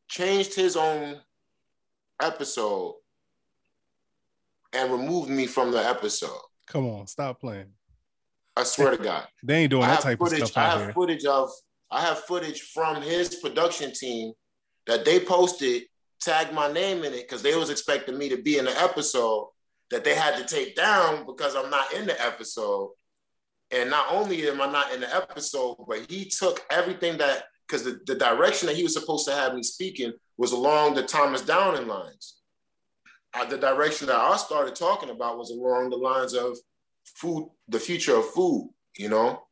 changed 0.10 0.56
his 0.56 0.76
own 0.76 1.22
episode, 2.22 2.96
and 4.74 4.92
removed 4.92 5.30
me 5.30 5.48
from 5.48 5.72
the 5.72 5.78
episode. 5.78 6.42
Come 6.68 6.88
on, 6.88 7.08
stop 7.08 7.40
playing. 7.40 7.72
I 8.56 8.64
swear 8.64 8.92
to 8.92 9.02
God. 9.02 9.28
They 9.44 9.62
ain't 9.62 9.72
doing 9.72 9.88
that 9.88 10.02
type 10.02 10.20
footage, 10.20 10.42
of 10.42 10.48
stuff. 10.50 10.64
I 10.64 10.70
have 10.72 10.82
here. 10.82 10.94
footage 10.94 11.26
of 11.26 11.50
I 11.90 12.02
have 12.02 12.20
footage 12.20 12.62
from 12.62 13.02
his 13.02 13.36
production 13.36 13.94
team 13.94 14.34
that 14.88 15.06
they 15.06 15.20
posted, 15.20 15.84
tagged 16.20 16.54
my 16.54 16.72
name 16.72 17.04
in 17.04 17.14
it 17.14 17.22
because 17.22 17.42
they 17.42 17.56
was 17.56 17.70
expecting 17.70 18.18
me 18.18 18.30
to 18.30 18.42
be 18.42 18.58
in 18.58 18.66
the 18.66 18.82
episode 18.82 19.50
that 19.94 20.04
they 20.04 20.16
had 20.16 20.36
to 20.36 20.44
take 20.44 20.76
down 20.76 21.26
because 21.26 21.56
I'm 21.56 21.70
not 21.70 21.94
in 21.94 22.08
the 22.08 22.20
episode. 22.20 22.92
And 23.72 23.90
not 23.90 24.08
only 24.12 24.48
am 24.50 24.60
I 24.60 24.72
not 24.72 24.92
in 24.92 25.02
the 25.02 25.16
episode, 25.16 25.78
but 25.88 26.10
he 26.10 26.26
took 26.26 26.66
everything 26.70 27.18
that 27.20 27.44
because 27.68 27.84
the, 27.84 28.00
the 28.06 28.16
direction 28.16 28.68
that 28.68 28.76
he 28.76 28.84
was 28.84 28.94
supposed 28.94 29.28
to 29.28 29.34
have 29.34 29.54
me 29.54 29.62
speaking 29.64 30.12
was 30.38 30.52
along 30.52 30.96
the 30.96 31.04
Thomas 31.04 31.42
Downing 31.42 31.88
lines. 31.88 32.40
Uh, 33.36 33.46
the 33.46 33.58
direction 33.58 34.08
that 34.08 34.20
I 34.20 34.36
started 34.38 34.76
talking 34.76 35.10
about 35.10 35.38
was 35.38 35.52
along 35.52 35.90
the 35.90 35.98
lines 35.98 36.34
of 36.34 36.58
food, 37.04 37.50
the 37.68 37.80
future 37.80 38.16
of 38.16 38.26
food, 38.32 38.72
you 38.98 39.10
know? 39.10 39.44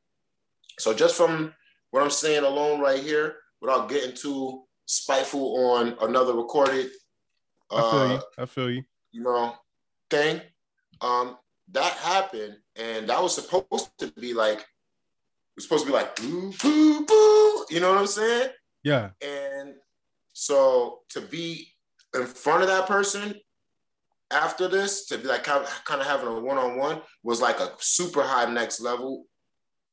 So 0.80 0.94
just 0.94 1.16
from 1.16 1.54
what 1.92 2.04
I'm 2.04 2.12
saying 2.12 2.44
alone 2.44 2.80
right 2.80 3.02
here, 3.02 3.36
without 3.62 3.90
getting 3.90 4.16
too 4.16 4.64
spiteful 4.86 5.72
on 5.72 5.96
another 6.02 6.34
recorded 6.34 6.90
uh, 7.72 7.78
I 7.78 7.92
feel 7.92 8.08
you. 8.08 8.16
Uh, 8.16 8.22
I 8.38 8.46
feel 8.46 8.70
you. 8.72 8.84
You 9.14 9.24
know, 9.24 9.56
thing. 10.12 10.42
Um, 11.02 11.38
that 11.72 11.94
happened, 11.94 12.58
and 12.76 13.10
that 13.10 13.22
was 13.22 13.34
supposed 13.34 13.90
to 14.00 14.12
be 14.20 14.34
like, 14.34 14.60
it 14.60 14.66
was 15.56 15.64
supposed 15.64 15.86
to 15.86 15.92
be 15.92 15.96
like, 15.96 16.16
boo, 16.18 16.54
boo, 16.62 17.06
boo, 17.06 17.66
you 17.70 17.80
know 17.80 17.90
what 17.90 17.98
I'm 17.98 18.08
saying? 18.08 18.50
Yeah. 18.84 19.10
And 19.22 19.76
so 20.34 21.00
to 21.10 21.22
be 21.22 21.68
in 22.14 22.26
front 22.26 22.62
of 22.62 22.68
that 22.68 22.88
person 22.88 23.36
after 24.32 24.68
this, 24.68 25.08
to 25.08 25.18
be 25.18 25.28
like 25.28 25.44
kind 25.44 25.64
of, 25.64 25.84
kind 25.86 26.02
of 26.02 26.08
having 26.08 26.28
a 26.28 26.40
one 26.40 26.58
on 26.58 26.78
one 26.78 27.02
was 27.24 27.42
like 27.42 27.60
a 27.60 27.72
super 27.80 28.22
high 28.22 28.52
next 28.52 28.80
level 28.80 29.26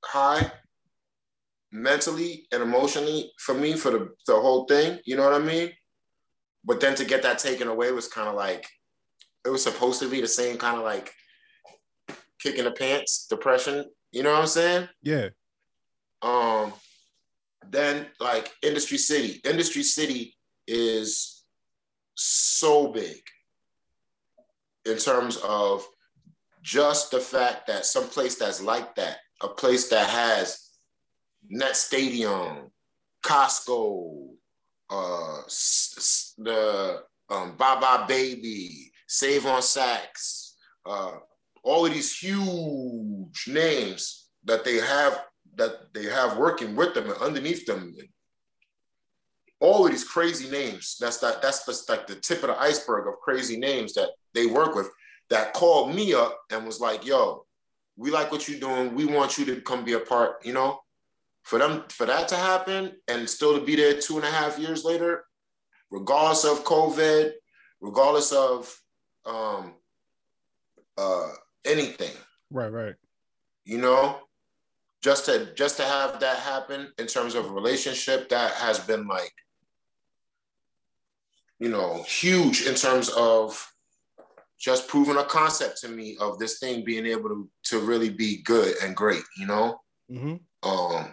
high 0.04 0.50
mentally 1.72 2.46
and 2.52 2.62
emotionally 2.62 3.32
for 3.38 3.54
me 3.54 3.74
for 3.74 3.90
the, 3.90 4.08
the 4.26 4.34
whole 4.34 4.64
thing. 4.66 4.98
You 5.04 5.16
know 5.16 5.24
what 5.24 5.40
I 5.40 5.44
mean? 5.44 5.70
But 6.64 6.80
then 6.80 6.94
to 6.96 7.04
get 7.04 7.22
that 7.22 7.38
taken 7.38 7.68
away 7.68 7.92
was 7.92 8.08
kind 8.08 8.28
of 8.28 8.34
like, 8.34 8.66
it 9.44 9.50
was 9.50 9.62
supposed 9.62 10.00
to 10.00 10.08
be 10.08 10.20
the 10.20 10.28
same 10.28 10.56
kind 10.56 10.78
of 10.78 10.84
like 10.84 11.12
kicking 12.40 12.64
the 12.64 12.70
pants 12.70 13.26
depression. 13.28 13.84
You 14.12 14.22
know 14.22 14.32
what 14.32 14.40
I'm 14.40 14.46
saying? 14.46 14.88
Yeah. 15.02 15.28
Um. 16.22 16.72
Then 17.70 18.06
like 18.20 18.50
Industry 18.62 18.98
City. 18.98 19.40
Industry 19.44 19.82
City 19.82 20.34
is 20.66 21.44
so 22.14 22.88
big 22.92 23.20
in 24.84 24.96
terms 24.96 25.36
of 25.38 25.86
just 26.62 27.10
the 27.10 27.20
fact 27.20 27.66
that 27.66 27.86
some 27.86 28.08
place 28.08 28.36
that's 28.36 28.60
like 28.60 28.94
that, 28.96 29.18
a 29.42 29.48
place 29.48 29.88
that 29.88 30.08
has 30.08 30.70
Net 31.48 31.76
Stadium, 31.76 32.70
Costco, 33.22 34.28
uh, 34.90 35.42
the 36.38 37.02
um, 37.30 37.54
Baba 37.56 38.06
Baby, 38.06 38.87
Save 39.08 39.46
on 39.46 39.62
Saks, 39.62 40.52
uh, 40.84 41.12
all 41.62 41.86
of 41.86 41.92
these 41.92 42.16
huge 42.16 43.44
names 43.48 44.28
that 44.44 44.64
they 44.64 44.76
have 44.76 45.24
that 45.56 45.92
they 45.94 46.04
have 46.04 46.36
working 46.36 46.76
with 46.76 46.94
them 46.94 47.10
and 47.10 47.20
underneath 47.20 47.66
them. 47.66 47.94
All 49.60 49.86
of 49.86 49.90
these 49.90 50.04
crazy 50.04 50.48
names. 50.50 50.96
That's 51.00 51.16
that. 51.18 51.42
That's 51.42 51.64
just 51.64 51.88
like 51.88 52.06
the 52.06 52.16
tip 52.16 52.42
of 52.42 52.50
the 52.50 52.60
iceberg 52.60 53.08
of 53.08 53.18
crazy 53.20 53.58
names 53.58 53.94
that 53.94 54.10
they 54.34 54.46
work 54.46 54.74
with. 54.74 54.90
That 55.30 55.54
called 55.54 55.94
me 55.94 56.14
up 56.14 56.38
and 56.50 56.64
was 56.64 56.78
like, 56.78 57.04
"Yo, 57.04 57.46
we 57.96 58.10
like 58.10 58.30
what 58.30 58.46
you're 58.46 58.60
doing. 58.60 58.94
We 58.94 59.06
want 59.06 59.38
you 59.38 59.44
to 59.46 59.60
come 59.62 59.84
be 59.84 59.94
a 59.94 60.00
part." 60.00 60.44
You 60.44 60.52
know, 60.52 60.80
for 61.42 61.58
them 61.58 61.84
for 61.88 62.04
that 62.06 62.28
to 62.28 62.36
happen 62.36 62.92
and 63.08 63.28
still 63.28 63.58
to 63.58 63.64
be 63.64 63.74
there 63.74 63.98
two 63.98 64.16
and 64.16 64.24
a 64.26 64.30
half 64.30 64.58
years 64.58 64.84
later, 64.84 65.24
regardless 65.90 66.44
of 66.44 66.64
COVID, 66.64 67.32
regardless 67.80 68.32
of 68.32 68.78
um, 69.28 69.74
uh, 70.96 71.28
anything. 71.64 72.14
Right, 72.50 72.72
right. 72.72 72.94
You 73.64 73.78
know, 73.78 74.20
just 75.02 75.26
to 75.26 75.54
just 75.54 75.76
to 75.76 75.84
have 75.84 76.18
that 76.20 76.38
happen 76.38 76.88
in 76.98 77.06
terms 77.06 77.34
of 77.34 77.46
a 77.46 77.52
relationship 77.52 78.28
that 78.30 78.52
has 78.52 78.78
been 78.80 79.06
like, 79.06 79.32
you 81.60 81.68
know, 81.68 82.02
huge 82.04 82.62
in 82.66 82.74
terms 82.74 83.10
of 83.10 83.72
just 84.58 84.88
proving 84.88 85.18
a 85.18 85.24
concept 85.24 85.80
to 85.82 85.88
me 85.88 86.16
of 86.20 86.38
this 86.38 86.58
thing 86.58 86.84
being 86.84 87.06
able 87.06 87.28
to 87.28 87.50
to 87.64 87.80
really 87.80 88.10
be 88.10 88.42
good 88.42 88.74
and 88.82 88.96
great. 88.96 89.22
You 89.38 89.46
know. 89.46 89.80
Mm-hmm. 90.10 90.68
Um. 90.68 91.12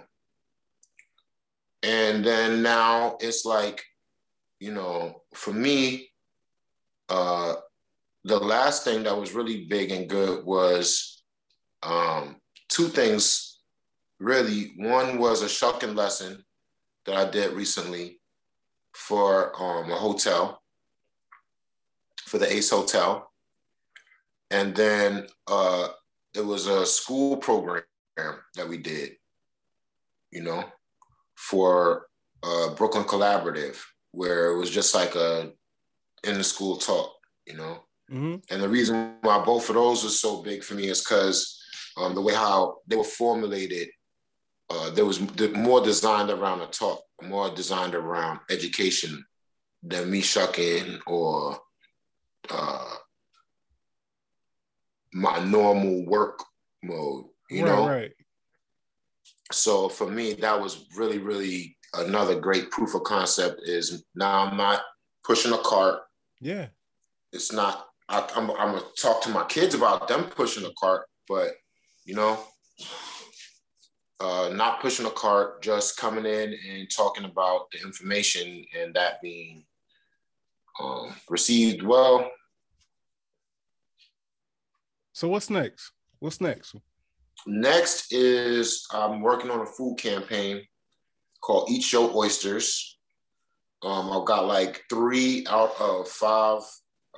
And 1.84 2.26
then 2.26 2.64
now 2.64 3.18
it's 3.20 3.46
like, 3.46 3.84
you 4.60 4.72
know, 4.74 5.22
for 5.36 5.54
me, 5.54 6.10
uh, 7.10 7.54
the 8.26 8.40
last 8.40 8.84
thing 8.84 9.04
that 9.04 9.18
was 9.18 9.34
really 9.34 9.66
big 9.66 9.92
and 9.92 10.10
good 10.10 10.44
was 10.44 11.22
um, 11.84 12.38
two 12.70 12.88
things 12.88 13.60
really. 14.20 14.74
One 14.78 15.20
was 15.20 15.44
a 15.44 15.50
shucking 15.50 15.96
lesson 15.96 16.44
that 17.06 17.16
I 17.16 17.30
did 17.30 17.54
recently 17.54 18.20
for 18.96 19.52
um, 19.62 19.92
a 19.92 19.96
hotel, 19.96 20.64
for 22.26 22.40
the 22.40 22.52
Ace 22.52 22.72
Hotel. 22.72 23.32
And 24.50 24.76
then 24.76 25.28
uh, 25.48 25.90
it 26.34 26.44
was 26.44 26.66
a 26.66 26.84
school 26.84 27.38
program 27.38 27.84
that 28.56 28.68
we 28.68 28.78
did, 28.78 29.18
you 30.32 30.42
know, 30.42 30.64
for 31.36 32.08
uh, 32.42 32.74
Brooklyn 32.74 33.04
Collaborative, 33.04 33.78
where 34.12 34.52
it 34.52 34.58
was 34.58 34.72
just 34.72 34.96
like 34.96 35.14
a 35.14 35.52
in 36.24 36.40
the 36.40 36.44
school 36.44 36.78
talk, 36.78 37.14
you 37.46 37.56
know. 37.56 37.85
Mm-hmm. 38.12 38.36
And 38.54 38.64
the 38.64 38.70
reason 38.70 39.16
why 39.22 39.44
both 39.44 39.70
of 39.70 39.76
those 39.76 40.04
was 40.04 40.20
so 40.20 40.44
big 40.44 40.64
for 40.64 40.76
me 40.76 40.90
is 40.90 41.02
because 41.02 41.62
um, 41.98 42.14
the 42.14 42.22
way 42.22 42.34
how 42.34 42.78
they 42.88 42.96
were 42.96 43.04
formulated, 43.04 43.90
uh, 44.70 44.90
there 44.92 45.06
was 45.06 45.20
more 45.54 45.82
designed 45.82 46.30
around 46.30 46.62
a 46.62 46.68
talk, 46.68 47.02
more 47.24 47.50
designed 47.50 47.96
around 47.96 48.40
education 48.50 49.24
than 49.82 50.10
me 50.10 50.22
shucking 50.22 51.00
or 51.08 51.58
uh, 52.50 52.96
my 55.14 55.40
normal 55.46 56.06
work 56.06 56.44
mode, 56.84 57.26
you 57.50 57.64
right, 57.64 57.72
know? 57.72 57.88
Right. 57.88 58.12
So 59.52 59.90
for 59.90 60.10
me, 60.10 60.34
that 60.34 60.60
was 60.60 60.86
really, 60.96 61.20
really 61.20 61.78
another 61.94 62.40
great 62.40 62.70
proof 62.72 62.96
of 62.96 63.04
concept 63.04 63.62
is 63.66 64.04
now 64.16 64.46
I'm 64.46 64.58
not 64.58 64.82
pushing 65.24 65.54
a 65.54 65.58
cart. 65.60 66.02
Yeah. 66.42 66.68
It's 67.32 67.54
not, 67.54 67.86
I, 68.08 68.20
am 68.36 68.52
I'm, 68.52 68.58
I'm 68.58 68.76
gonna 68.76 68.86
talk 68.98 69.22
to 69.24 69.30
my 69.30 69.44
kids 69.46 69.76
about 69.76 70.08
them 70.08 70.26
pushing 70.26 70.66
a 70.66 70.72
cart, 70.80 71.08
but 71.28 71.52
you 72.06 72.16
know, 72.16 72.40
uh, 74.20 74.50
not 74.54 74.82
pushing 74.82 75.06
a 75.06 75.12
cart, 75.12 75.62
just 75.62 75.98
coming 75.98 76.26
in 76.26 76.56
and 76.70 76.90
talking 76.90 77.26
about 77.26 77.72
the 77.72 77.82
information 77.82 78.66
and 78.80 78.94
that 78.94 79.22
being 79.22 79.66
um, 80.80 81.16
received 81.30 81.82
well. 81.84 82.30
So 85.14 85.28
what's 85.28 85.50
next? 85.50 85.92
What's 86.20 86.42
next? 86.42 86.76
Next 87.48 88.12
is 88.14 88.88
I'm 88.92 89.22
working 89.22 89.52
on 89.52 89.62
a 89.62 89.66
food 89.66 89.98
campaign 89.98 90.62
called 91.42 91.70
Eat 91.70 91.92
Your 91.92 92.16
Oysters. 92.16 92.98
Um, 93.84 94.12
I've 94.12 94.26
got 94.26 94.48
like 94.48 94.84
three 94.90 95.46
out 95.48 95.80
of 95.80 96.08
five 96.08 96.62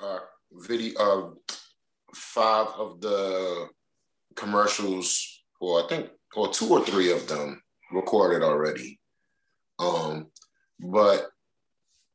uh, 0.02 0.20
video, 0.52 1.00
uh, 1.00 1.56
five 2.14 2.68
of 2.78 3.02
the 3.02 3.68
commercials, 4.36 5.44
or 5.60 5.84
I 5.84 5.88
think, 5.88 6.10
or 6.36 6.50
two 6.50 6.70
or 6.70 6.84
three 6.86 7.12
of 7.12 7.28
them 7.28 7.62
recorded 7.92 8.44
already. 8.44 9.00
Um, 9.80 10.28
but 10.80 11.30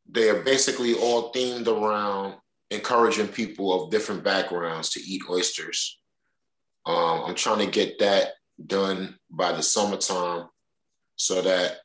they 0.09 0.29
are 0.29 0.43
basically 0.43 0.95
all 0.95 1.33
themed 1.33 1.67
around 1.67 2.35
encouraging 2.71 3.29
people 3.29 3.73
of 3.73 3.91
different 3.91 4.25
backgrounds 4.25 4.91
to 4.91 5.01
eat 5.01 5.23
oysters. 5.29 5.99
Um, 6.87 7.25
I'm 7.27 7.35
trying 7.35 7.65
to 7.65 7.71
get 7.71 7.99
that 8.01 8.33
done 8.67 9.19
by 9.31 9.53
the 9.53 9.63
summertime 9.63 10.49
so 11.17 11.41
that 11.43 11.79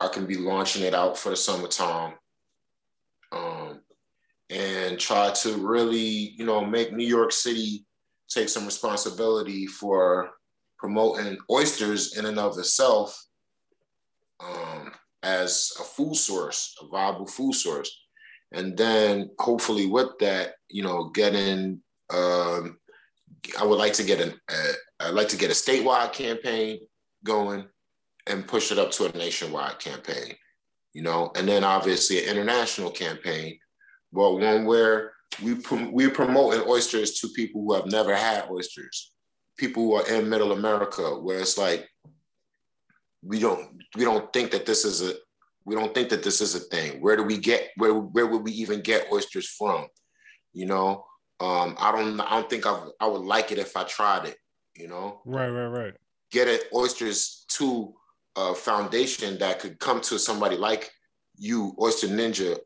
I 0.00 0.08
can 0.08 0.26
be 0.26 0.36
launching 0.36 0.82
it 0.82 0.94
out 0.94 1.18
for 1.18 1.30
the 1.30 1.36
summertime. 1.36 2.14
Um, 3.32 3.67
and 4.50 4.98
try 4.98 5.30
to 5.30 5.54
really, 5.56 6.34
you 6.36 6.44
know, 6.44 6.64
make 6.64 6.92
New 6.92 7.06
York 7.06 7.32
City 7.32 7.84
take 8.28 8.48
some 8.48 8.64
responsibility 8.64 9.66
for 9.66 10.30
promoting 10.78 11.36
oysters 11.50 12.16
in 12.16 12.26
and 12.26 12.38
of 12.38 12.58
itself 12.58 13.26
um, 14.40 14.92
as 15.22 15.72
a 15.80 15.82
food 15.82 16.14
source, 16.14 16.76
a 16.80 16.86
viable 16.88 17.26
food 17.26 17.54
source. 17.54 18.04
And 18.52 18.76
then 18.76 19.30
hopefully 19.38 19.86
with 19.86 20.18
that, 20.20 20.54
you 20.70 20.82
know, 20.82 21.10
getting, 21.10 21.82
um, 22.10 22.78
I 23.58 23.64
would 23.64 23.78
like 23.78 23.92
to 23.94 24.04
get 24.04 24.20
an, 24.20 24.34
I'd 25.00 25.14
like 25.14 25.28
to 25.28 25.36
get 25.36 25.50
a 25.50 25.54
statewide 25.54 26.12
campaign 26.12 26.80
going 27.24 27.66
and 28.26 28.46
push 28.46 28.72
it 28.72 28.78
up 28.78 28.90
to 28.92 29.06
a 29.06 29.16
nationwide 29.16 29.78
campaign, 29.78 30.34
you 30.92 31.02
know, 31.02 31.30
and 31.34 31.48
then 31.48 31.64
obviously 31.64 32.24
an 32.24 32.30
international 32.30 32.90
campaign, 32.90 33.58
but 34.12 34.34
one 34.34 34.64
where 34.64 35.12
we 35.42 35.54
we're 35.90 36.10
promoting 36.10 36.66
oysters 36.66 37.20
to 37.20 37.28
people 37.28 37.62
who 37.62 37.74
have 37.74 37.86
never 37.86 38.14
had 38.14 38.50
oysters, 38.50 39.12
people 39.56 39.82
who 39.82 39.94
are 39.94 40.08
in 40.08 40.28
Middle 40.28 40.52
America, 40.52 41.02
where 41.02 41.38
it's 41.38 41.58
like 41.58 41.88
we 43.22 43.38
don't 43.38 43.82
we 43.96 44.04
don't 44.04 44.32
think 44.32 44.50
that 44.52 44.66
this 44.66 44.84
is 44.84 45.02
a 45.02 45.14
we 45.64 45.74
don't 45.74 45.94
think 45.94 46.08
that 46.08 46.22
this 46.22 46.40
is 46.40 46.54
a 46.54 46.60
thing. 46.60 47.00
Where 47.00 47.16
do 47.16 47.22
we 47.22 47.38
get 47.38 47.70
where 47.76 47.94
where 47.94 48.26
would 48.26 48.42
we 48.42 48.52
even 48.52 48.80
get 48.80 49.12
oysters 49.12 49.48
from? 49.48 49.86
You 50.52 50.66
know, 50.66 51.04
um, 51.40 51.76
I 51.78 51.92
don't 51.92 52.20
I 52.20 52.30
don't 52.30 52.48
think 52.48 52.66
I 52.66 52.84
I 53.00 53.06
would 53.06 53.22
like 53.22 53.52
it 53.52 53.58
if 53.58 53.76
I 53.76 53.84
tried 53.84 54.26
it. 54.26 54.36
You 54.74 54.88
know, 54.88 55.20
right, 55.24 55.50
right, 55.50 55.66
right. 55.66 55.94
Get 56.30 56.48
it 56.48 56.64
oysters 56.74 57.44
to 57.50 57.94
a 58.36 58.54
foundation 58.54 59.38
that 59.38 59.58
could 59.58 59.78
come 59.78 60.00
to 60.02 60.18
somebody 60.18 60.56
like 60.56 60.90
you, 61.36 61.74
Oyster 61.80 62.06
Ninja, 62.08 62.58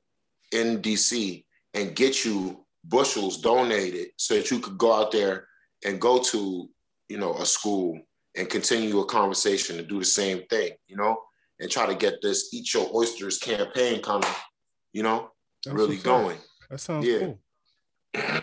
in 0.52 0.80
DC, 0.80 1.44
and 1.74 1.96
get 1.96 2.24
you 2.24 2.64
bushels 2.84 3.40
donated 3.40 4.08
so 4.16 4.34
that 4.34 4.50
you 4.50 4.58
could 4.58 4.76
go 4.76 4.92
out 4.92 5.12
there 5.12 5.46
and 5.84 6.00
go 6.00 6.18
to 6.18 6.68
you 7.08 7.18
know 7.18 7.34
a 7.34 7.46
school 7.46 7.98
and 8.36 8.48
continue 8.48 9.00
a 9.00 9.04
conversation 9.04 9.78
and 9.78 9.88
do 9.88 9.98
the 9.98 10.04
same 10.04 10.42
thing 10.46 10.70
you 10.88 10.96
know 10.96 11.16
and 11.60 11.70
try 11.70 11.86
to 11.86 11.94
get 11.94 12.20
this 12.22 12.52
eat 12.52 12.72
your 12.74 12.88
oysters 12.94 13.38
campaign 13.38 14.02
kind 14.02 14.24
of 14.24 14.42
you 14.92 15.02
know 15.02 15.30
That's 15.64 15.76
really 15.76 15.96
going 15.96 16.38
that 16.70 16.80
sounds 16.80 17.06
yeah. 17.06 17.18
cool 17.18 17.38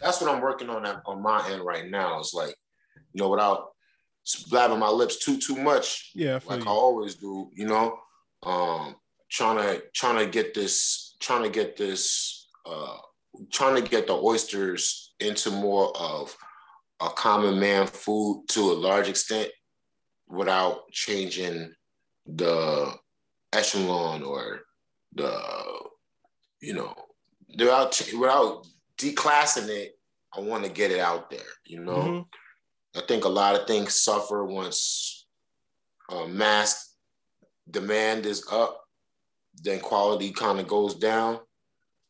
that's 0.00 0.20
what 0.20 0.34
i'm 0.34 0.40
working 0.40 0.68
on 0.68 0.84
at, 0.84 1.02
on 1.06 1.22
my 1.22 1.46
end 1.50 1.62
right 1.64 1.88
now 1.88 2.18
it's 2.18 2.34
like 2.34 2.54
you 3.12 3.22
know 3.22 3.28
without 3.28 3.68
blabbing 4.50 4.78
my 4.78 4.88
lips 4.88 5.24
too 5.24 5.38
too 5.38 5.56
much 5.56 6.10
yeah 6.14 6.40
like 6.46 6.64
you. 6.64 6.66
i 6.66 6.72
always 6.72 7.16
do 7.16 7.50
you 7.54 7.66
know 7.66 7.98
um 8.44 8.96
trying 9.32 9.56
to 9.56 9.82
trying 9.94 10.24
to 10.24 10.30
get 10.30 10.54
this 10.54 11.16
trying 11.20 11.42
to 11.42 11.48
get 11.48 11.76
this 11.76 12.48
uh 12.66 12.98
trying 13.50 13.82
to 13.82 13.90
get 13.90 14.06
the 14.06 14.12
oysters 14.12 15.14
into 15.20 15.50
more 15.50 15.90
of 15.96 16.36
a 17.00 17.08
common 17.08 17.58
man 17.58 17.86
food 17.86 18.44
to 18.48 18.60
a 18.60 18.74
large 18.74 19.08
extent 19.08 19.48
without 20.28 20.90
changing 20.92 21.72
the 22.26 22.92
echelon 23.52 24.22
or 24.22 24.60
the 25.14 25.42
you 26.60 26.74
know 26.74 26.94
without 27.58 28.00
without 28.18 28.66
declassing 28.98 29.68
it 29.68 29.92
i 30.36 30.40
want 30.40 30.62
to 30.62 30.70
get 30.70 30.90
it 30.90 31.00
out 31.00 31.30
there 31.30 31.40
you 31.66 31.80
know 31.80 31.96
mm-hmm. 31.96 32.98
i 32.98 33.02
think 33.08 33.24
a 33.24 33.28
lot 33.28 33.58
of 33.58 33.66
things 33.66 33.94
suffer 33.94 34.44
once 34.44 35.26
uh, 36.10 36.26
mass 36.26 36.96
demand 37.70 38.26
is 38.26 38.46
up 38.52 38.81
then 39.62 39.80
quality 39.80 40.30
kind 40.30 40.58
of 40.58 40.66
goes 40.66 40.94
down 40.94 41.38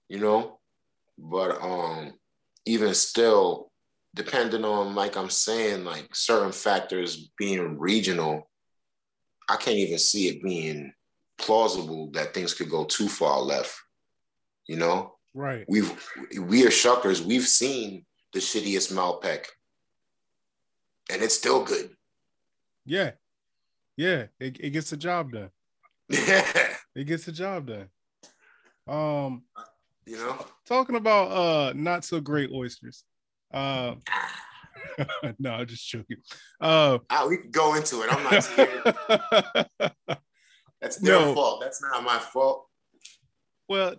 you 0.08 0.18
know 0.18 0.58
but 1.18 1.62
um, 1.62 2.14
even 2.66 2.94
still, 2.94 3.70
depending 4.14 4.64
on 4.64 4.94
like 4.94 5.16
I'm 5.16 5.30
saying, 5.30 5.84
like 5.84 6.08
certain 6.14 6.52
factors 6.52 7.30
being 7.38 7.78
regional, 7.78 8.48
I 9.48 9.56
can't 9.56 9.76
even 9.76 9.98
see 9.98 10.28
it 10.28 10.42
being 10.42 10.92
plausible 11.38 12.10
that 12.12 12.34
things 12.34 12.54
could 12.54 12.70
go 12.70 12.84
too 12.84 13.08
far 13.08 13.40
left. 13.40 13.74
You 14.66 14.76
know, 14.76 15.14
right? 15.34 15.64
We've 15.68 15.92
we 16.40 16.64
are 16.66 16.70
shuckers. 16.70 17.24
We've 17.24 17.46
seen 17.46 18.04
the 18.32 18.40
shittiest 18.40 18.92
Malpeque, 18.92 19.46
and 21.10 21.22
it's 21.22 21.36
still 21.36 21.64
good. 21.64 21.90
Yeah, 22.84 23.12
yeah, 23.96 24.26
it, 24.40 24.58
it 24.60 24.70
gets 24.70 24.90
the 24.90 24.96
job 24.96 25.32
done. 25.32 25.50
Yeah, 26.08 26.44
it 26.94 27.04
gets 27.04 27.24
the 27.24 27.32
job 27.32 27.66
done. 27.66 27.88
Um, 28.86 29.42
you 30.06 30.16
know, 30.16 30.44
talking 30.66 30.96
about 30.96 31.30
uh 31.30 31.72
not 31.74 32.04
so 32.04 32.20
great 32.20 32.50
oysters. 32.50 33.04
Uh, 33.52 33.94
no, 35.38 35.52
I'm 35.52 35.66
just 35.66 35.88
joking. 35.88 36.18
Uh, 36.60 36.98
ah, 37.10 37.26
we 37.28 37.38
can 37.38 37.50
go 37.50 37.74
into 37.74 38.02
it. 38.02 38.12
I'm 38.12 38.24
not 38.24 38.44
scared. 38.44 38.94
That's 40.80 40.96
their 40.96 41.20
no. 41.20 41.34
fault. 41.34 41.60
That's 41.60 41.82
not 41.82 42.02
my 42.02 42.18
fault. 42.18 42.66
Well, 43.68 43.94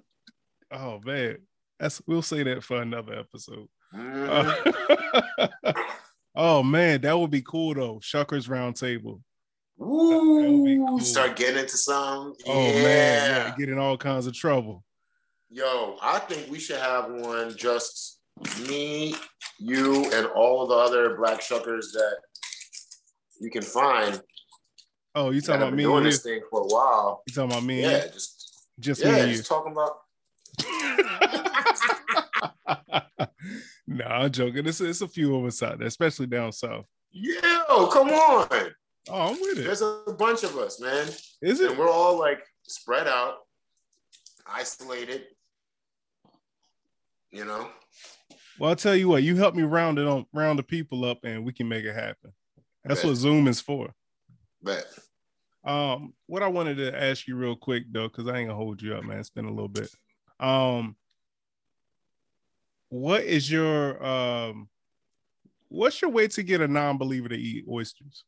oh 0.71 0.99
man, 1.03 1.37
that's 1.79 2.01
we'll 2.05 2.21
say 2.21 2.43
that 2.43 2.63
for 2.63 2.81
another 2.81 3.17
episode. 3.19 3.67
Mm-hmm. 3.95 5.63
Uh, 5.67 5.73
oh 6.35 6.63
man, 6.63 7.01
that 7.01 7.17
would 7.17 7.31
be 7.31 7.41
cool 7.41 7.73
though. 7.73 7.99
Shuckers 7.99 8.49
Roundtable. 8.49 9.21
Ooh, 9.81 10.85
cool. 10.87 10.99
start 10.99 11.35
getting 11.35 11.59
into 11.59 11.77
some. 11.77 12.33
Oh 12.47 12.67
yeah. 12.67 12.83
man, 12.83 13.29
yeah, 13.29 13.55
get 13.57 13.69
in 13.69 13.77
all 13.77 13.97
kinds 13.97 14.27
of 14.27 14.33
trouble. 14.33 14.83
Yo, 15.49 15.97
I 16.01 16.19
think 16.19 16.49
we 16.49 16.59
should 16.59 16.79
have 16.79 17.11
one 17.11 17.55
just 17.57 18.19
me, 18.67 19.15
you, 19.59 20.11
and 20.11 20.27
all 20.27 20.67
the 20.67 20.75
other 20.75 21.15
black 21.15 21.41
shuckers 21.41 21.91
that 21.93 22.17
you 23.39 23.49
can 23.49 23.61
find. 23.61 24.21
Oh, 25.15 25.31
you 25.31 25.41
talking 25.41 25.61
about 25.61 25.73
me? 25.73 25.83
Doing 25.83 26.03
this 26.05 26.23
thing 26.23 26.41
for 26.49 26.61
a 26.61 26.65
while. 26.65 27.23
You 27.27 27.33
talking 27.33 27.51
about 27.51 27.63
me? 27.63 27.81
Yeah, 27.81 28.07
just 28.07 28.67
just 28.79 29.03
yeah, 29.03 29.25
me 29.25 29.33
just 29.33 29.47
talking 29.47 29.71
about. 29.71 29.97
no, 33.87 34.05
I'm 34.05 34.31
joking. 34.31 34.65
It's, 34.65 34.81
it's 34.81 35.01
a 35.01 35.07
few 35.07 35.35
of 35.35 35.45
us 35.45 35.61
out 35.61 35.79
there, 35.79 35.87
especially 35.87 36.27
down 36.27 36.51
south. 36.51 36.85
Yo, 37.11 37.87
come 37.87 38.09
on. 38.09 38.73
Oh, 39.09 39.29
I'm 39.29 39.41
with 39.41 39.59
it. 39.59 39.63
There's 39.63 39.81
a 39.81 40.15
bunch 40.17 40.43
of 40.43 40.57
us, 40.57 40.79
man. 40.79 41.07
Is 41.41 41.59
it? 41.59 41.71
And 41.71 41.79
we're 41.79 41.89
all 41.89 42.17
like 42.17 42.39
spread 42.63 43.07
out, 43.07 43.35
isolated. 44.47 45.25
You 47.31 47.45
know. 47.45 47.67
Well, 48.59 48.69
I'll 48.69 48.75
tell 48.75 48.95
you 48.95 49.09
what. 49.09 49.23
You 49.23 49.35
help 49.35 49.55
me 49.55 49.63
round 49.63 49.99
it 49.99 50.07
on, 50.07 50.25
round 50.31 50.59
the 50.59 50.63
people 50.63 51.05
up, 51.05 51.19
and 51.23 51.43
we 51.43 51.51
can 51.51 51.67
make 51.67 51.83
it 51.83 51.95
happen. 51.95 52.31
That's 52.85 53.01
Bet. 53.01 53.09
what 53.09 53.17
Zoom 53.17 53.47
is 53.47 53.59
for. 53.59 53.93
Bet. 54.61 54.85
Um, 55.65 56.13
what 56.27 56.43
I 56.43 56.47
wanted 56.47 56.75
to 56.77 57.01
ask 57.01 57.27
you 57.27 57.35
real 57.35 57.55
quick 57.55 57.83
though, 57.91 58.07
because 58.07 58.27
I 58.27 58.37
ain't 58.37 58.49
gonna 58.49 58.57
hold 58.57 58.81
you 58.81 58.95
up, 58.95 59.03
man. 59.03 59.19
It's 59.19 59.29
been 59.29 59.45
a 59.45 59.49
little 59.49 59.69
bit. 59.69 59.89
Um, 60.39 60.95
what 62.89 63.23
is 63.23 63.49
your 63.49 64.05
um, 64.05 64.69
what's 65.69 66.01
your 66.01 66.11
way 66.11 66.27
to 66.27 66.43
get 66.43 66.61
a 66.61 66.67
non-believer 66.67 67.29
to 67.29 67.37
eat 67.37 67.65
oysters? 67.69 68.23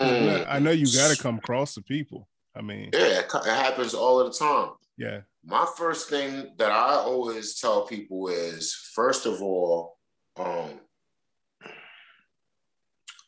Mm. 0.00 0.46
I 0.48 0.58
know 0.58 0.70
you 0.70 0.86
got 0.86 1.14
to 1.14 1.20
come 1.22 1.38
across 1.38 1.74
the 1.74 1.82
people. 1.82 2.28
I 2.54 2.62
mean, 2.62 2.90
Yeah, 2.92 3.20
it 3.20 3.30
happens 3.44 3.94
all 3.94 4.24
the 4.24 4.32
time. 4.32 4.70
yeah, 4.96 5.20
My 5.44 5.66
first 5.76 6.08
thing 6.08 6.54
that 6.58 6.70
I 6.70 6.94
always 6.94 7.60
tell 7.60 7.86
people 7.86 8.28
is, 8.28 8.74
first 8.94 9.26
of 9.26 9.40
all, 9.42 9.96
um, 10.36 10.80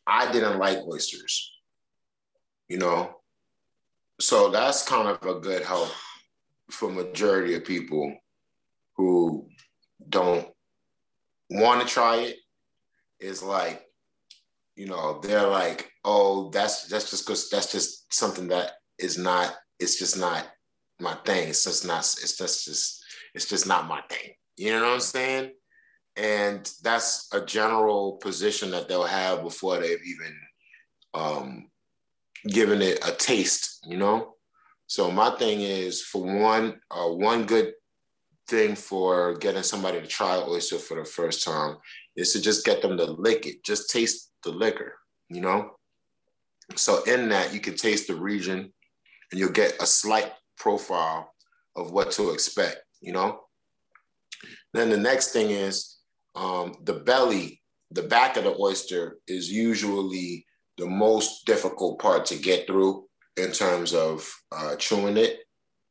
I 0.07 0.31
didn't 0.31 0.57
like 0.57 0.79
oysters, 0.79 1.53
you 2.67 2.77
know, 2.77 3.21
so 4.19 4.49
that's 4.49 4.87
kind 4.87 5.07
of 5.07 5.25
a 5.25 5.39
good 5.39 5.63
help 5.63 5.89
for 6.69 6.89
majority 6.91 7.55
of 7.55 7.65
people 7.65 8.15
who 8.95 9.47
don't 10.09 10.47
want 11.49 11.81
to 11.81 11.87
try 11.87 12.17
it. 12.17 12.37
Is 13.19 13.43
like, 13.43 13.83
you 14.75 14.87
know, 14.87 15.19
they're 15.21 15.47
like, 15.47 15.90
oh, 16.03 16.49
that's 16.49 16.87
that's 16.87 17.09
just 17.09 17.25
because 17.25 17.49
that's 17.49 17.71
just 17.71 18.13
something 18.13 18.47
that 18.49 18.73
is 18.97 19.17
not. 19.17 19.55
It's 19.79 19.97
just 19.97 20.17
not 20.19 20.45
my 20.99 21.13
thing. 21.25 21.49
It's 21.49 21.63
just 21.63 21.85
not. 21.85 21.99
It's 21.99 22.37
just 22.37 22.65
just. 22.65 23.03
It's 23.33 23.47
just 23.47 23.67
not 23.67 23.87
my 23.87 24.01
thing. 24.09 24.31
You 24.57 24.71
know 24.71 24.83
what 24.83 24.93
I'm 24.93 24.99
saying? 24.99 25.51
And 26.17 26.69
that's 26.83 27.29
a 27.33 27.45
general 27.45 28.17
position 28.17 28.71
that 28.71 28.89
they'll 28.89 29.05
have 29.05 29.41
before 29.41 29.79
they've 29.79 30.03
even 30.05 30.37
um, 31.13 31.69
given 32.47 32.81
it 32.81 32.99
a 33.07 33.13
taste. 33.13 33.85
You 33.87 33.97
know. 33.97 34.35
So 34.87 35.09
my 35.09 35.29
thing 35.37 35.61
is, 35.61 36.01
for 36.01 36.21
one, 36.21 36.81
uh, 36.91 37.07
one 37.07 37.45
good 37.45 37.73
thing 38.49 38.75
for 38.75 39.35
getting 39.35 39.63
somebody 39.63 40.01
to 40.01 40.07
try 40.07 40.37
oyster 40.37 40.77
for 40.77 40.97
the 40.97 41.05
first 41.05 41.45
time 41.45 41.77
is 42.17 42.33
to 42.33 42.41
just 42.41 42.65
get 42.65 42.81
them 42.81 42.97
to 42.97 43.05
lick 43.05 43.45
it, 43.45 43.63
just 43.63 43.89
taste 43.89 44.31
the 44.43 44.51
liquor. 44.51 44.95
You 45.29 45.39
know. 45.41 45.71
So 46.75 47.03
in 47.03 47.29
that, 47.29 47.53
you 47.53 47.59
can 47.59 47.75
taste 47.75 48.07
the 48.07 48.15
region, 48.15 48.73
and 49.31 49.39
you'll 49.39 49.51
get 49.51 49.81
a 49.81 49.85
slight 49.85 50.31
profile 50.57 51.33
of 51.75 51.91
what 51.91 52.11
to 52.11 52.31
expect, 52.31 52.77
you 53.01 53.13
know? 53.13 53.41
Then 54.73 54.89
the 54.89 54.97
next 54.97 55.31
thing 55.31 55.49
is 55.49 55.97
um, 56.35 56.75
the 56.83 56.93
belly, 56.93 57.61
the 57.91 58.03
back 58.03 58.37
of 58.37 58.43
the 58.43 58.55
oyster 58.59 59.17
is 59.27 59.51
usually 59.51 60.45
the 60.77 60.87
most 60.87 61.45
difficult 61.45 61.99
part 61.99 62.25
to 62.27 62.35
get 62.35 62.67
through 62.67 63.05
in 63.37 63.51
terms 63.51 63.93
of 63.93 64.29
uh, 64.51 64.75
chewing 64.75 65.17
it, 65.17 65.39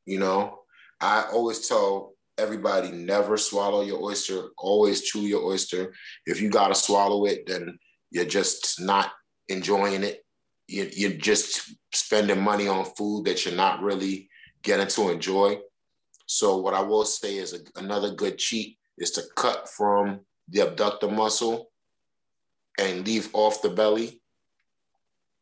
you 0.07 0.19
know? 0.19 0.61
I 1.01 1.27
always 1.33 1.67
tell 1.67 2.15
everybody 2.39 2.91
never 2.91 3.37
swallow 3.37 3.83
your 3.83 4.03
oyster, 4.03 4.49
always 4.59 5.03
chew 5.03 5.21
your 5.21 5.45
oyster. 5.45 5.95
If 6.27 6.41
you 6.41 6.51
gotta 6.51 6.75
swallow 6.75 7.27
it, 7.27 7.47
then 7.47 7.79
you're 8.11 8.25
just 8.25 8.81
not 8.81 9.13
enjoying 9.49 10.05
it. 10.05 10.25
You, 10.71 10.89
you're 10.93 11.19
just 11.19 11.75
spending 11.93 12.41
money 12.41 12.69
on 12.69 12.85
food 12.85 13.25
that 13.25 13.45
you're 13.45 13.55
not 13.55 13.83
really 13.83 14.29
getting 14.63 14.87
to 14.87 15.11
enjoy. 15.11 15.59
So 16.27 16.59
what 16.59 16.75
I 16.75 16.81
will 16.81 17.05
say 17.05 17.37
is 17.37 17.53
a, 17.55 17.59
another 17.79 18.15
good 18.15 18.39
cheat 18.39 18.79
is 18.97 19.11
to 19.13 19.23
cut 19.35 19.69
from 19.69 20.21
the 20.49 20.61
abductor 20.61 21.09
muscle 21.09 21.71
and 22.79 23.07
leave 23.07 23.29
off 23.33 23.63
the 23.63 23.69
belly 23.71 24.21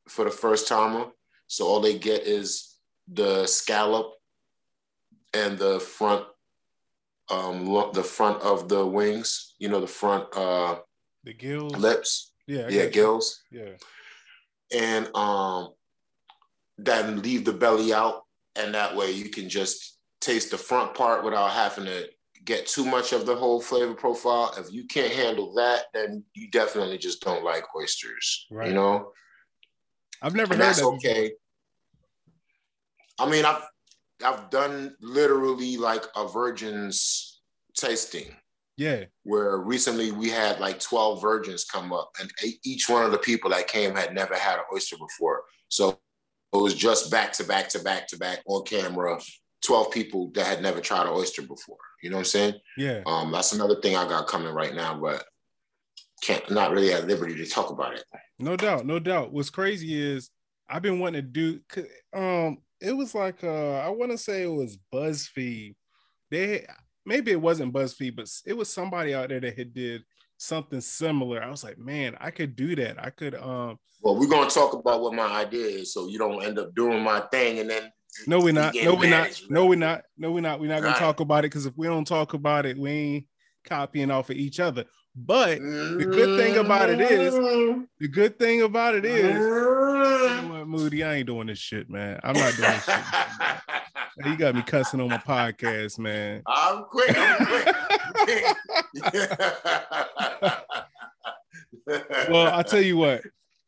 for 0.08 0.24
the 0.24 0.30
first 0.30 0.66
timer. 0.66 1.06
So 1.46 1.66
all 1.66 1.80
they 1.80 1.98
get 1.98 2.22
is 2.22 2.76
the 3.06 3.46
scallop 3.46 4.12
and 5.34 5.58
the 5.58 5.78
front, 5.80 6.24
um, 7.30 7.66
the 7.92 8.02
front 8.02 8.42
of 8.42 8.68
the 8.68 8.86
wings. 8.86 9.54
You 9.58 9.68
know, 9.68 9.80
the 9.80 9.86
front 9.86 10.24
uh, 10.34 10.78
the 11.24 11.34
gills. 11.34 11.74
lips. 11.76 12.32
yeah, 12.46 12.66
I 12.66 12.68
Yeah, 12.70 12.84
got 12.84 12.84
you. 12.84 12.90
gills 12.90 13.42
Yeah, 13.50 13.72
and 14.72 15.14
um, 15.14 15.70
then 16.76 17.22
leave 17.22 17.44
the 17.44 17.52
belly 17.52 17.92
out, 17.92 18.22
and 18.56 18.74
that 18.74 18.96
way 18.96 19.10
you 19.12 19.30
can 19.30 19.48
just 19.48 19.98
taste 20.20 20.50
the 20.50 20.58
front 20.58 20.94
part 20.94 21.24
without 21.24 21.50
having 21.50 21.84
to 21.84 22.08
get 22.44 22.66
too 22.66 22.84
much 22.84 23.12
of 23.12 23.26
the 23.26 23.36
whole 23.36 23.60
flavor 23.60 23.94
profile. 23.94 24.54
If 24.56 24.72
you 24.72 24.86
can't 24.86 25.12
handle 25.12 25.54
that, 25.54 25.84
then 25.92 26.24
you 26.34 26.50
definitely 26.50 26.98
just 26.98 27.20
don't 27.22 27.44
like 27.44 27.64
oysters. 27.76 28.46
Right. 28.50 28.68
You 28.68 28.74
know, 28.74 29.12
I've 30.22 30.34
never 30.34 30.54
and 30.54 30.62
heard 30.62 30.68
that's 30.68 30.80
that. 30.80 30.86
okay. 30.86 31.32
I 33.18 33.28
mean, 33.28 33.44
I've 33.44 33.62
I've 34.24 34.50
done 34.50 34.96
literally 35.00 35.76
like 35.76 36.04
a 36.16 36.26
virgin's 36.26 37.40
tasting 37.76 38.34
Yeah, 38.78 39.04
where 39.24 39.58
recently 39.58 40.12
we 40.12 40.30
had 40.30 40.60
like 40.60 40.80
12 40.80 41.20
virgins 41.20 41.64
come 41.64 41.92
up 41.92 42.10
and 42.20 42.30
each 42.64 42.88
one 42.88 43.04
of 43.04 43.12
the 43.12 43.18
people 43.18 43.50
that 43.50 43.68
came 43.68 43.94
had 43.94 44.14
never 44.14 44.34
had 44.34 44.58
an 44.58 44.64
oyster 44.72 44.96
before 44.96 45.42
so 45.68 45.98
it 46.52 46.56
was 46.56 46.74
just 46.74 47.10
back 47.10 47.32
to 47.34 47.44
back 47.44 47.68
to 47.70 47.80
back 47.80 48.08
to 48.08 48.16
back 48.16 48.38
on 48.46 48.64
camera 48.64 49.18
12 49.66 49.90
people 49.90 50.30
that 50.34 50.46
had 50.46 50.62
never 50.62 50.80
tried 50.80 51.06
an 51.06 51.12
oyster 51.12 51.42
before 51.42 51.76
you 52.02 52.08
know 52.08 52.16
what 52.16 52.20
i'm 52.20 52.24
saying 52.24 52.54
yeah. 52.76 53.02
um 53.06 53.30
that's 53.32 53.52
another 53.52 53.80
thing 53.80 53.96
i 53.96 54.08
got 54.08 54.28
coming 54.28 54.54
right 54.54 54.74
now 54.74 54.98
but 54.98 55.24
can't 56.22 56.50
not 56.50 56.70
really 56.70 56.92
at 56.92 57.06
liberty 57.06 57.34
to 57.34 57.46
talk 57.46 57.70
about 57.70 57.94
it 57.94 58.04
No 58.38 58.56
doubt, 58.56 58.86
no 58.86 58.98
doubt. 58.98 59.32
What's 59.32 59.50
crazy 59.50 60.00
is 60.00 60.30
I've 60.68 60.82
been 60.82 61.00
wanting 61.00 61.22
to 61.22 61.28
do 61.28 61.60
Um, 62.14 62.58
it 62.80 62.92
was 62.92 63.14
like 63.14 63.42
uh, 63.42 63.78
I 63.78 63.88
want 63.88 64.12
to 64.12 64.18
say 64.18 64.42
it 64.42 64.52
was 64.52 64.78
BuzzFeed. 64.92 65.74
They 66.30 66.66
maybe 67.08 67.32
it 67.32 67.40
wasn't 67.40 67.72
BuzzFeed, 67.72 68.14
but 68.16 68.30
it 68.46 68.52
was 68.56 68.68
somebody 68.68 69.14
out 69.14 69.30
there 69.30 69.40
that 69.40 69.56
had 69.58 69.74
did 69.74 70.02
something 70.36 70.80
similar. 70.80 71.42
I 71.42 71.50
was 71.50 71.64
like, 71.64 71.78
man, 71.78 72.16
I 72.20 72.30
could 72.30 72.54
do 72.54 72.76
that. 72.76 73.02
I 73.02 73.10
could. 73.10 73.34
Um, 73.34 73.78
well 74.02 74.16
we're 74.16 74.28
going 74.28 74.48
to 74.48 74.54
talk 74.54 74.74
about 74.74 75.00
what 75.00 75.12
my 75.14 75.26
idea 75.26 75.66
is 75.66 75.92
so 75.92 76.06
you 76.06 76.18
don't 76.18 76.44
end 76.44 76.58
up 76.58 76.72
doing 76.74 77.02
my 77.02 77.20
thing 77.32 77.58
and 77.58 77.68
then 77.68 77.90
no, 78.26 78.40
we're 78.40 78.52
not. 78.52 78.74
No, 78.74 78.94
we're 78.94 79.10
not. 79.10 79.40
No, 79.50 79.66
we're 79.66 79.78
not. 79.78 80.02
No, 80.16 80.32
we're 80.32 80.40
not. 80.40 80.60
We're 80.60 80.68
not 80.68 80.80
gonna 80.80 80.92
Right. 80.92 80.98
talk 80.98 81.20
about 81.20 81.40
it 81.40 81.50
because 81.50 81.66
if 81.66 81.76
we 81.76 81.86
don't 81.86 82.06
talk 82.06 82.32
about 82.34 82.64
it, 82.66 82.76
we 82.78 82.90
ain't 82.90 83.26
copying 83.64 84.10
off 84.10 84.30
of 84.30 84.36
each 84.36 84.60
other. 84.60 84.84
But 85.14 85.58
the 85.60 86.08
good 86.10 86.38
thing 86.38 86.56
about 86.56 86.90
it 86.90 87.00
is- 87.00 87.34
the 87.34 88.08
good 88.08 88.38
thing 88.38 88.62
about 88.62 88.94
it 88.94 89.04
is, 89.04 89.34
you 89.34 89.40
know 89.40 90.48
what, 90.50 90.68
Moody, 90.68 91.04
I 91.04 91.16
ain't 91.16 91.26
doing 91.26 91.48
this 91.48 91.58
shit, 91.58 91.90
man. 91.90 92.18
I'm 92.24 92.34
not 92.34 92.54
doing 92.56 92.70
this 92.70 92.84
shit. 92.84 92.94
You 94.24 94.36
got 94.36 94.54
me 94.54 94.62
cussing 94.62 95.00
on 95.00 95.08
my 95.08 95.18
podcast, 95.18 95.98
man. 95.98 96.42
I'm 96.46 96.84
quick. 96.84 97.14
I'm 97.16 97.46
quick. 97.46 98.46
Well, 102.28 102.54
I 102.54 102.62
tell 102.62 102.82
you 102.82 102.98
what. 102.98 103.22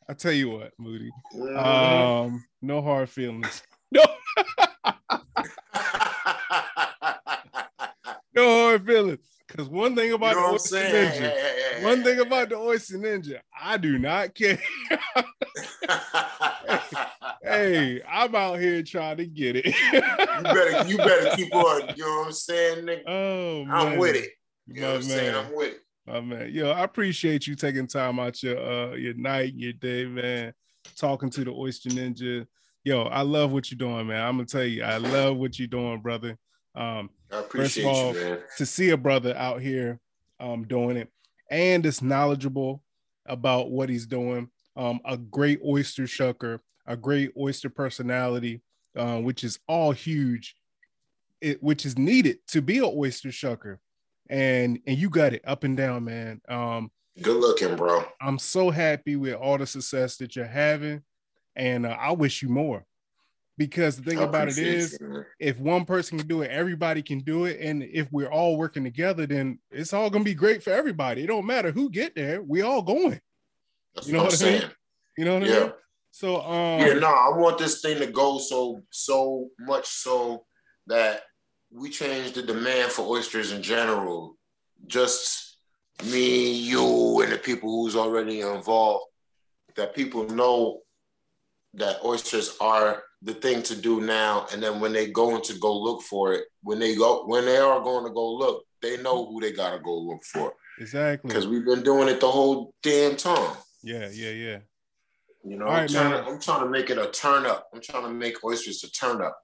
I 0.09 0.13
tell 0.13 0.33
you 0.33 0.51
what, 0.51 0.73
Moody. 0.79 1.11
Um, 1.57 2.45
no 2.61 2.83
hard 2.83 3.09
feelings. 3.09 3.63
No, 3.93 4.05
no 8.37 8.63
hard 8.63 8.87
feelings. 8.87 9.19
Because 9.49 9.69
one 9.69 9.97
thing 9.97 10.11
you 10.11 10.15
about 10.15 10.37
know 10.37 10.47
the 10.47 10.53
Oyster? 10.53 10.77
Ninja, 10.77 11.83
one 11.83 12.05
thing 12.05 12.21
about 12.21 12.51
the 12.51 12.57
Oyster 12.57 12.99
Ninja, 12.99 13.41
I 13.61 13.79
do 13.79 13.99
not 13.99 14.33
care. 14.37 14.61
Hey, 17.43 18.03
I'm 18.09 18.35
out 18.35 18.61
here 18.61 18.83
trying 18.83 19.17
to 19.19 19.27
get 19.27 19.57
it. 19.57 19.67
you 19.67 20.43
better, 20.43 20.89
you 20.89 20.97
better 20.97 21.37
keep 21.37 21.55
on. 21.55 21.95
You 21.97 22.05
know 22.05 22.19
what 22.19 22.27
I'm 22.27 22.33
saying, 22.33 22.87
nigga? 22.87 23.03
Oh, 23.07 23.65
man. 23.65 23.77
I'm 23.77 23.99
with 23.99 24.17
it. 24.17 24.31
You 24.67 24.81
know 24.81 24.89
My 24.89 24.93
what 24.93 24.97
I'm 24.97 25.03
saying? 25.03 25.35
I'm 25.35 25.57
with 25.57 25.73
it. 25.73 25.81
My 26.07 26.21
man. 26.21 26.51
Yo, 26.53 26.71
I 26.71 26.85
appreciate 26.85 27.47
you 27.47 27.55
taking 27.55 27.87
time 27.87 28.19
out 28.19 28.43
your 28.43 28.59
uh 28.59 28.95
your 28.95 29.15
night, 29.15 29.55
your 29.55 29.73
day, 29.73 30.07
man. 30.07 30.53
Talking 30.97 31.31
to 31.31 31.45
the 31.45 31.51
Oyster 31.51 31.91
Ninja. 31.91 32.47
Yo, 32.85 33.03
I 33.03 33.23
love 33.23 33.53
what 33.53 33.71
you're 33.71 33.79
doing, 33.79 34.07
man. 34.07 34.23
I'm 34.23 34.37
gonna 34.37 34.47
tell 34.47 34.65
you, 34.65 34.83
I 34.83 34.97
love 34.97 35.37
what 35.37 35.59
you're 35.59 35.69
doing, 35.69 36.01
brother. 36.01 36.39
Um, 36.75 37.11
I 37.31 37.41
appreciate 37.41 37.85
all, 37.85 38.15
you, 38.15 38.21
man. 38.21 38.39
to 38.57 38.67
see 38.67 38.91
a 38.91 38.97
brother 38.97 39.37
out 39.37 39.61
here 39.61 40.01
um, 40.39 40.65
doing 40.65 40.97
it, 40.97 41.09
and 41.51 41.85
is 41.85 42.01
knowledgeable 42.01 42.83
about 43.27 43.71
what 43.71 43.89
he's 43.89 44.07
doing. 44.07 44.49
Um, 44.77 45.01
a 45.05 45.17
great 45.17 45.61
oyster 45.65 46.05
shucker, 46.05 46.61
a 46.87 46.97
great 46.97 47.33
oyster 47.39 47.71
personality, 47.71 48.63
uh, 48.97 49.19
which 49.19 49.45
is 49.45 49.59
all 49.69 49.93
huge, 49.93 50.57
it, 51.41 51.63
which 51.63 51.87
is 51.87 51.97
needed 51.99 52.39
to 52.49 52.61
be 52.63 52.79
an 52.79 52.93
oyster 52.95 53.29
shucker. 53.31 53.79
And 54.29 54.79
and 54.87 54.97
you 54.97 55.11
got 55.11 55.33
it 55.33 55.43
up 55.45 55.65
and 55.65 55.77
down, 55.77 56.05
man. 56.05 56.41
Um, 56.49 56.91
Good 57.21 57.37
looking, 57.41 57.77
bro. 57.77 58.05
I'm 58.21 58.39
so 58.39 58.71
happy 58.71 59.17
with 59.17 59.35
all 59.35 59.59
the 59.59 59.67
success 59.67 60.17
that 60.19 60.37
you're 60.37 60.47
having, 60.47 61.03
and 61.57 61.85
uh, 61.85 61.97
I 61.99 62.13
wish 62.13 62.43
you 62.43 62.49
more. 62.49 62.85
Because 63.59 63.97
the 63.97 64.09
thing 64.09 64.21
I 64.21 64.23
about 64.23 64.49
it 64.49 64.57
is, 64.57 64.97
you, 64.99 65.25
if 65.39 65.59
one 65.59 65.85
person 65.85 66.19
can 66.19 66.27
do 66.27 66.41
it, 66.43 66.51
everybody 66.51 67.03
can 67.03 67.19
do 67.19 67.45
it. 67.45 67.61
And 67.61 67.83
if 67.83 68.11
we're 68.11 68.31
all 68.31 68.57
working 68.57 68.85
together, 68.85 69.27
then 69.27 69.59
it's 69.71 69.93
all 69.93 70.09
gonna 70.09 70.25
be 70.25 70.35
great 70.35 70.63
for 70.63 70.71
everybody. 70.71 71.25
It 71.25 71.27
don't 71.27 71.45
matter 71.45 71.71
who 71.73 71.91
get 71.91 72.15
there, 72.15 72.41
we 72.41 72.63
all 72.63 72.81
going. 72.81 73.21
That's 73.95 74.07
You 74.07 74.13
know 74.15 74.23
what 74.23 74.35
I'm 74.35 74.39
what 74.39 74.43
I 74.43 74.53
mean? 74.53 74.61
saying. 74.61 74.73
You 75.19 75.25
know 75.25 75.35
what 75.35 75.43
I 75.43 75.47
Yeah. 75.47 75.61
mean? 75.61 75.73
So 76.11 76.41
um 76.43 76.81
Yeah, 76.81 76.95
no, 76.95 77.09
I 77.09 77.37
want 77.37 77.59
this 77.59 77.81
thing 77.81 77.99
to 77.99 78.07
go 78.07 78.39
so 78.39 78.83
so 78.91 79.49
much 79.59 79.87
so 79.87 80.45
that 80.87 81.23
we 81.73 81.89
change 81.91 82.33
the 82.33 82.43
demand 82.43 82.91
for 82.91 83.07
oysters 83.07 83.53
in 83.53 83.63
general. 83.63 84.37
Just 84.87 85.59
me, 86.05 86.53
you, 86.53 87.21
and 87.21 87.33
the 87.33 87.39
people 87.39 87.71
who's 87.71 87.97
already 87.97 88.41
involved. 88.41 89.05
That 89.77 89.95
people 89.95 90.27
know 90.29 90.81
that 91.75 92.05
oysters 92.05 92.57
are 92.61 93.03
the 93.23 93.35
thing 93.35 93.63
to 93.63 93.77
do 93.77 94.01
now, 94.01 94.47
and 94.53 94.63
then 94.63 94.81
when 94.81 94.93
they 94.93 95.11
going 95.11 95.43
to 95.43 95.55
go 95.59 95.79
look 95.79 96.03
for 96.03 96.33
it, 96.33 96.45
when 96.63 96.79
they 96.79 96.97
go 96.97 97.25
when 97.27 97.45
they 97.45 97.59
are 97.59 97.81
going 97.81 98.05
to 98.05 98.13
go 98.13 98.35
look, 98.35 98.65
they 98.83 99.01
know 99.03 99.27
who 99.27 99.41
they 99.41 99.53
gotta 99.53 99.79
go 99.79 99.97
look 99.97 100.25
for 100.25 100.55
exactly. 100.79 101.29
because 101.29 101.47
we've 101.47 101.65
been 101.65 101.83
doing 101.83 102.09
it 102.09 102.21
the 102.21 102.31
whole 102.31 102.75
damn 102.83 103.17
time. 103.17 103.57
Yeah, 103.83 104.09
yeah, 104.13 104.31
yeah. 104.31 104.59
You 105.43 105.57
know, 105.57 105.67
All 105.67 105.73
I'm, 105.73 105.89
trying 105.89 106.11
to, 106.11 106.31
I'm 106.31 106.41
trying 106.41 106.65
to 106.65 106.69
make 106.69 106.91
it 106.91 106.99
a 106.99 107.11
turn 107.11 107.47
up. 107.47 107.69
I'm 107.73 107.81
trying 107.81 108.05
to 108.05 108.11
make 108.11 108.45
oysters 108.45 108.85
a 108.85 108.91
turn 108.91 109.23
up 109.23 109.39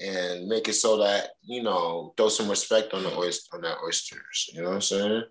and 0.00 0.46
make 0.46 0.68
it 0.68 0.74
so 0.74 0.98
that, 0.98 1.30
you 1.42 1.62
know, 1.62 2.14
throw 2.16 2.28
some 2.28 2.48
respect 2.48 2.94
on 2.94 3.02
the 3.02 3.14
oyster 3.16 3.56
on 3.56 3.62
that 3.62 3.78
oysters. 3.84 4.50
You 4.52 4.62
know 4.62 4.68
what 4.68 4.74
I'm 4.76 4.80
saying? 4.80 5.22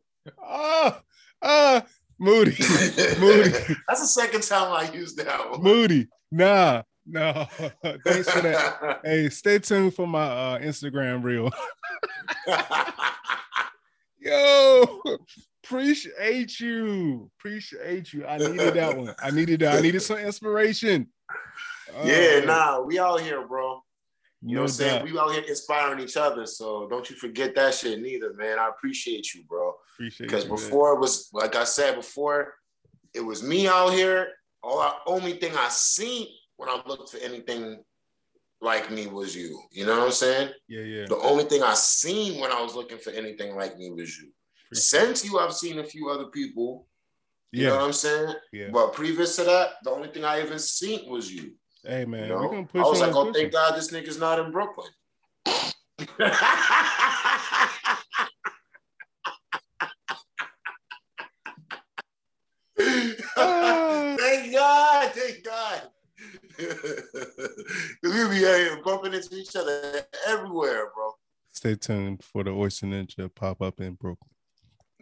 Ah, 0.43 1.01
ah, 1.41 1.85
Moody, 2.19 2.51
Moody, 3.19 3.49
That's 3.87 4.01
the 4.01 4.07
second 4.07 4.43
time 4.43 4.71
I 4.71 4.91
used 4.93 5.17
that 5.17 5.49
one. 5.49 5.63
Moody. 5.63 6.07
Nah, 6.31 6.83
no. 7.05 7.47
Thanks 8.05 8.29
for 8.29 8.41
that. 8.41 8.99
Hey, 9.03 9.29
stay 9.29 9.57
tuned 9.57 9.95
for 9.95 10.05
my 10.05 10.23
uh, 10.23 10.59
Instagram 10.59 11.23
reel. 11.23 11.49
Yo, 14.19 15.01
appreciate 15.63 16.59
you. 16.59 17.29
Appreciate 17.39 18.13
you. 18.13 18.25
I 18.25 18.37
needed 18.37 18.73
that 18.75 18.97
one. 18.97 19.13
I 19.19 19.31
needed 19.31 19.61
that. 19.61 19.77
I 19.77 19.81
needed 19.81 20.01
some 20.01 20.17
inspiration. 20.17 21.07
yeah, 22.03 22.39
Uh, 22.41 22.45
nah, 22.45 22.81
we 22.81 22.99
out 22.99 23.21
here, 23.21 23.45
bro. 23.47 23.81
You 24.43 24.55
know 24.55 24.61
what 24.61 24.71
I'm 24.71 24.73
saying? 24.73 25.05
We 25.05 25.17
out 25.19 25.31
here 25.33 25.43
inspiring 25.47 25.99
each 25.99 26.17
other. 26.17 26.47
So 26.47 26.87
don't 26.89 27.07
you 27.09 27.15
forget 27.15 27.53
that 27.55 27.75
shit 27.75 28.01
neither, 28.01 28.33
man. 28.33 28.57
I 28.57 28.69
appreciate 28.69 29.33
you, 29.35 29.43
bro. 29.43 29.75
Appreciate 29.95 30.27
Because 30.27 30.45
you, 30.45 30.49
man. 30.49 30.57
before 30.59 30.93
it 30.95 30.99
was 30.99 31.29
like 31.31 31.55
I 31.55 31.63
said 31.63 31.95
before, 31.95 32.55
it 33.13 33.19
was 33.21 33.43
me 33.43 33.67
out 33.67 33.89
here. 33.93 34.29
All 34.63 34.79
I, 34.79 34.97
only 35.05 35.33
thing 35.33 35.53
I 35.55 35.67
seen 35.69 36.27
when 36.57 36.69
I 36.69 36.81
looked 36.87 37.09
for 37.11 37.17
anything 37.17 37.83
like 38.61 38.89
me 38.91 39.05
was 39.07 39.35
you. 39.35 39.61
You 39.71 39.85
know 39.85 39.97
what 39.99 40.05
I'm 40.07 40.11
saying? 40.11 40.51
Yeah, 40.67 40.81
yeah. 40.81 41.05
The 41.07 41.17
only 41.17 41.43
thing 41.43 41.61
I 41.61 41.73
seen 41.75 42.39
when 42.41 42.51
I 42.51 42.61
was 42.61 42.73
looking 42.75 42.97
for 42.99 43.11
anything 43.11 43.55
like 43.55 43.77
me 43.77 43.91
was 43.91 44.17
you. 44.17 44.29
Since 44.73 45.25
you, 45.25 45.39
I've 45.39 45.53
seen 45.53 45.79
a 45.79 45.83
few 45.83 46.09
other 46.09 46.25
people. 46.25 46.87
You 47.51 47.67
know 47.67 47.77
what 47.77 47.85
I'm 47.85 47.93
saying? 47.93 48.33
yeah. 48.53 48.69
But 48.71 48.93
previous 48.93 49.35
to 49.35 49.43
that, 49.43 49.71
the 49.83 49.91
only 49.91 50.07
thing 50.07 50.23
I 50.23 50.41
even 50.41 50.57
seen 50.57 51.09
was 51.09 51.31
you. 51.31 51.51
Hey, 51.83 52.05
man, 52.05 52.29
You 52.29 52.35
we're 52.35 52.47
gonna 52.47 52.67
I 52.75 52.81
was 52.81 53.01
like, 53.01 53.13
oh, 53.13 53.33
thank 53.33 53.51
God 53.51 53.75
this 53.75 53.91
nigga's 53.91 54.19
not 54.19 54.39
in 54.39 54.51
Brooklyn. 54.51 54.87
Ah. 63.37 64.15
thank 64.19 64.53
God, 64.53 65.11
thank 65.11 65.43
God. 65.43 65.81
We 68.03 68.09
be 68.29 68.35
here 68.35 68.81
bumping 68.83 69.13
into 69.13 69.35
each 69.35 69.55
other 69.55 70.03
everywhere, 70.27 70.91
bro. 70.93 71.11
Stay 71.51 71.75
tuned 71.75 72.23
for 72.23 72.43
the 72.43 72.51
Oyster 72.51 72.85
Ninja 72.85 73.33
pop 73.33 73.61
up 73.61 73.79
in 73.81 73.93
Brooklyn. 73.93 74.29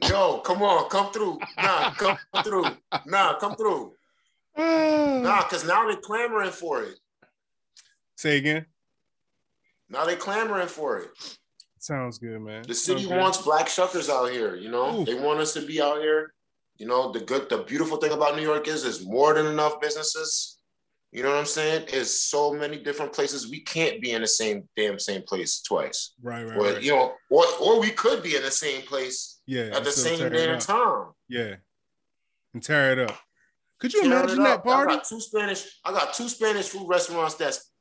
Yo, 0.08 0.39
come 0.39 0.62
on, 0.64 0.89
come 0.89 1.12
through. 1.12 1.39
Nah, 1.58 1.91
come 1.91 2.18
through. 2.43 2.78
Nah, 3.06 3.38
come 3.38 3.56
through. 3.56 3.93
Ah. 4.58 5.20
Nah, 5.22 5.43
cause 5.43 5.66
now 5.66 5.86
they're 5.88 5.97
clamoring 5.97 6.52
for 6.52 6.84
it. 6.84 7.00
Say 8.16 8.38
again. 8.38 8.66
Now 9.89 10.06
they're 10.06 10.16
clamoring 10.16 10.68
for 10.68 11.00
it. 11.00 11.10
Sounds 11.80 12.18
good, 12.18 12.39
man. 12.41 12.64
The 12.68 12.74
city 12.74 13.06
Okay. 13.06 13.18
wants 13.18 13.39
black 13.41 13.68
shuckers 13.68 14.10
out 14.10 14.32
here. 14.32 14.56
You 14.56 14.70
know, 14.70 15.02
Ooh. 15.02 15.06
they 15.06 15.14
want 15.16 15.39
us 15.39 15.54
to 15.54 15.62
be 15.62 15.82
out 15.82 16.00
here. 16.02 16.34
You 16.78 16.88
know, 16.88 17.12
the 17.12 17.20
good, 17.20 17.50
the 17.50 17.60
beautiful 17.60 17.97
thing 17.97 18.12
about 18.12 18.36
New 18.36 18.41
York 18.41 18.68
is 18.68 18.84
there's 18.84 19.06
more 19.06 19.34
than 19.34 19.45
enough 19.47 19.80
businesses. 19.82 20.59
You 21.12 21.24
know 21.24 21.30
what 21.30 21.39
I'm 21.39 21.45
saying? 21.45 21.88
There's 21.91 22.12
so 22.12 22.53
many 22.53 22.78
different 22.78 23.14
places. 23.14 23.49
We 23.49 23.62
can't 23.62 23.99
be 23.99 24.12
in 24.12 24.22
the 24.22 24.28
same 24.28 24.70
damn 24.78 24.99
same 24.99 25.24
place 25.24 25.62
twice. 25.62 26.14
Right, 26.22 26.43
right, 26.43 26.57
Or 26.57 26.74
right. 26.74 26.82
you 26.84 26.91
know, 26.91 27.14
or 27.32 27.45
or 27.60 27.80
we 27.80 27.89
could 27.89 28.22
be 28.22 28.36
in 28.36 28.43
the 28.43 28.51
same 28.51 28.84
place 28.84 29.39
yeah. 29.47 29.72
at 29.76 29.84
the 29.84 29.91
same 29.91 30.32
damn 30.32 30.60
time. 30.60 31.07
Yeah. 31.28 31.55
And 32.53 32.62
tear 32.64 32.91
it 32.91 32.99
up. 33.10 33.18
Could 33.80 33.93
you 33.93 34.01
Tearing 34.01 34.18
imagine 34.18 34.43
that 34.43 34.64
party? 34.64 34.91
I 34.91 34.95
got 34.97 35.05
two 35.05 35.20
Spanish. 35.22 35.66
I 35.84 35.91
got 35.91 36.14
two 36.14 36.30
Spanish 36.30 36.68
food 36.70 36.88
restaurants 36.88 37.36
that's 37.36 37.72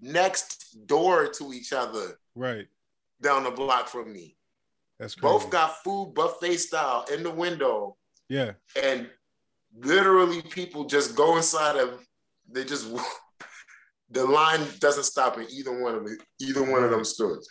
next 0.00 0.86
door 0.86 1.28
to 1.28 1.52
each 1.52 1.72
other 1.72 2.18
Right. 2.34 2.66
down 3.20 3.44
the 3.44 3.50
block 3.50 3.88
from 3.88 4.12
me. 4.12 4.36
That's 4.98 5.14
crazy. 5.14 5.32
Both 5.32 5.50
got 5.50 5.82
food 5.82 6.12
buffet 6.14 6.56
style 6.58 7.04
in 7.12 7.22
the 7.22 7.30
window. 7.30 7.96
yeah. 8.28 8.52
and 8.82 9.10
literally 9.78 10.42
people 10.42 10.84
just 10.84 11.14
go 11.14 11.36
inside 11.36 11.76
of 11.76 12.04
they 12.52 12.64
just 12.64 12.88
the 14.10 14.24
line 14.24 14.60
doesn't 14.80 15.04
stop 15.04 15.38
in 15.38 15.46
either 15.50 15.80
one 15.82 15.94
of 15.94 16.04
the, 16.04 16.18
either 16.40 16.62
one 16.62 16.82
of 16.84 16.90
them 16.90 17.04
stores. 17.04 17.46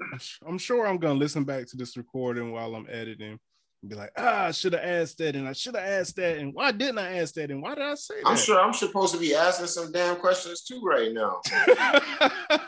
I'm 0.00 0.14
s- 0.14 0.38
I'm 0.46 0.58
sure 0.58 0.86
I'm 0.86 0.98
gonna 0.98 1.18
listen 1.18 1.44
back 1.44 1.66
to 1.68 1.76
this 1.76 1.96
recording 1.96 2.52
while 2.52 2.74
I'm 2.74 2.86
editing 2.90 3.38
and 3.82 3.90
be 3.90 3.94
like, 3.96 4.10
ah, 4.16 4.46
I 4.46 4.50
should 4.50 4.72
have 4.72 4.82
asked 4.82 5.18
that, 5.18 5.36
and 5.36 5.46
I 5.48 5.52
should 5.52 5.76
have 5.76 5.84
asked 5.84 6.16
that, 6.16 6.38
and 6.38 6.52
why 6.52 6.72
didn't 6.72 6.98
I 6.98 7.18
ask 7.18 7.34
that, 7.34 7.50
and 7.50 7.62
why 7.62 7.74
did 7.74 7.84
I 7.84 7.94
say 7.94 8.22
that? 8.22 8.26
I'm 8.28 8.36
sure 8.36 8.58
I'm 8.60 8.72
supposed 8.72 9.14
to 9.14 9.20
be 9.20 9.34
asking 9.34 9.66
some 9.68 9.92
damn 9.92 10.16
questions 10.16 10.62
too 10.62 10.80
right 10.82 11.12
now. 11.12 11.40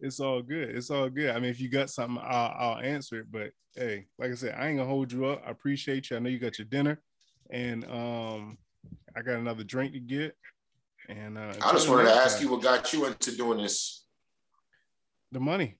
it's 0.00 0.20
all 0.20 0.42
good. 0.42 0.70
It's 0.76 0.90
all 0.90 1.08
good. 1.08 1.30
I 1.30 1.40
mean, 1.40 1.50
if 1.50 1.60
you 1.60 1.68
got 1.68 1.90
something, 1.90 2.22
I'll, 2.22 2.54
I'll 2.58 2.78
answer 2.78 3.20
it. 3.20 3.26
But 3.30 3.50
hey, 3.74 4.06
like 4.18 4.30
I 4.30 4.34
said, 4.34 4.54
I 4.58 4.68
ain't 4.68 4.78
gonna 4.78 4.88
hold 4.88 5.10
you 5.12 5.26
up. 5.26 5.42
I 5.46 5.50
appreciate 5.50 6.10
you. 6.10 6.16
I 6.16 6.20
know 6.20 6.28
you 6.28 6.38
got 6.38 6.58
your 6.58 6.66
dinner, 6.66 7.00
and 7.50 7.84
um, 7.86 8.58
I 9.16 9.22
got 9.22 9.36
another 9.36 9.64
drink 9.64 9.92
to 9.92 10.00
get. 10.00 10.36
And 11.08 11.36
uh, 11.36 11.52
I 11.62 11.72
just 11.72 11.88
wanted 11.88 12.04
to 12.04 12.14
ask 12.14 12.36
time, 12.36 12.46
you 12.46 12.52
what 12.52 12.62
got 12.62 12.92
you 12.92 13.06
into 13.06 13.36
doing 13.36 13.58
this. 13.62 14.04
the 15.30 15.40
money, 15.40 15.76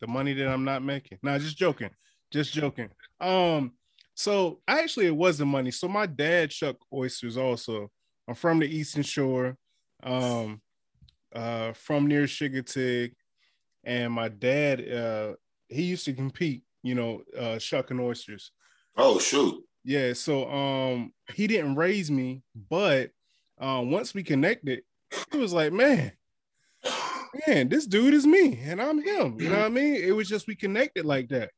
the 0.00 0.06
money 0.06 0.34
that 0.34 0.48
I'm 0.48 0.64
not 0.64 0.84
making. 0.84 1.18
Nah, 1.22 1.38
just 1.38 1.56
joking, 1.56 1.90
just 2.30 2.52
joking. 2.52 2.88
Um, 3.20 3.72
so 4.14 4.60
actually, 4.68 5.06
it 5.06 5.16
was 5.16 5.38
the 5.38 5.46
money. 5.46 5.70
So 5.70 5.88
my 5.88 6.06
dad 6.06 6.52
shucked 6.52 6.82
oysters 6.92 7.36
also. 7.36 7.90
I'm 8.28 8.34
from 8.34 8.60
the 8.60 8.66
Eastern 8.66 9.02
Shore, 9.02 9.56
um, 10.02 10.60
uh, 11.34 11.72
from 11.72 12.06
near 12.06 12.24
Chincoteague, 12.24 13.14
and 13.84 14.12
my 14.12 14.28
dad, 14.28 14.86
uh, 14.88 15.32
he 15.68 15.82
used 15.82 16.04
to 16.04 16.12
compete, 16.12 16.62
you 16.82 16.94
know, 16.94 17.22
uh, 17.36 17.58
shucking 17.58 17.98
oysters. 17.98 18.52
Oh 18.96 19.18
shoot. 19.18 19.64
Yeah, 19.84 20.12
so 20.12 20.50
um, 20.50 21.12
he 21.34 21.46
didn't 21.46 21.76
raise 21.76 22.10
me, 22.10 22.42
but 22.70 23.10
um, 23.58 23.90
once 23.90 24.12
we 24.14 24.22
connected, 24.22 24.82
he 25.32 25.38
was 25.38 25.52
like, 25.52 25.72
man, 25.72 26.12
man, 27.46 27.68
this 27.68 27.86
dude 27.86 28.14
is 28.14 28.26
me 28.26 28.60
and 28.64 28.80
I'm 28.80 29.02
him. 29.02 29.40
You 29.40 29.48
know 29.50 29.58
what 29.58 29.66
I 29.66 29.68
mean? 29.70 29.94
It 29.94 30.12
was 30.12 30.28
just 30.28 30.46
we 30.46 30.54
connected 30.54 31.04
like 31.04 31.28
that. 31.30 31.50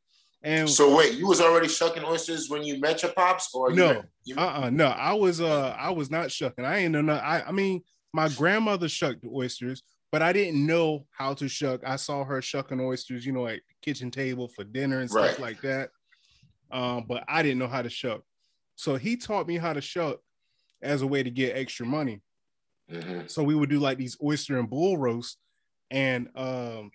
And 0.42 0.68
So 0.70 0.94
wait, 0.96 1.14
you 1.14 1.26
was 1.26 1.40
already 1.40 1.68
shucking 1.68 2.04
oysters 2.04 2.48
when 2.48 2.62
you 2.62 2.80
met 2.80 3.02
your 3.02 3.12
pops, 3.12 3.54
or 3.54 3.72
No. 3.72 3.94
met- 3.94 4.04
you, 4.24 4.36
uh-uh, 4.36 4.70
no, 4.70 4.86
I 4.86 5.12
was 5.12 5.40
uh 5.40 5.76
I 5.78 5.90
was 5.90 6.10
not 6.10 6.30
shucking. 6.30 6.64
I 6.64 6.78
ain't 6.78 6.92
know 6.92 7.02
no, 7.02 7.14
I 7.14 7.46
I 7.48 7.52
mean 7.52 7.82
my 8.14 8.28
grandmother 8.30 8.88
shucked 8.88 9.24
oysters, 9.26 9.82
but 10.12 10.22
I 10.22 10.32
didn't 10.32 10.64
know 10.66 11.06
how 11.10 11.34
to 11.34 11.48
shuck. 11.48 11.80
I 11.86 11.96
saw 11.96 12.24
her 12.24 12.40
shucking 12.40 12.80
oysters, 12.80 13.26
you 13.26 13.32
know, 13.32 13.46
at 13.48 13.60
kitchen 13.82 14.10
table 14.10 14.48
for 14.48 14.64
dinner 14.64 15.00
and 15.00 15.10
stuff 15.10 15.22
Right. 15.22 15.38
like 15.38 15.60
that. 15.62 15.90
Um, 16.70 17.04
but 17.06 17.24
I 17.28 17.42
didn't 17.42 17.58
know 17.58 17.68
how 17.68 17.82
to 17.82 17.90
shuck. 17.90 18.22
So 18.76 18.96
he 18.96 19.16
taught 19.16 19.46
me 19.46 19.56
how 19.58 19.72
to 19.72 19.80
shuck 19.80 20.20
as 20.82 21.02
a 21.02 21.06
way 21.06 21.22
to 21.22 21.30
get 21.30 21.56
extra 21.56 21.84
money. 21.86 22.20
Mhm. 22.90 23.30
So 23.30 23.42
we 23.42 23.54
would 23.54 23.70
do 23.70 23.78
like 23.78 23.98
these 23.98 24.16
oyster 24.22 24.58
and 24.58 24.68
bull 24.68 24.96
roasts, 24.98 25.36
and 25.90 26.28
um, 26.36 26.90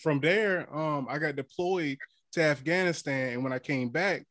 from 0.00 0.20
there, 0.20 0.72
um, 0.74 1.06
I 1.08 1.18
got 1.18 1.36
deployed 1.36 1.98
to 2.32 2.42
Afghanistan, 2.42 3.34
and 3.34 3.44
when 3.44 3.52
I 3.52 3.58
came 3.58 3.90
back, 3.90 4.26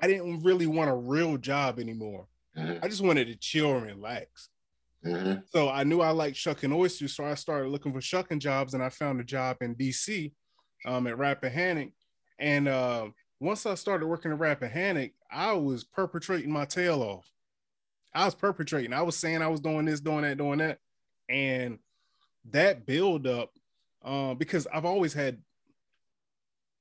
I 0.00 0.06
didn't 0.06 0.40
really 0.40 0.66
want 0.66 0.90
a 0.90 0.94
real 0.94 1.36
job 1.38 1.78
anymore. 1.80 2.28
Mhm. 2.56 2.84
I 2.84 2.88
just 2.88 3.00
wanted 3.02 3.26
to 3.28 3.36
chill 3.36 3.76
and 3.76 3.86
relax. 3.86 4.50
Mhm. 5.04 5.42
So 5.50 5.68
I 5.70 5.84
knew 5.84 6.00
I 6.02 6.10
liked 6.10 6.36
shucking 6.36 6.72
oysters, 6.72 7.16
so 7.16 7.24
I 7.24 7.34
started 7.34 7.70
looking 7.70 7.92
for 7.92 8.00
shucking 8.00 8.40
jobs, 8.40 8.74
and 8.74 8.82
I 8.82 8.90
found 8.90 9.20
a 9.20 9.24
job 9.24 9.56
in 9.62 9.74
DC 9.74 10.32
um, 10.84 11.06
at 11.06 11.16
Rappahannock. 11.16 11.92
And 12.38 12.68
uh, 12.68 13.10
once 13.40 13.64
I 13.66 13.74
started 13.74 14.06
working 14.06 14.30
at 14.32 14.38
Rappahannock, 14.38 15.10
I 15.30 15.52
was 15.54 15.82
perpetrating 15.82 16.50
my 16.52 16.66
tail 16.66 17.02
off. 17.02 17.26
I 18.14 18.26
was 18.26 18.34
perpetrating. 18.34 18.92
I 18.92 19.02
was 19.02 19.16
saying 19.16 19.40
I 19.40 19.48
was 19.48 19.60
doing 19.60 19.86
this, 19.86 20.00
doing 20.00 20.22
that, 20.22 20.36
doing 20.36 20.58
that, 20.58 20.78
and 21.28 21.78
that 22.50 22.84
build 22.86 23.26
up 23.26 23.50
um, 24.04 24.36
because 24.36 24.66
I've 24.72 24.84
always 24.84 25.12
had. 25.14 25.38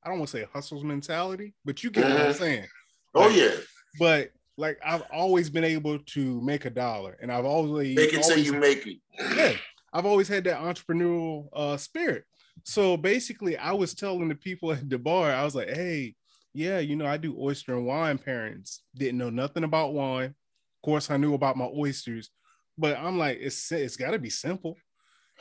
I 0.04 0.10
don't 0.10 0.20
want 0.20 0.30
to 0.32 0.38
say 0.38 0.44
a 0.44 0.48
hustle's 0.48 0.84
mentality, 0.84 1.54
but 1.66 1.84
you 1.84 1.90
get 1.92 2.04
what 2.06 2.14
I'm 2.22 2.32
Mhm. 2.32 2.38
saying 2.38 2.68
Oh 3.16 3.28
Like, 3.28 3.36
yeah, 3.36 3.56
but 4.00 4.32
like 4.56 4.80
I've 4.84 5.02
always 5.12 5.50
been 5.50 5.64
able 5.66 6.00
to 6.00 6.42
make 6.42 6.66
a 6.66 6.70
dollar, 6.70 7.18
and 7.22 7.32
I've 7.32 7.46
always 7.46 7.96
make 7.96 8.14
it 8.14 8.24
till 8.24 8.38
you 8.38 8.54
make 8.54 8.88
it. 8.88 8.98
yeah, 9.36 9.54
I've 9.94 10.06
always 10.06 10.28
had 10.28 10.46
that 10.46 10.60
entrepreneurial 10.62 11.50
uh, 11.54 11.76
spirit. 11.78 12.26
So 12.64 12.96
basically, 12.98 13.58
I 13.58 13.74
was 13.74 13.94
telling 13.94 14.30
the 14.30 14.36
people 14.36 14.72
at 14.72 14.90
the 14.90 14.98
bar, 14.98 15.32
I 15.32 15.44
was 15.44 15.56
like, 15.56 15.70
"Hey, 15.70 16.16
yeah, 16.54 16.80
you 16.80 16.96
know, 16.96 17.06
I 17.06 17.18
do 17.18 17.36
oyster 17.40 17.76
and 17.76 17.86
wine 17.86 18.18
pairings. 18.18 18.80
Didn't 18.96 19.18
know 19.18 19.30
nothing 19.30 19.64
about 19.64 19.94
wine. 19.94 20.30
Of 20.30 20.82
course, 20.84 21.10
I 21.12 21.18
knew 21.18 21.34
about 21.34 21.58
my 21.58 21.66
oysters, 21.66 22.30
but 22.78 22.98
I'm 22.98 23.18
like, 23.18 23.38
it's 23.40 23.72
it's 23.72 23.98
got 23.98 24.12
to 24.12 24.20
be 24.20 24.30
simple. 24.30 24.76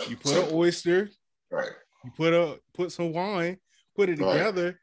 You 0.08 0.16
put 0.16 0.36
an 0.36 0.48
oyster, 0.52 1.10
Right. 1.50 1.70
you 2.04 2.10
put 2.16 2.32
a 2.32 2.60
put 2.74 2.92
some 2.92 3.12
wine, 3.12 3.58
put 3.96 4.08
it 4.08 4.18
Right. 4.18 4.32
together. 4.32 4.80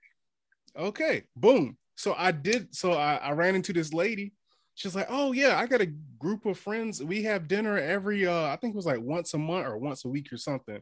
Okay, 0.77 1.23
boom. 1.35 1.77
So 1.95 2.15
I 2.17 2.31
did. 2.31 2.75
So 2.75 2.93
I, 2.93 3.15
I 3.15 3.31
ran 3.31 3.55
into 3.55 3.73
this 3.73 3.93
lady. 3.93 4.33
She's 4.73 4.95
like, 4.95 5.07
"Oh 5.09 5.31
yeah, 5.31 5.57
I 5.57 5.67
got 5.67 5.81
a 5.81 5.93
group 6.19 6.45
of 6.45 6.59
friends. 6.59 7.03
We 7.03 7.23
have 7.23 7.47
dinner 7.47 7.77
every 7.77 8.27
uh, 8.27 8.47
I 8.47 8.57
think 8.57 8.73
it 8.73 8.77
was 8.77 8.85
like 8.85 8.99
once 8.99 9.33
a 9.33 9.37
month 9.37 9.67
or 9.67 9.77
once 9.77 10.03
a 10.05 10.09
week 10.09 10.33
or 10.33 10.37
something." 10.37 10.81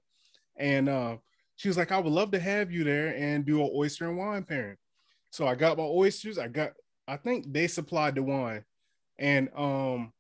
And 0.58 0.90
uh, 0.90 1.18
she 1.58 1.68
was 1.68 1.78
like, 1.78 1.92
"I 1.92 2.00
would 2.00 2.14
love 2.14 2.32
to 2.32 2.40
have 2.40 2.72
you 2.72 2.84
there 2.84 3.16
and 3.16 3.46
do 3.46 3.62
an 3.62 3.72
oyster 3.76 4.08
and 4.08 4.18
wine 4.18 4.44
pairing." 4.44 4.78
So 5.34 5.48
I 5.48 5.56
got 5.56 5.80
my 5.80 5.84
oysters. 5.84 6.38
I 6.38 6.48
got. 6.48 6.74
I 7.08 7.18
think 7.18 7.52
they 7.52 7.66
supplied 7.66 8.14
the 8.14 8.22
wine, 8.22 8.64
and 9.18 9.50
um, 9.58 10.14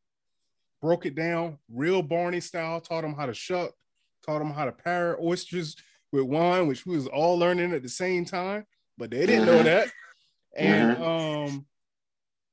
broke 0.81 1.05
it 1.05 1.13
down 1.13 1.59
real 1.71 2.01
Barney 2.01 2.39
style. 2.39 2.81
Taught 2.81 3.03
them 3.03 3.13
how 3.13 3.27
to 3.27 3.33
shuck. 3.35 3.73
Taught 4.25 4.39
them 4.39 4.51
how 4.51 4.65
to 4.65 4.71
pair 4.71 5.15
oysters 5.21 5.75
with 6.11 6.23
wine, 6.23 6.65
which 6.65 6.87
we 6.87 6.95
was 6.95 7.05
all 7.05 7.37
learning 7.37 7.73
at 7.73 7.83
the 7.83 7.89
same 7.89 8.25
time, 8.25 8.65
but 8.97 9.11
they 9.11 9.27
didn't 9.27 9.45
know 9.45 9.61
that. 9.63 9.87
And 10.55 11.03
um, 11.03 11.65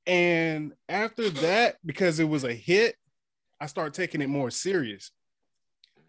and 0.07 0.73
after 0.89 1.29
that, 1.29 1.77
because 1.85 2.19
it 2.19 2.27
was 2.27 2.43
a 2.43 2.53
hit, 2.53 2.95
I 3.59 3.67
started 3.67 3.93
taking 3.93 4.21
it 4.21 4.29
more 4.29 4.49
serious. 4.49 5.11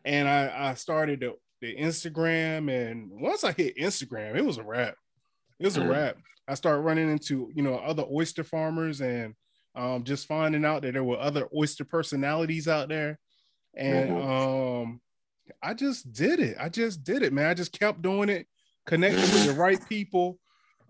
And 0.02 0.26
I, 0.26 0.70
I 0.70 0.74
started 0.74 1.20
the, 1.20 1.34
the 1.60 1.76
Instagram, 1.76 2.70
and 2.70 3.10
once 3.10 3.44
I 3.44 3.52
hit 3.52 3.76
Instagram, 3.76 4.36
it 4.36 4.44
was 4.44 4.56
a 4.56 4.62
wrap. 4.62 4.94
It 5.62 5.66
was 5.66 5.76
a 5.76 5.80
Mhm. 5.80 5.90
wrap. 5.90 6.16
I 6.48 6.54
started 6.54 6.80
running 6.80 7.08
into 7.08 7.52
you 7.54 7.62
know 7.62 7.76
other 7.76 8.04
oyster 8.10 8.42
farmers 8.42 9.00
and 9.00 9.34
um, 9.76 10.02
just 10.02 10.26
finding 10.26 10.64
out 10.64 10.82
that 10.82 10.92
there 10.92 11.04
were 11.04 11.18
other 11.20 11.48
oyster 11.54 11.84
personalities 11.84 12.66
out 12.66 12.88
there. 12.88 13.18
And 13.74 14.10
um, 14.10 15.00
I 15.62 15.72
just 15.74 16.12
did 16.12 16.40
it. 16.40 16.56
I 16.58 16.68
just 16.68 17.04
did 17.04 17.22
it, 17.22 17.32
man. 17.32 17.46
I 17.46 17.54
just 17.54 17.72
kept 17.72 18.02
doing 18.02 18.28
it, 18.28 18.48
connecting 18.86 19.20
with 19.20 19.46
the 19.46 19.52
right 19.54 19.78
people. 19.88 20.38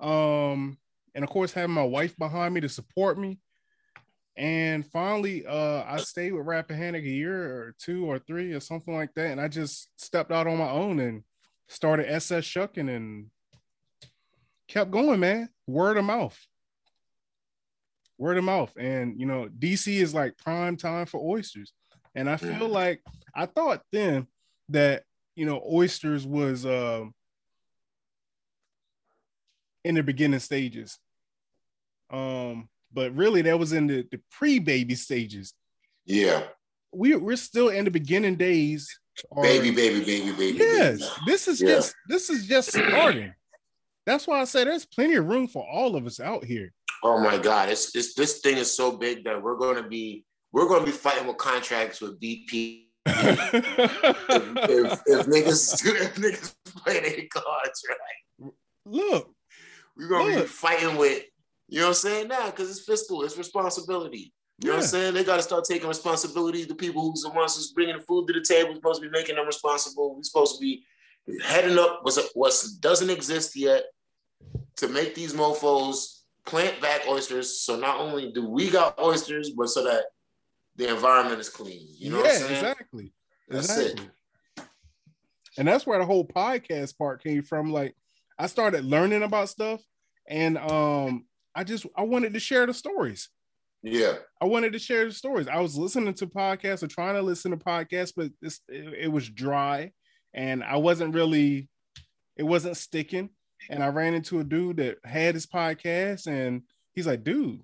Um, 0.00 0.78
and 1.14 1.22
of 1.22 1.28
course, 1.30 1.52
having 1.52 1.74
my 1.74 1.84
wife 1.84 2.16
behind 2.16 2.54
me 2.54 2.62
to 2.62 2.68
support 2.68 3.18
me. 3.18 3.38
And 4.34 4.84
finally, 4.90 5.44
uh, 5.46 5.84
I 5.86 5.98
stayed 5.98 6.32
with 6.32 6.46
Rappahannock 6.46 7.02
a 7.02 7.08
year 7.08 7.44
or 7.44 7.74
two 7.78 8.10
or 8.10 8.18
three 8.18 8.52
or 8.52 8.60
something 8.60 8.94
like 8.94 9.12
that. 9.14 9.30
And 9.30 9.40
I 9.40 9.46
just 9.48 9.90
stepped 10.02 10.32
out 10.32 10.46
on 10.46 10.56
my 10.56 10.70
own 10.70 10.98
and 10.98 11.22
started 11.68 12.10
SS 12.10 12.44
Shucking 12.46 12.88
and 12.88 13.30
kept 14.72 14.90
going, 14.90 15.20
man. 15.20 15.48
Word 15.66 15.98
of 15.98 16.04
mouth. 16.04 16.38
Word 18.18 18.38
of 18.38 18.44
mouth. 18.44 18.72
And 18.78 19.18
you 19.20 19.26
know, 19.26 19.48
DC 19.58 20.00
is 20.00 20.14
like 20.14 20.36
prime 20.38 20.76
time 20.76 21.06
for 21.06 21.20
oysters. 21.20 21.72
And 22.14 22.28
I 22.28 22.36
feel 22.36 22.68
like 22.68 23.00
I 23.34 23.46
thought 23.46 23.82
then 23.92 24.26
that 24.70 25.02
you 25.36 25.44
know 25.46 25.62
oysters 25.70 26.26
was 26.26 26.64
um 26.66 27.14
in 29.84 29.94
the 29.94 30.02
beginning 30.02 30.40
stages. 30.40 30.98
Um, 32.10 32.68
but 32.92 33.14
really 33.14 33.42
that 33.42 33.58
was 33.58 33.72
in 33.72 33.86
the, 33.86 34.06
the 34.10 34.20
pre-baby 34.30 34.94
stages. 34.94 35.54
Yeah. 36.04 36.42
We 36.94 37.16
we're 37.16 37.36
still 37.36 37.68
in 37.70 37.84
the 37.84 37.90
beginning 37.90 38.36
days. 38.36 38.88
or- 39.30 39.42
Baby, 39.42 39.70
baby, 39.70 40.04
baby, 40.04 40.32
baby. 40.32 40.58
Yes, 40.58 40.98
baby. 40.98 41.10
this 41.26 41.48
is 41.48 41.60
Yeah. 41.60 41.68
just 41.68 41.94
this 42.08 42.30
is 42.30 42.46
just 42.46 42.70
starting. 42.70 43.32
That's 44.07 44.26
why 44.26 44.40
I 44.40 44.44
said 44.44 44.66
there's 44.66 44.84
plenty 44.84 45.14
of 45.14 45.26
room 45.26 45.46
for 45.46 45.66
all 45.68 45.96
of 45.96 46.07
us 46.07 46.20
out 46.20 46.44
here. 46.44 46.72
Oh 47.05 47.18
my 47.18 47.38
God, 47.38 47.68
it's, 47.68 47.94
it's 47.96 48.14
this 48.14 48.40
thing 48.40 48.57
is 48.57 48.74
so 48.74 48.96
big 48.96 49.24
that 49.24 49.42
we're 49.42 49.57
gonna 49.57 49.86
be 49.86 50.24
we're 50.53 50.68
gonna 50.68 50.84
be 50.84 50.92
fighting 50.92 51.26
with 51.26 51.38
contracts 51.38 52.00
with 52.00 52.20
BP. 52.20 52.84
if, 53.07 53.48
if, 54.28 55.03
if 55.07 55.26
niggas 55.26 55.84
if 55.86 56.14
niggas 56.14 56.55
play 56.64 57.00
their 57.00 57.26
cards 57.32 57.82
right, 57.88 58.53
Look, 58.86 59.30
we're 59.96 60.09
gonna 60.09 60.40
be 60.42 60.46
fighting 60.46 60.96
with 60.96 61.24
you 61.68 61.78
know 61.78 61.86
what 61.86 61.88
I'm 61.88 61.94
saying 61.94 62.28
now 62.28 62.46
because 62.46 62.70
it's 62.70 62.84
fiscal, 62.84 63.22
it's 63.22 63.38
responsibility. 63.38 64.32
You 64.62 64.68
know 64.68 64.76
what 64.76 64.82
I'm 64.82 64.88
saying? 64.88 65.14
They 65.14 65.24
got 65.24 65.36
to 65.36 65.42
start 65.42 65.64
taking 65.64 65.88
responsibility. 65.88 66.64
The 66.64 66.74
people 66.74 67.03
who's 67.03 67.22
the 67.22 67.30
ones 67.30 67.57
who's 67.57 67.72
bringing 67.72 67.96
the 67.96 68.03
food 68.03 68.28
to 68.28 68.32
the 68.32 68.42
table, 68.42 68.74
supposed 68.74 69.03
to 69.03 69.09
be 69.09 69.12
making 69.12 69.34
them 69.34 69.46
responsible. 69.46 70.14
We're 70.14 70.22
supposed 70.22 70.57
to 70.57 70.61
be 70.61 70.84
heading 71.44 71.78
up 71.78 72.00
what's 72.02 72.18
what 72.34 72.54
doesn't 72.80 73.10
exist 73.10 73.56
yet 73.56 73.84
to 74.76 74.88
make 74.88 75.14
these 75.14 75.34
mofo's 75.34 76.24
plant 76.44 76.80
back 76.80 77.02
oysters. 77.08 77.60
So 77.60 77.76
not 77.76 78.00
only 78.00 78.32
do 78.32 78.48
we 78.48 78.70
got 78.70 78.98
oysters, 78.98 79.50
but 79.50 79.68
so 79.68 79.84
that 79.84 80.04
the 80.76 80.88
environment 80.88 81.40
is 81.40 81.48
clean. 81.48 81.86
You 81.96 82.10
know 82.10 82.16
yeah, 82.18 82.22
what 82.22 82.32
I'm 82.32 82.40
saying? 82.40 82.52
exactly. 82.52 83.12
That's 83.48 83.70
exactly. 83.70 84.04
it. 84.04 84.64
And 85.58 85.68
that's 85.68 85.86
where 85.86 85.98
the 85.98 86.06
whole 86.06 86.26
podcast 86.26 86.96
part 86.96 87.22
came 87.22 87.42
from. 87.42 87.70
Like 87.70 87.94
I 88.38 88.46
started 88.46 88.84
learning 88.84 89.22
about 89.22 89.48
stuff 89.48 89.80
and 90.28 90.56
um 90.58 91.26
I 91.54 91.64
just 91.64 91.86
I 91.96 92.02
wanted 92.02 92.32
to 92.32 92.40
share 92.40 92.66
the 92.66 92.74
stories. 92.74 93.28
Yeah. 93.82 94.14
I 94.40 94.46
wanted 94.46 94.72
to 94.72 94.78
share 94.78 95.04
the 95.04 95.12
stories. 95.12 95.48
I 95.48 95.60
was 95.60 95.76
listening 95.76 96.14
to 96.14 96.26
podcasts 96.26 96.82
or 96.82 96.86
trying 96.86 97.14
to 97.14 97.22
listen 97.22 97.50
to 97.50 97.56
podcasts, 97.56 98.12
but 98.16 98.30
it, 98.40 98.94
it 99.00 99.12
was 99.12 99.28
dry 99.28 99.92
and 100.34 100.62
I 100.64 100.76
wasn't 100.76 101.14
really, 101.14 101.68
it 102.36 102.42
wasn't 102.42 102.76
sticking. 102.76 103.30
And 103.70 103.82
I 103.82 103.88
ran 103.88 104.14
into 104.14 104.40
a 104.40 104.44
dude 104.44 104.78
that 104.78 104.98
had 105.04 105.34
his 105.34 105.46
podcast 105.46 106.26
and 106.26 106.62
he's 106.94 107.06
like, 107.06 107.22
dude, 107.22 107.60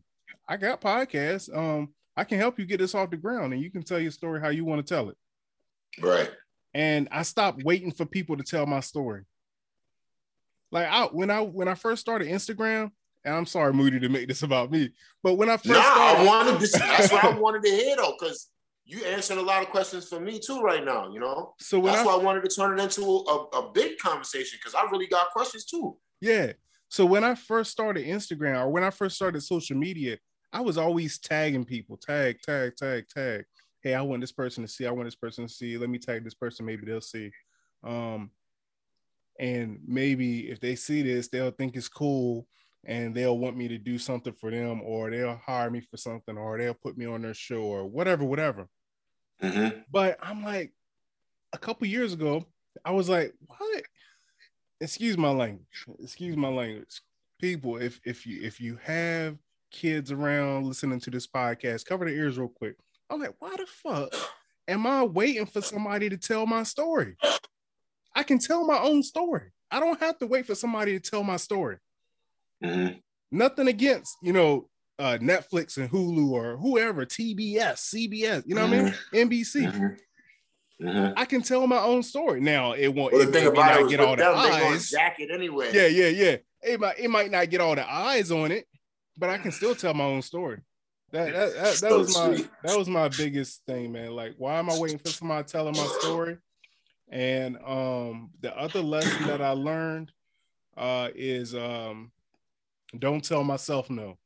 I 0.48 0.56
got 0.56 0.80
podcasts. 0.80 1.54
Um, 1.54 1.88
I 2.16 2.24
can 2.24 2.38
help 2.38 2.58
you 2.58 2.66
get 2.66 2.78
this 2.78 2.94
off 2.94 3.10
the 3.10 3.16
ground 3.16 3.52
and 3.52 3.62
you 3.62 3.70
can 3.70 3.82
tell 3.82 3.98
your 3.98 4.10
story 4.10 4.40
how 4.40 4.48
you 4.48 4.64
want 4.64 4.84
to 4.84 4.94
tell 4.94 5.08
it. 5.08 5.16
Right. 6.00 6.30
And 6.74 7.08
I 7.10 7.22
stopped 7.22 7.62
waiting 7.64 7.90
for 7.90 8.04
people 8.04 8.36
to 8.36 8.44
tell 8.44 8.66
my 8.66 8.80
story. 8.80 9.24
Like 10.70 10.86
I 10.88 11.04
when 11.06 11.30
I 11.30 11.40
when 11.40 11.66
I 11.66 11.74
first 11.74 12.00
started 12.00 12.28
Instagram, 12.28 12.90
and 13.24 13.34
I'm 13.34 13.46
sorry, 13.46 13.72
Moody, 13.72 13.98
to 14.00 14.08
make 14.08 14.28
this 14.28 14.42
about 14.42 14.70
me, 14.70 14.92
but 15.22 15.34
when 15.34 15.48
I 15.48 15.56
first 15.56 15.68
Nah, 15.68 15.82
started, 15.82 16.20
I 16.20 16.24
wanted 16.24 16.60
this. 16.60 16.72
That's 16.72 17.10
what 17.10 17.24
I 17.24 17.30
wanted 17.38 17.62
to 17.62 17.70
hear 17.70 17.96
though, 17.96 18.14
because 18.18 18.48
you 18.88 19.04
answering 19.04 19.38
a 19.38 19.42
lot 19.42 19.62
of 19.62 19.68
questions 19.68 20.08
for 20.08 20.18
me 20.18 20.38
too 20.38 20.60
right 20.60 20.82
now. 20.82 21.12
You 21.12 21.20
know. 21.20 21.54
so 21.60 21.80
That's 21.82 21.98
I 21.98 22.06
why 22.06 22.14
I 22.14 22.16
wanted 22.16 22.48
to 22.48 22.56
turn 22.56 22.78
it 22.78 22.82
into 22.82 23.02
a, 23.02 23.58
a 23.58 23.70
big 23.70 23.98
conversation 23.98 24.58
because 24.58 24.74
I 24.74 24.90
really 24.90 25.06
got 25.06 25.30
questions 25.30 25.66
too. 25.66 25.98
Yeah. 26.20 26.52
So 26.88 27.04
when 27.04 27.22
I 27.22 27.34
first 27.34 27.70
started 27.70 28.06
Instagram 28.06 28.58
or 28.58 28.70
when 28.70 28.82
I 28.82 28.88
first 28.88 29.16
started 29.16 29.42
social 29.42 29.76
media, 29.76 30.16
I 30.50 30.62
was 30.62 30.78
always 30.78 31.18
tagging 31.18 31.66
people, 31.66 31.98
tag, 31.98 32.38
tag, 32.40 32.76
tag, 32.76 33.04
tag. 33.14 33.44
Hey, 33.82 33.92
I 33.92 34.00
want 34.00 34.22
this 34.22 34.32
person 34.32 34.64
to 34.64 34.68
see. 34.68 34.86
I 34.86 34.90
want 34.90 35.06
this 35.06 35.14
person 35.14 35.46
to 35.46 35.52
see. 35.52 35.76
Let 35.76 35.90
me 35.90 35.98
tag 35.98 36.24
this 36.24 36.34
person. 36.34 36.64
Maybe 36.64 36.86
they'll 36.86 37.02
see. 37.02 37.30
Um, 37.84 38.30
and 39.38 39.80
maybe 39.86 40.48
if 40.50 40.60
they 40.60 40.74
see 40.76 41.02
this, 41.02 41.28
they'll 41.28 41.50
think 41.50 41.76
it's 41.76 41.88
cool 41.88 42.46
and 42.86 43.14
they'll 43.14 43.38
want 43.38 43.56
me 43.56 43.68
to 43.68 43.76
do 43.76 43.98
something 43.98 44.32
for 44.32 44.50
them, 44.50 44.80
or 44.82 45.10
they'll 45.10 45.40
hire 45.44 45.70
me 45.70 45.80
for 45.80 45.96
something, 45.96 46.38
or 46.38 46.56
they'll 46.56 46.72
put 46.72 46.96
me 46.96 47.04
on 47.06 47.20
their 47.20 47.34
show, 47.34 47.62
or 47.62 47.86
whatever, 47.86 48.24
whatever. 48.24 48.68
Mm-hmm. 49.42 49.80
But 49.90 50.18
I'm 50.22 50.44
like, 50.44 50.72
a 51.52 51.58
couple 51.58 51.86
years 51.86 52.12
ago, 52.12 52.44
I 52.84 52.92
was 52.92 53.08
like, 53.08 53.34
what? 53.46 53.82
Excuse 54.80 55.16
my 55.16 55.30
language. 55.30 55.86
Excuse 56.00 56.36
my 56.36 56.48
language. 56.48 57.00
People, 57.40 57.76
if 57.76 58.00
if 58.04 58.26
you 58.26 58.40
if 58.42 58.60
you 58.60 58.78
have 58.82 59.36
kids 59.70 60.10
around 60.12 60.66
listening 60.66 61.00
to 61.00 61.10
this 61.10 61.26
podcast, 61.26 61.86
cover 61.86 62.04
the 62.04 62.12
ears 62.12 62.38
real 62.38 62.48
quick. 62.48 62.76
I'm 63.10 63.20
like, 63.20 63.34
why 63.38 63.54
the 63.56 63.66
fuck 63.66 64.14
am 64.66 64.86
I 64.86 65.02
waiting 65.04 65.46
for 65.46 65.60
somebody 65.60 66.08
to 66.08 66.16
tell 66.16 66.46
my 66.46 66.62
story? 66.62 67.16
I 68.14 68.22
can 68.22 68.38
tell 68.38 68.66
my 68.66 68.78
own 68.78 69.02
story. 69.02 69.52
I 69.70 69.80
don't 69.80 70.00
have 70.00 70.18
to 70.18 70.26
wait 70.26 70.46
for 70.46 70.54
somebody 70.54 70.98
to 70.98 71.10
tell 71.10 71.22
my 71.22 71.36
story. 71.36 71.78
Mm-hmm. 72.62 72.98
Nothing 73.30 73.68
against, 73.68 74.16
you 74.22 74.32
know, 74.32 74.68
uh, 74.98 75.18
Netflix 75.20 75.76
and 75.76 75.90
Hulu 75.90 76.30
or 76.30 76.56
whoever, 76.56 77.06
TBS, 77.06 77.94
CBS, 77.94 78.42
you 78.46 78.54
know 78.54 78.62
what 78.66 78.70
Mm-hmm. 78.72 79.16
I 79.16 79.18
mean? 79.18 79.30
NBC. 79.30 79.96
Mm-hmm. 80.80 81.12
I 81.16 81.24
can 81.24 81.42
tell 81.42 81.66
my 81.66 81.78
own 81.80 82.02
story. 82.04 82.40
Now 82.40 82.72
it 82.72 82.88
won't 82.88 83.12
Well, 83.12 83.22
it 83.22 83.26
the 83.26 83.32
thing 83.32 83.44
may 83.44 83.50
about 83.50 83.80
not 83.80 83.80
it 83.82 83.88
get 83.90 84.00
all 84.00 84.14
the 84.16 84.22
them, 84.22 84.36
they 84.42 84.48
gonna 84.50 84.64
eyes. 84.74 84.88
jack 84.90 85.16
it 85.18 85.30
anyway. 85.32 85.70
Yeah, 85.72 85.86
yeah, 85.88 86.08
yeah. 86.08 86.36
It 86.62 86.78
might 86.80 86.98
it 87.00 87.08
might 87.10 87.30
not 87.32 87.50
get 87.50 87.60
all 87.60 87.74
the 87.74 87.88
eyes 87.90 88.30
on 88.30 88.52
it, 88.52 88.66
but 89.16 89.28
I 89.28 89.38
can 89.38 89.50
still 89.50 89.74
tell 89.74 89.92
my 89.94 90.04
own 90.04 90.22
story. 90.22 90.60
That 91.10 91.32
that, 91.32 91.54
that, 91.54 91.62
that 91.64 91.74
So 91.74 91.98
was 91.98 92.16
my 92.16 92.34
sweet. 92.36 92.50
that 92.62 92.78
was 92.78 92.88
my 92.88 93.08
biggest 93.08 93.62
thing, 93.66 93.90
man. 93.92 94.12
Like, 94.12 94.34
why 94.38 94.58
am 94.58 94.70
I 94.70 94.78
waiting 94.78 94.98
for 94.98 95.08
somebody 95.08 95.44
telling 95.48 95.76
my 95.76 95.86
story? 96.00 96.36
And 97.10 97.56
um, 97.64 98.30
the 98.40 98.56
other 98.56 98.80
lesson 98.82 99.26
that 99.26 99.40
I 99.42 99.50
learned 99.52 100.12
uh, 100.76 101.08
is 101.14 101.54
um, 101.56 102.12
don't 102.96 103.24
tell 103.24 103.42
myself 103.42 103.90
no. 103.90 104.16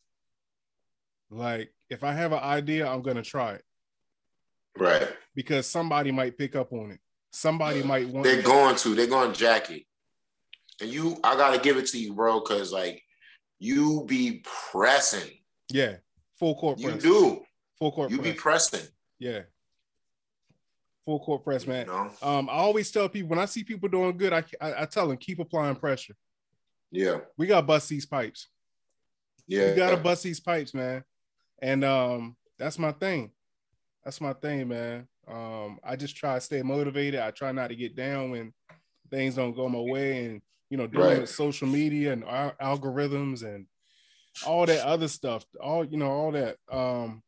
Like, 1.33 1.73
if 1.89 2.05
I 2.05 2.13
have 2.13 2.33
an 2.33 2.41
idea, 2.41 2.87
I'm 2.87 3.03
gonna 3.03 3.23
try 3.23 3.55
it 3.55 3.65
Right. 4.79 5.09
because 5.35 5.67
somebody 5.67 6.11
might 6.11 6.37
pick 6.39 6.55
up 6.57 6.73
on 6.73 6.91
it. 6.93 7.01
Somebody 7.31 7.83
might 7.83 8.09
want. 8.09 8.25
They're 8.25 8.43
going 8.43 8.77
to. 8.77 8.95
They're 8.95 9.07
going 9.07 9.33
to 9.33 9.39
jack 9.39 9.71
it. 9.71 9.85
And 10.81 10.91
you, 10.91 11.17
I 11.25 11.37
gotta 11.37 11.59
give 11.59 11.77
it 11.79 11.87
to 11.89 11.99
you, 11.99 12.13
bro, 12.15 12.41
because 12.41 12.73
like 12.73 13.03
you 13.59 14.05
be 14.07 14.45
pressing. 14.71 15.31
yeah, 15.71 15.97
full 16.39 16.55
court 16.57 16.79
You 16.79 16.93
do. 16.93 17.43
Full 17.79 17.93
court 17.93 18.11
You 18.11 18.19
press. 18.19 18.33
be 18.33 18.39
pressing. 18.39 18.89
yeah. 19.19 19.41
Full 21.05 21.19
court 21.21 21.43
press, 21.43 21.67
man. 21.67 21.87
You 21.87 21.93
know? 21.93 22.11
Um, 22.23 22.49
I 22.49 22.55
always 22.55 22.91
tell 22.91 23.09
people 23.09 23.31
when 23.31 23.39
I 23.39 23.45
see 23.47 23.65
people 23.65 23.89
doing 23.89 24.17
good, 24.17 24.33
I, 24.33 24.45
I 24.61 24.83
I 24.83 24.87
tell 24.87 25.09
them 25.09 25.17
keep 25.17 25.39
applying 25.41 25.75
pressure. 25.77 26.15
Yeah. 26.91 27.19
We 27.37 27.47
got 27.47 27.67
bust 27.67 27.89
these 27.89 28.07
pipes. 28.07 28.49
Yeah. 29.49 29.71
You 29.71 29.77
gotta 29.77 29.97
bust 29.97 30.23
these 30.23 30.39
pipes, 30.41 30.75
man. 30.75 31.03
And 31.63 31.85
um, 31.85 32.37
that's 32.59 32.79
my 32.79 32.93
thing. 32.93 33.31
That's 34.05 34.21
my 34.21 34.35
thing, 34.35 34.69
man. 34.69 35.09
Um, 35.29 35.79
I 35.85 35.97
just 35.97 36.17
try 36.17 36.35
to 36.35 36.41
stay 36.41 36.63
motivated. 36.63 37.21
I 37.21 37.31
try 37.31 37.53
not 37.53 37.69
to 37.69 37.77
get 37.77 37.95
down 37.97 38.33
when 38.33 38.53
things 39.11 39.37
don't 39.37 39.55
go 39.55 39.69
my 39.69 39.79
way, 39.81 40.27
and 40.27 40.43
you 40.69 40.77
know, 40.77 40.87
dealing 40.89 41.07
Right. 41.09 41.21
with 41.21 41.31
social 41.31 41.69
media 41.69 42.13
and 42.13 42.25
al- 42.25 42.57
algorithms 42.61 43.45
and 43.45 43.67
all 44.45 44.67
that 44.67 44.85
other 44.85 45.07
stuff. 45.09 45.47
All 45.63 45.85
you 45.85 45.97
know, 45.99 46.11
all 46.11 46.33
that. 46.33 46.57
Um, 46.71 47.23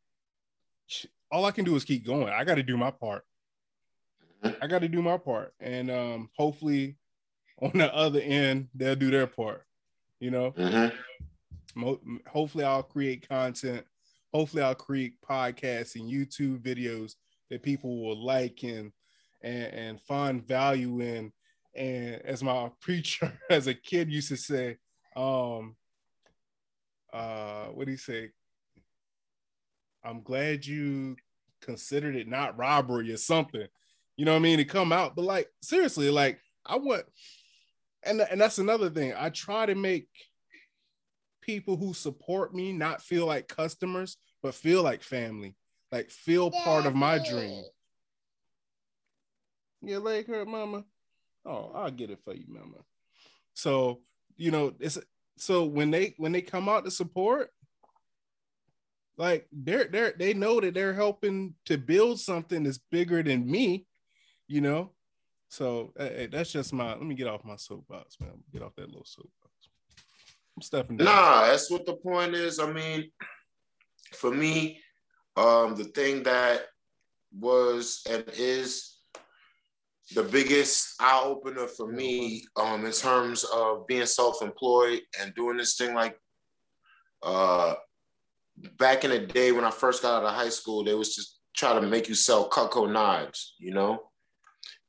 all 1.31 1.45
I 1.45 1.51
can 1.51 1.65
do 1.65 1.75
is 1.75 1.85
keep 1.85 2.05
going. 2.05 2.29
I 2.29 2.43
got 2.43 2.55
to 2.55 2.63
do 2.63 2.77
my 2.77 2.91
part. 2.91 3.23
I 4.61 4.67
got 4.67 4.79
to 4.79 4.87
do 4.89 5.01
my 5.01 5.17
part, 5.17 5.53
and 5.59 5.89
um, 5.89 6.29
hopefully, 6.37 6.97
on 7.61 7.71
the 7.73 7.93
other 7.95 8.19
end, 8.19 8.67
they'll 8.75 8.95
do 8.95 9.11
their 9.11 9.27
part. 9.27 9.63
You 10.19 10.31
know, 10.31 10.49
hmm 10.51 10.87
Mo- 11.77 11.99
hopefully 12.27 12.63
i'll 12.63 12.83
create 12.83 13.27
content 13.27 13.85
hopefully 14.35 14.63
i'll 14.63 14.75
create 14.75 15.15
podcasts 15.27 15.95
and 15.95 16.09
youtube 16.09 16.59
videos 16.61 17.13
that 17.49 17.63
people 17.63 18.03
will 18.03 18.23
like 18.23 18.63
and 18.63 18.91
and, 19.45 19.73
and 19.73 20.01
find 20.01 20.45
value 20.45 20.99
in. 21.01 21.31
And 21.75 22.21
as 22.25 22.43
my 22.43 22.71
preacher 22.81 23.31
as 23.49 23.67
a 23.67 23.73
kid 23.73 24.11
used 24.11 24.29
to 24.29 24.37
say 24.37 24.77
um 25.15 25.75
uh 27.13 27.67
what 27.67 27.85
do 27.85 27.91
you 27.91 27.97
say? 27.97 28.31
I'm 30.03 30.21
glad 30.21 30.65
you 30.65 31.15
considered 31.61 32.15
it 32.15 32.27
not 32.27 32.57
robbery 32.57 33.11
or 33.11 33.17
something. 33.17 33.67
You 34.17 34.25
know 34.25 34.33
what 34.33 34.39
i 34.39 34.41
mean? 34.41 34.57
To 34.57 34.65
come 34.65 34.91
out. 34.91 35.15
But 35.15 35.25
like 35.25 35.47
seriously 35.61 36.09
like 36.09 36.39
i 36.65 36.75
want 36.75 37.05
and 38.03 38.21
and 38.21 38.39
that's 38.41 38.57
another 38.57 38.89
thing. 38.89 39.13
I 39.17 39.29
try 39.29 39.65
to 39.65 39.75
make 39.75 40.07
people 41.45 41.77
who 41.77 41.93
support 41.93 42.53
me 42.53 42.71
not 42.71 43.01
feel 43.01 43.25
like 43.25 43.47
customers, 43.47 44.17
but 44.41 44.55
feel 44.55 44.81
like 44.81 45.03
family, 45.03 45.55
like 45.91 46.09
feel 46.09 46.49
part 46.51 46.85
of 46.85 46.95
my 46.95 47.19
dream. 47.19 47.63
Your 49.81 49.99
leg 49.99 50.27
hurt, 50.27 50.47
mama? 50.47 50.83
Oh, 51.45 51.71
I'll 51.75 51.91
get 51.91 52.09
it 52.09 52.19
for 52.23 52.33
you, 52.33 52.45
mama. 52.47 52.77
So, 53.53 54.01
you 54.35 54.49
know, 54.49 54.73
it's 54.79 54.97
so 55.37 55.65
when 55.65 55.91
they 55.91 56.15
when 56.17 56.31
they 56.31 56.41
come 56.41 56.67
out 56.67 56.85
to 56.85 56.91
support, 56.91 57.51
like 59.17 59.47
they're 59.51 59.85
they're 59.85 60.13
they 60.17 60.33
know 60.33 60.59
that 60.59 60.73
they're 60.73 60.93
helping 60.93 61.53
to 61.65 61.77
build 61.77 62.19
something 62.19 62.63
that's 62.63 62.79
bigger 62.91 63.21
than 63.21 63.49
me, 63.49 63.85
you 64.47 64.61
know. 64.61 64.91
So 65.49 65.93
uh, 65.99 66.03
uh, 66.03 66.27
that's 66.31 66.51
just 66.51 66.73
my. 66.73 66.93
Let 66.93 67.03
me 67.03 67.15
get 67.15 67.27
off 67.27 67.45
my 67.45 67.55
soapbox, 67.55 68.17
man. 68.19 68.43
Get 68.51 68.63
off 68.63 68.75
that 68.75 68.87
little 68.87 69.05
soapbox. 69.05 69.44
I'm 70.55 70.61
stepping 70.61 70.97
down. 70.97 71.05
Nah, 71.05 71.47
that's 71.47 71.69
what 71.69 71.85
the 71.85 71.95
point 71.95 72.33
is. 72.33 72.59
I 72.59 72.71
mean, 72.71 73.11
for 74.13 74.31
me, 74.31 74.81
um, 75.35 75.75
the 75.75 75.85
thing 75.85 76.23
that 76.23 76.61
was 77.37 78.01
and 78.09 78.23
is 78.37 78.97
the 80.13 80.23
biggest 80.23 80.95
eye 80.99 81.21
opener 81.25 81.67
for 81.67 81.87
me, 81.91 82.45
um, 82.55 82.85
in 82.85 82.91
terms 82.91 83.43
of 83.43 83.85
being 83.87 84.05
self-employed 84.05 85.01
and 85.19 85.33
doing 85.35 85.57
this 85.57 85.75
thing 85.75 85.93
like 85.95 86.17
uh 87.23 87.73
back 88.77 89.03
in 89.03 89.09
the 89.09 89.19
day 89.19 89.51
when 89.51 89.65
I 89.65 89.71
first 89.71 90.01
got 90.03 90.23
out 90.23 90.27
of 90.29 90.35
high 90.35 90.49
school, 90.49 90.83
they 90.83 90.93
was 90.93 91.15
just 91.15 91.39
try 91.57 91.73
to 91.77 91.81
make 91.81 92.07
you 92.07 92.15
sell 92.15 92.49
Cutco 92.49 92.89
knives, 92.89 93.55
you 93.57 93.73
know? 93.73 94.03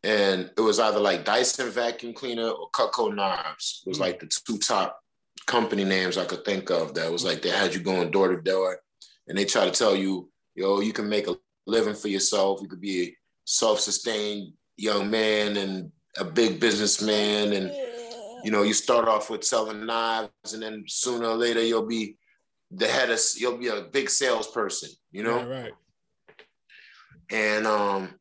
And 0.04 0.50
it 0.56 0.60
was 0.60 0.78
either 0.78 1.00
like 1.00 1.24
Dyson 1.24 1.70
vacuum 1.70 2.12
cleaner 2.12 2.48
or 2.50 2.70
Cutco 2.70 3.12
knives. 3.12 3.82
It 3.84 3.88
was 3.88 3.98
Mm. 3.98 4.02
like 4.02 4.20
the 4.20 4.26
two 4.46 4.58
top 4.58 5.00
company 5.46 5.84
names 5.84 6.16
I 6.18 6.24
could 6.24 6.44
think 6.44 6.70
of 6.70 6.94
that 6.94 7.12
was 7.12 7.24
like 7.24 7.42
they 7.42 7.50
had 7.50 7.74
you 7.74 7.80
going 7.80 8.10
door 8.10 8.28
to 8.28 8.40
door 8.40 8.80
and 9.28 9.36
they 9.36 9.44
try 9.44 9.64
to 9.64 9.70
tell 9.70 9.94
you, 9.94 10.30
yo, 10.54 10.80
you 10.80 10.92
can 10.92 11.08
make 11.08 11.28
a 11.28 11.36
living 11.66 11.94
for 11.94 12.08
yourself. 12.08 12.60
You 12.62 12.68
could 12.68 12.80
be 12.80 13.02
a 13.02 13.16
self-sustained 13.44 14.52
young 14.76 15.10
man 15.10 15.56
and 15.56 15.92
a 16.18 16.24
big 16.24 16.60
businessman. 16.60 17.52
And, 17.52 17.70
you 18.44 18.50
know, 18.50 18.62
you 18.62 18.72
start 18.72 19.08
off 19.08 19.30
with 19.30 19.44
selling 19.44 19.84
knives 19.86 20.52
and 20.52 20.62
then 20.62 20.84
sooner 20.86 21.26
or 21.26 21.36
later 21.36 21.62
you'll 21.62 21.86
be 21.86 22.16
the 22.70 22.86
head 22.86 23.10
of, 23.10 23.20
you'll 23.36 23.58
be 23.58 23.68
a 23.68 23.82
big 23.82 24.10
salesperson, 24.10 24.90
you 25.12 25.22
know? 25.22 25.38
Right, 25.38 25.62
right. 25.62 25.72
and 27.30 27.66
um 27.66 28.14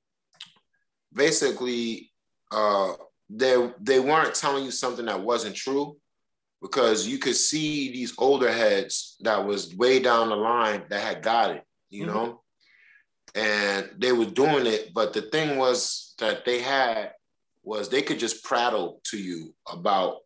basically 1.14 2.12
uh 2.52 2.94
they 3.30 3.72
they 3.80 4.00
weren't 4.00 4.36
telling 4.36 4.66
you 4.66 4.72
something 4.72 5.06
that 5.06 5.22
wasn't 5.22 5.56
true 5.56 5.98
because 6.62 7.08
you 7.08 7.18
could 7.20 7.36
see 7.36 7.92
these 7.92 8.14
older 8.18 8.52
heads 8.52 9.18
that 9.22 9.46
was 9.46 9.76
way 9.76 10.00
down 10.00 10.30
the 10.30 10.36
line 10.36 10.84
that 10.90 11.02
had 11.02 11.22
got 11.22 11.52
it 11.52 11.64
you 11.90 12.06
Mhm. 12.06 12.14
know 12.14 12.42
and 13.36 13.92
they 13.98 14.12
were 14.12 14.26
doing 14.26 14.66
it 14.66 14.94
but 14.94 15.14
the 15.14 15.22
thing 15.24 15.58
was 15.58 16.14
that 16.20 16.46
they 16.46 16.62
had 16.62 17.14
was 17.64 17.90
they 17.90 18.02
could 18.02 18.20
just 18.20 18.44
prattle 18.44 19.02
to 19.04 19.18
you 19.18 19.54
about 19.68 20.22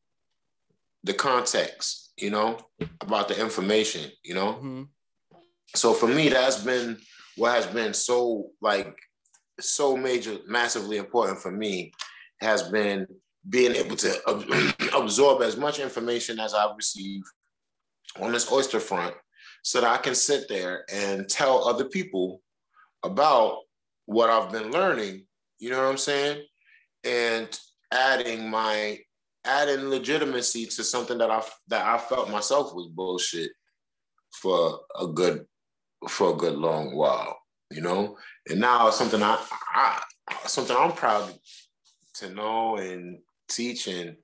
the 1.03 1.13
context 1.13 2.13
you 2.17 2.29
know 2.29 2.57
about 3.01 3.27
the 3.27 3.39
information 3.39 4.11
you 4.23 4.33
know 4.35 4.53
Mhm. 4.61 4.87
so 5.75 5.93
for 5.93 6.07
me 6.07 6.29
that's 6.29 6.63
been 6.63 6.99
what 7.35 7.53
has 7.55 7.65
been 7.67 7.93
so 7.93 8.51
like 8.61 8.95
so 9.59 9.95
major 9.97 10.39
massively 10.47 10.97
important 10.97 11.39
for 11.39 11.51
me 11.51 11.91
has 12.41 12.63
been 12.69 13.07
being 13.47 13.75
able 13.75 13.95
to 13.95 14.75
absorb 14.95 15.41
as 15.41 15.57
much 15.57 15.79
information 15.79 16.39
as 16.39 16.53
i've 16.53 16.75
received 16.75 17.25
on 18.19 18.31
this 18.31 18.51
oyster 18.51 18.79
front 18.79 19.13
so 19.63 19.79
that 19.79 19.89
i 19.89 19.97
can 19.97 20.15
sit 20.15 20.47
there 20.49 20.83
and 20.91 21.29
tell 21.29 21.67
other 21.67 21.85
people 21.85 22.41
about 23.03 23.59
what 24.05 24.29
i've 24.29 24.51
been 24.51 24.71
learning 24.71 25.25
you 25.59 25.69
know 25.69 25.77
what 25.77 25.89
i'm 25.89 25.97
saying 25.97 26.43
and 27.03 27.59
adding 27.91 28.49
my 28.49 28.97
adding 29.45 29.89
legitimacy 29.89 30.65
to 30.65 30.83
something 30.83 31.17
that 31.17 31.31
i 31.31 31.41
that 31.67 31.85
i 31.85 31.97
felt 31.97 32.29
myself 32.29 32.73
was 32.73 32.89
bullshit 32.93 33.51
for 34.31 34.79
a 34.99 35.07
good 35.07 35.45
for 36.07 36.33
a 36.33 36.37
good 36.37 36.55
long 36.55 36.95
while, 36.95 37.37
you 37.71 37.81
know. 37.81 38.17
And 38.47 38.59
now 38.59 38.89
something 38.89 39.21
I, 39.21 39.43
I 39.73 40.01
something 40.45 40.75
I'm 40.75 40.93
proud 40.93 41.33
to 42.15 42.29
know 42.29 42.77
and 42.77 43.19
teach 43.49 43.87
and 43.87 44.15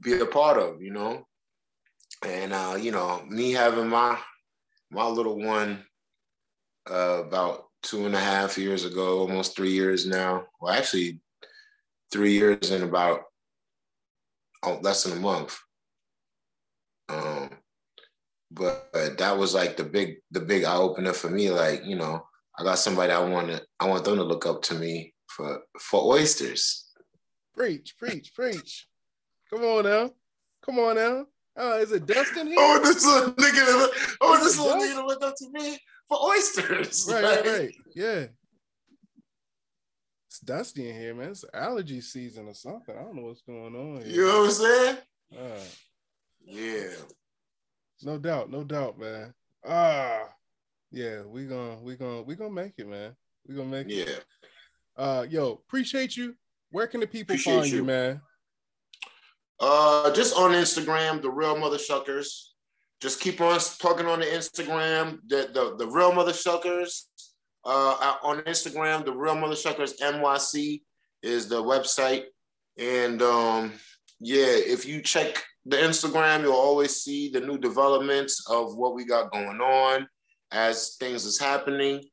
be 0.00 0.18
a 0.18 0.26
part 0.26 0.58
of, 0.58 0.82
you 0.82 0.92
know. 0.92 1.26
And 2.24 2.52
uh, 2.52 2.76
you 2.80 2.92
know, 2.92 3.24
me 3.28 3.52
having 3.52 3.88
my 3.88 4.18
my 4.90 5.06
little 5.06 5.38
one 5.38 5.84
uh, 6.90 7.22
about 7.26 7.64
two 7.82 8.06
and 8.06 8.14
a 8.14 8.20
half 8.20 8.58
years 8.58 8.84
ago, 8.84 9.20
almost 9.20 9.56
three 9.56 9.72
years 9.72 10.06
now. 10.06 10.46
Well, 10.60 10.72
actually, 10.72 11.20
three 12.12 12.32
years 12.32 12.70
in 12.70 12.82
about 12.82 13.22
oh, 14.62 14.78
less 14.82 15.04
than 15.04 15.16
a 15.16 15.20
month. 15.20 15.58
Um, 17.08 17.50
but, 18.50 18.88
but 18.92 19.18
that 19.18 19.36
was 19.36 19.54
like 19.54 19.76
the 19.76 19.84
big 19.84 20.16
the 20.30 20.40
big 20.40 20.64
eye 20.64 20.76
opener 20.76 21.12
for 21.12 21.30
me. 21.30 21.50
Like 21.50 21.84
you 21.84 21.96
know, 21.96 22.26
I 22.58 22.64
got 22.64 22.78
somebody 22.78 23.12
I 23.12 23.20
want 23.20 23.48
to 23.48 23.62
I 23.80 23.86
want 23.86 24.04
them 24.04 24.16
to 24.16 24.24
look 24.24 24.46
up 24.46 24.62
to 24.62 24.74
me 24.74 25.14
for 25.28 25.60
for 25.80 26.12
oysters. 26.12 26.85
Preach, 27.56 27.96
preach, 27.98 28.34
preach. 28.34 28.86
Come 29.50 29.62
on 29.62 29.84
now. 29.84 30.10
Come 30.64 30.78
on 30.78 30.96
now. 30.96 31.24
Uh, 31.58 31.78
is 31.78 31.90
it 31.90 32.04
dusty 32.04 32.40
in 32.40 32.48
here? 32.48 32.56
Oh, 32.58 32.80
this 32.82 33.04
little 33.06 33.32
nigga. 33.32 33.88
Oh, 34.20 34.38
this 34.42 34.58
little 34.58 34.76
nigga 34.76 35.06
looked 35.06 35.24
up 35.24 35.34
to 35.38 35.50
me 35.50 35.78
for 36.06 36.18
oysters. 36.22 37.08
Right, 37.10 37.24
right, 37.24 37.46
right. 37.46 37.74
Yeah. 37.94 38.26
It's 40.28 40.40
dusty 40.40 40.90
in 40.90 40.96
here, 40.96 41.14
man. 41.14 41.30
It's 41.30 41.46
allergy 41.54 42.02
season 42.02 42.48
or 42.48 42.54
something. 42.54 42.94
I 42.94 43.02
don't 43.02 43.16
know 43.16 43.22
what's 43.22 43.40
going 43.40 43.74
on 43.74 44.02
here. 44.04 44.14
You 44.14 44.26
know 44.26 44.40
what 44.40 44.46
I'm 44.46 44.50
saying? 44.52 44.96
Uh, 45.38 45.64
Yeah. 46.44 46.88
no 48.02 48.18
doubt, 48.18 48.50
no 48.50 48.64
doubt, 48.64 48.98
man. 48.98 49.32
Ah, 49.66 50.28
yeah, 50.90 51.22
we 51.22 51.46
gonna 51.46 51.80
we 51.82 51.96
gonna 51.96 52.22
we 52.22 52.34
gonna 52.36 52.50
make 52.52 52.74
it, 52.76 52.86
man. 52.86 53.16
We 53.46 53.54
gonna 53.54 53.68
make 53.68 53.88
it. 53.88 54.08
Yeah. 54.08 55.02
Uh, 55.02 55.26
yo, 55.28 55.52
appreciate 55.52 56.16
you. 56.16 56.34
Where 56.70 56.86
can 56.86 57.00
the 57.00 57.06
people 57.06 57.34
Appreciate 57.34 57.60
find 57.60 57.70
you, 57.70 57.76
you. 57.78 57.84
man? 57.84 58.20
Uh, 59.58 60.12
just 60.12 60.36
on 60.36 60.52
Instagram, 60.52 61.22
the 61.22 61.30
real 61.30 61.56
mother 61.56 61.78
shuckers. 61.78 62.48
Just 63.00 63.20
keep 63.20 63.40
on 63.40 63.58
plugging 63.80 64.06
on 64.06 64.20
the 64.20 64.26
Instagram. 64.26 65.18
The 65.26 65.48
the, 65.52 65.76
the 65.76 65.86
real 65.86 66.12
mother 66.12 66.32
shuckers. 66.32 67.04
Uh, 67.64 68.14
on 68.22 68.38
Instagram, 68.42 69.04
the 69.04 69.12
real 69.12 69.34
mother 69.34 69.54
shuckers 69.54 69.98
NYC 70.00 70.82
is 71.22 71.48
the 71.48 71.62
website. 71.62 72.24
And 72.78 73.20
um, 73.22 73.72
yeah, 74.20 74.46
if 74.46 74.86
you 74.86 75.02
check 75.02 75.42
the 75.64 75.76
Instagram, 75.76 76.42
you'll 76.42 76.52
always 76.52 77.02
see 77.02 77.28
the 77.28 77.40
new 77.40 77.58
developments 77.58 78.48
of 78.48 78.76
what 78.76 78.94
we 78.94 79.04
got 79.04 79.32
going 79.32 79.60
on 79.60 80.06
as 80.52 80.96
things 81.00 81.24
is 81.24 81.40
happening. 81.40 82.04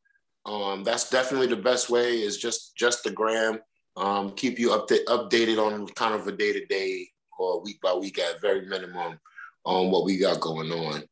Um, 0.45 0.83
that's 0.83 1.09
definitely 1.09 1.47
the 1.47 1.55
best 1.55 1.89
way 1.89 2.21
is 2.21 2.37
just 2.37 2.75
just 2.75 3.03
the 3.03 3.11
gram. 3.11 3.59
Um, 3.95 4.31
keep 4.31 4.57
you 4.57 4.73
up 4.73 4.89
updated 4.89 5.59
on 5.59 5.87
kind 5.87 6.15
of 6.15 6.27
a 6.27 6.31
day 6.31 6.53
to 6.53 6.65
day 6.65 7.07
or 7.37 7.61
week 7.61 7.79
by 7.81 7.93
week 7.93 8.19
at 8.19 8.41
very 8.41 8.65
minimum 8.65 9.19
on 9.65 9.91
what 9.91 10.03
we 10.03 10.17
got 10.17 10.39
going 10.39 10.71
on. 10.71 11.03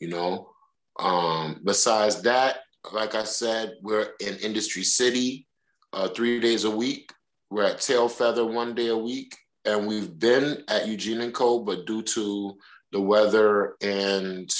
You 0.00 0.08
know. 0.08 0.50
Um, 0.98 1.60
besides 1.64 2.22
that, 2.22 2.58
like 2.92 3.14
I 3.14 3.24
said, 3.24 3.74
we're 3.82 4.10
in 4.20 4.36
Industry 4.36 4.84
City 4.84 5.46
uh, 5.92 6.08
three 6.08 6.40
days 6.40 6.64
a 6.64 6.70
week. 6.70 7.12
We're 7.50 7.64
at 7.64 7.80
Tail 7.80 8.08
Feather 8.08 8.44
one 8.44 8.74
day 8.74 8.88
a 8.88 8.96
week, 8.96 9.36
and 9.64 9.86
we've 9.86 10.18
been 10.18 10.62
at 10.68 10.86
Eugene 10.86 11.20
and 11.20 11.32
Co. 11.32 11.60
But 11.60 11.86
due 11.86 12.02
to 12.02 12.56
the 12.92 13.00
weather 13.00 13.76
and 13.80 14.50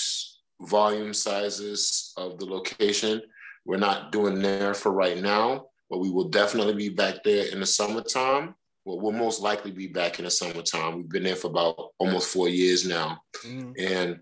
volume 0.60 1.12
sizes 1.12 2.12
of 2.16 2.38
the 2.38 2.46
location, 2.46 3.22
we're 3.64 3.76
not 3.76 4.12
doing 4.12 4.40
there 4.40 4.74
for 4.74 4.92
right 4.92 5.18
now. 5.18 5.66
But 5.90 5.98
we 5.98 6.10
will 6.10 6.28
definitely 6.28 6.74
be 6.74 6.88
back 6.88 7.22
there 7.24 7.46
in 7.52 7.60
the 7.60 7.66
summertime. 7.66 8.54
Well, 8.84 9.00
we'll 9.00 9.12
most 9.12 9.40
likely 9.40 9.70
be 9.70 9.86
back 9.86 10.18
in 10.18 10.24
the 10.24 10.30
summertime. 10.30 10.96
We've 10.96 11.08
been 11.08 11.22
there 11.24 11.36
for 11.36 11.48
about 11.48 11.92
almost 11.98 12.32
four 12.32 12.48
years 12.48 12.86
now, 12.86 13.22
Mhm. 13.44 13.74
and 13.78 14.20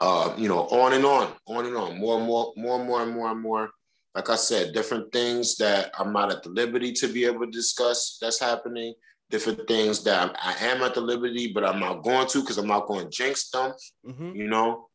uh, 0.00 0.34
you 0.36 0.48
know, 0.48 0.66
on 0.68 0.92
and 0.92 1.04
on, 1.06 1.32
on 1.46 1.64
and 1.64 1.76
on, 1.76 1.98
more 1.98 2.18
and 2.18 2.26
more, 2.26 2.52
more 2.56 2.78
and 2.78 2.86
more 2.86 3.02
and 3.02 3.12
more 3.14 3.30
and 3.30 3.40
more. 3.40 3.70
Like 4.14 4.28
I 4.30 4.36
said, 4.36 4.74
different 4.74 5.12
things 5.12 5.56
that 5.56 5.90
I'm 5.98 6.12
not 6.12 6.30
at 6.32 6.42
the 6.42 6.50
liberty 6.50 6.92
to 6.92 7.08
be 7.08 7.24
able 7.24 7.46
to 7.46 7.50
discuss 7.50 8.18
that's 8.20 8.40
happening. 8.40 8.94
Different 9.30 9.66
things 9.66 10.02
that 10.04 10.20
I'm, 10.22 10.36
I 10.40 10.54
am 10.66 10.82
at 10.82 10.94
the 10.94 11.00
liberty, 11.00 11.52
but 11.52 11.64
I'm 11.64 11.80
not 11.80 12.02
going 12.02 12.26
to 12.28 12.40
because 12.40 12.58
I'm 12.58 12.66
not 12.66 12.86
going 12.86 13.04
to 13.04 13.10
jinx 13.10 13.48
them. 13.50 13.72
Mhm. 14.06 14.36
You 14.36 14.48
know, 14.48 14.88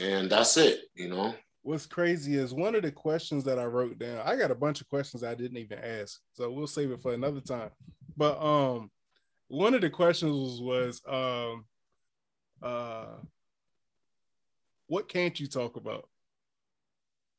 and 0.00 0.30
that's 0.30 0.56
it. 0.56 0.80
You 0.94 1.08
know. 1.08 1.34
What's 1.62 1.86
crazy 1.86 2.36
is 2.36 2.54
one 2.54 2.74
of 2.74 2.82
the 2.82 2.92
questions 2.92 3.44
that 3.44 3.58
I 3.58 3.64
wrote 3.64 3.98
down. 3.98 4.22
I 4.24 4.36
got 4.36 4.50
a 4.50 4.54
bunch 4.54 4.80
of 4.80 4.88
questions 4.88 5.22
I 5.22 5.34
didn't 5.34 5.58
even 5.58 5.78
ask, 5.78 6.20
so 6.32 6.50
we'll 6.50 6.66
save 6.66 6.90
it 6.90 7.02
for 7.02 7.12
another 7.12 7.40
time. 7.40 7.70
But 8.16 8.40
um, 8.40 8.90
one 9.48 9.74
of 9.74 9.80
the 9.80 9.90
questions 9.90 10.60
was, 10.60 11.02
was 11.06 11.52
um, 11.52 11.64
uh, 12.62 13.16
what 14.86 15.08
can't 15.08 15.38
you 15.38 15.46
talk 15.46 15.76
about? 15.76 16.08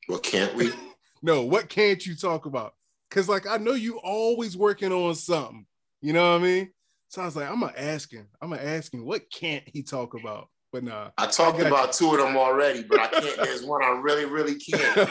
What 0.06 0.22
can't 0.22 0.54
we? 0.54 0.72
No, 1.22 1.42
what 1.42 1.68
can't 1.68 2.06
you 2.06 2.16
talk 2.16 2.46
about? 2.46 2.72
Because 3.10 3.28
like 3.28 3.46
I 3.46 3.58
know 3.58 3.74
you 3.74 3.98
always 3.98 4.56
working 4.56 4.90
on 4.90 5.14
something. 5.14 5.66
You 6.00 6.14
know 6.14 6.32
what 6.32 6.40
I 6.40 6.42
mean? 6.42 6.70
So 7.08 7.20
I 7.20 7.26
was 7.26 7.36
like, 7.36 7.50
I'm 7.50 7.60
gonna 7.60 7.74
ask 7.76 8.10
him. 8.10 8.26
I'm 8.40 8.48
gonna 8.48 8.62
ask 8.62 8.94
him 8.94 9.04
what 9.04 9.30
can't 9.30 9.64
he 9.66 9.82
talk 9.82 10.14
about? 10.14 10.48
But 10.72 10.84
nah. 10.84 11.10
I 11.18 11.26
talked 11.26 11.58
got 11.58 11.66
about 11.66 11.92
two 11.92 12.12
of 12.12 12.18
them 12.18 12.36
already, 12.36 12.84
but 12.84 13.00
I 13.00 13.08
can't. 13.08 13.36
There's 13.42 13.64
one 13.64 13.82
I 13.82 13.88
really, 14.00 14.24
really 14.24 14.54
can't. 14.54 15.08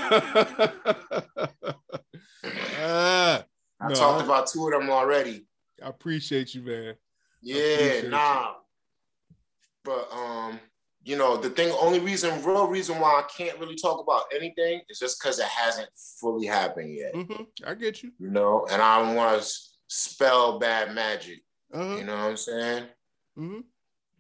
Ah, 2.78 3.44
I 3.82 3.88
No, 3.90 3.96
talked 3.96 4.22
I- 4.22 4.26
about 4.26 4.48
two 4.48 4.66
of 4.68 4.72
them 4.72 4.90
already. 4.90 5.46
I 5.84 5.88
appreciate 5.90 6.54
you, 6.56 6.62
man. 6.62 6.96
Yeah, 7.42 7.56
appreciate 7.58 8.04
you. 8.04 8.10
nah. 8.10 8.54
But 9.86 10.10
um, 10.12 10.60
you 11.04 11.18
know, 11.18 11.38
the 11.38 11.50
thing, 11.50 11.74
only 11.82 12.00
reason, 12.00 12.44
real 12.44 12.68
reason 12.68 13.00
why 13.00 13.12
I 13.22 13.24
can't 13.36 13.58
really 13.60 13.76
talk 13.76 14.02
about 14.02 14.24
anything 14.36 14.82
is 14.90 15.00
just 15.00 15.22
because 15.22 15.40
it 15.40 15.46
hasn't 15.46 15.90
fully 16.20 16.46
happened 16.48 16.94
yet. 16.96 17.16
hmm 17.16 17.44
I 17.66 17.74
get 17.76 18.04
you. 18.04 18.12
You 18.20 18.30
know, 18.30 18.66
and 18.72 18.82
I 18.82 19.02
don't 19.02 19.16
want 19.16 19.42
to 19.42 19.50
spell 19.88 20.60
bad 20.60 20.94
magic. 20.94 21.44
Uh-huh. 21.74 21.96
You 21.98 22.04
know 22.04 22.16
what 22.18 22.26
I'm 22.32 22.38
saying? 22.38 22.86
hmm 23.38 23.60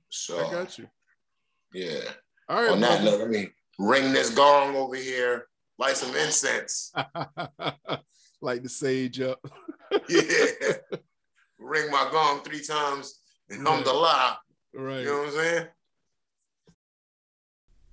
So 0.10 0.40
I 0.48 0.52
got 0.52 0.78
you. 0.78 0.88
Yeah. 1.74 1.99
All 2.47 2.61
right. 2.61 2.72
On 2.72 2.80
that 2.82 3.03
note, 3.03 3.20
let 3.20 3.30
me 3.30 3.49
ring 3.78 4.11
this 4.11 4.30
gong 4.32 4.76
over 4.76 4.95
here, 4.95 5.47
light 5.78 5.97
some 5.97 6.15
incense. 6.15 6.91
like 8.41 8.63
the 8.63 8.70
sage 8.70 9.20
up. 9.22 9.39
Yeah. 10.07 10.22
ring 11.59 11.89
my 11.91 12.07
gong 12.11 12.41
three 12.41 12.63
times 12.63 13.20
and 13.49 13.59
Right. 13.59 13.67
alhamdulillah. 13.67 14.39
Right. 14.76 14.99
You 14.99 15.05
know 15.05 15.17
what 15.20 15.28
I'm 15.30 15.34
saying? 15.34 15.67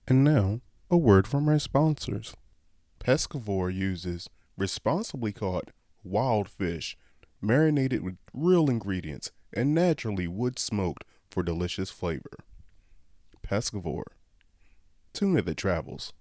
And 0.07 0.23
now, 0.23 0.61
a 0.91 0.97
word 0.97 1.27
from 1.27 1.49
our 1.49 1.59
sponsors. 1.59 2.35
Pescavore 3.01 3.75
uses 3.75 4.29
responsibly 4.59 5.33
caught 5.33 5.71
wild 6.05 6.49
fish, 6.49 6.97
marinated 7.41 8.03
with 8.03 8.19
real 8.33 8.69
ingredients 8.71 9.33
and 9.53 9.75
naturally 9.75 10.29
wood 10.29 10.59
smoked 10.59 11.05
for 11.31 11.43
delicious 11.43 11.91
flavor. 11.91 12.45
Pescavore, 13.49 14.03
tuna 15.13 15.41
that 15.41 15.57
travels. 15.57 16.13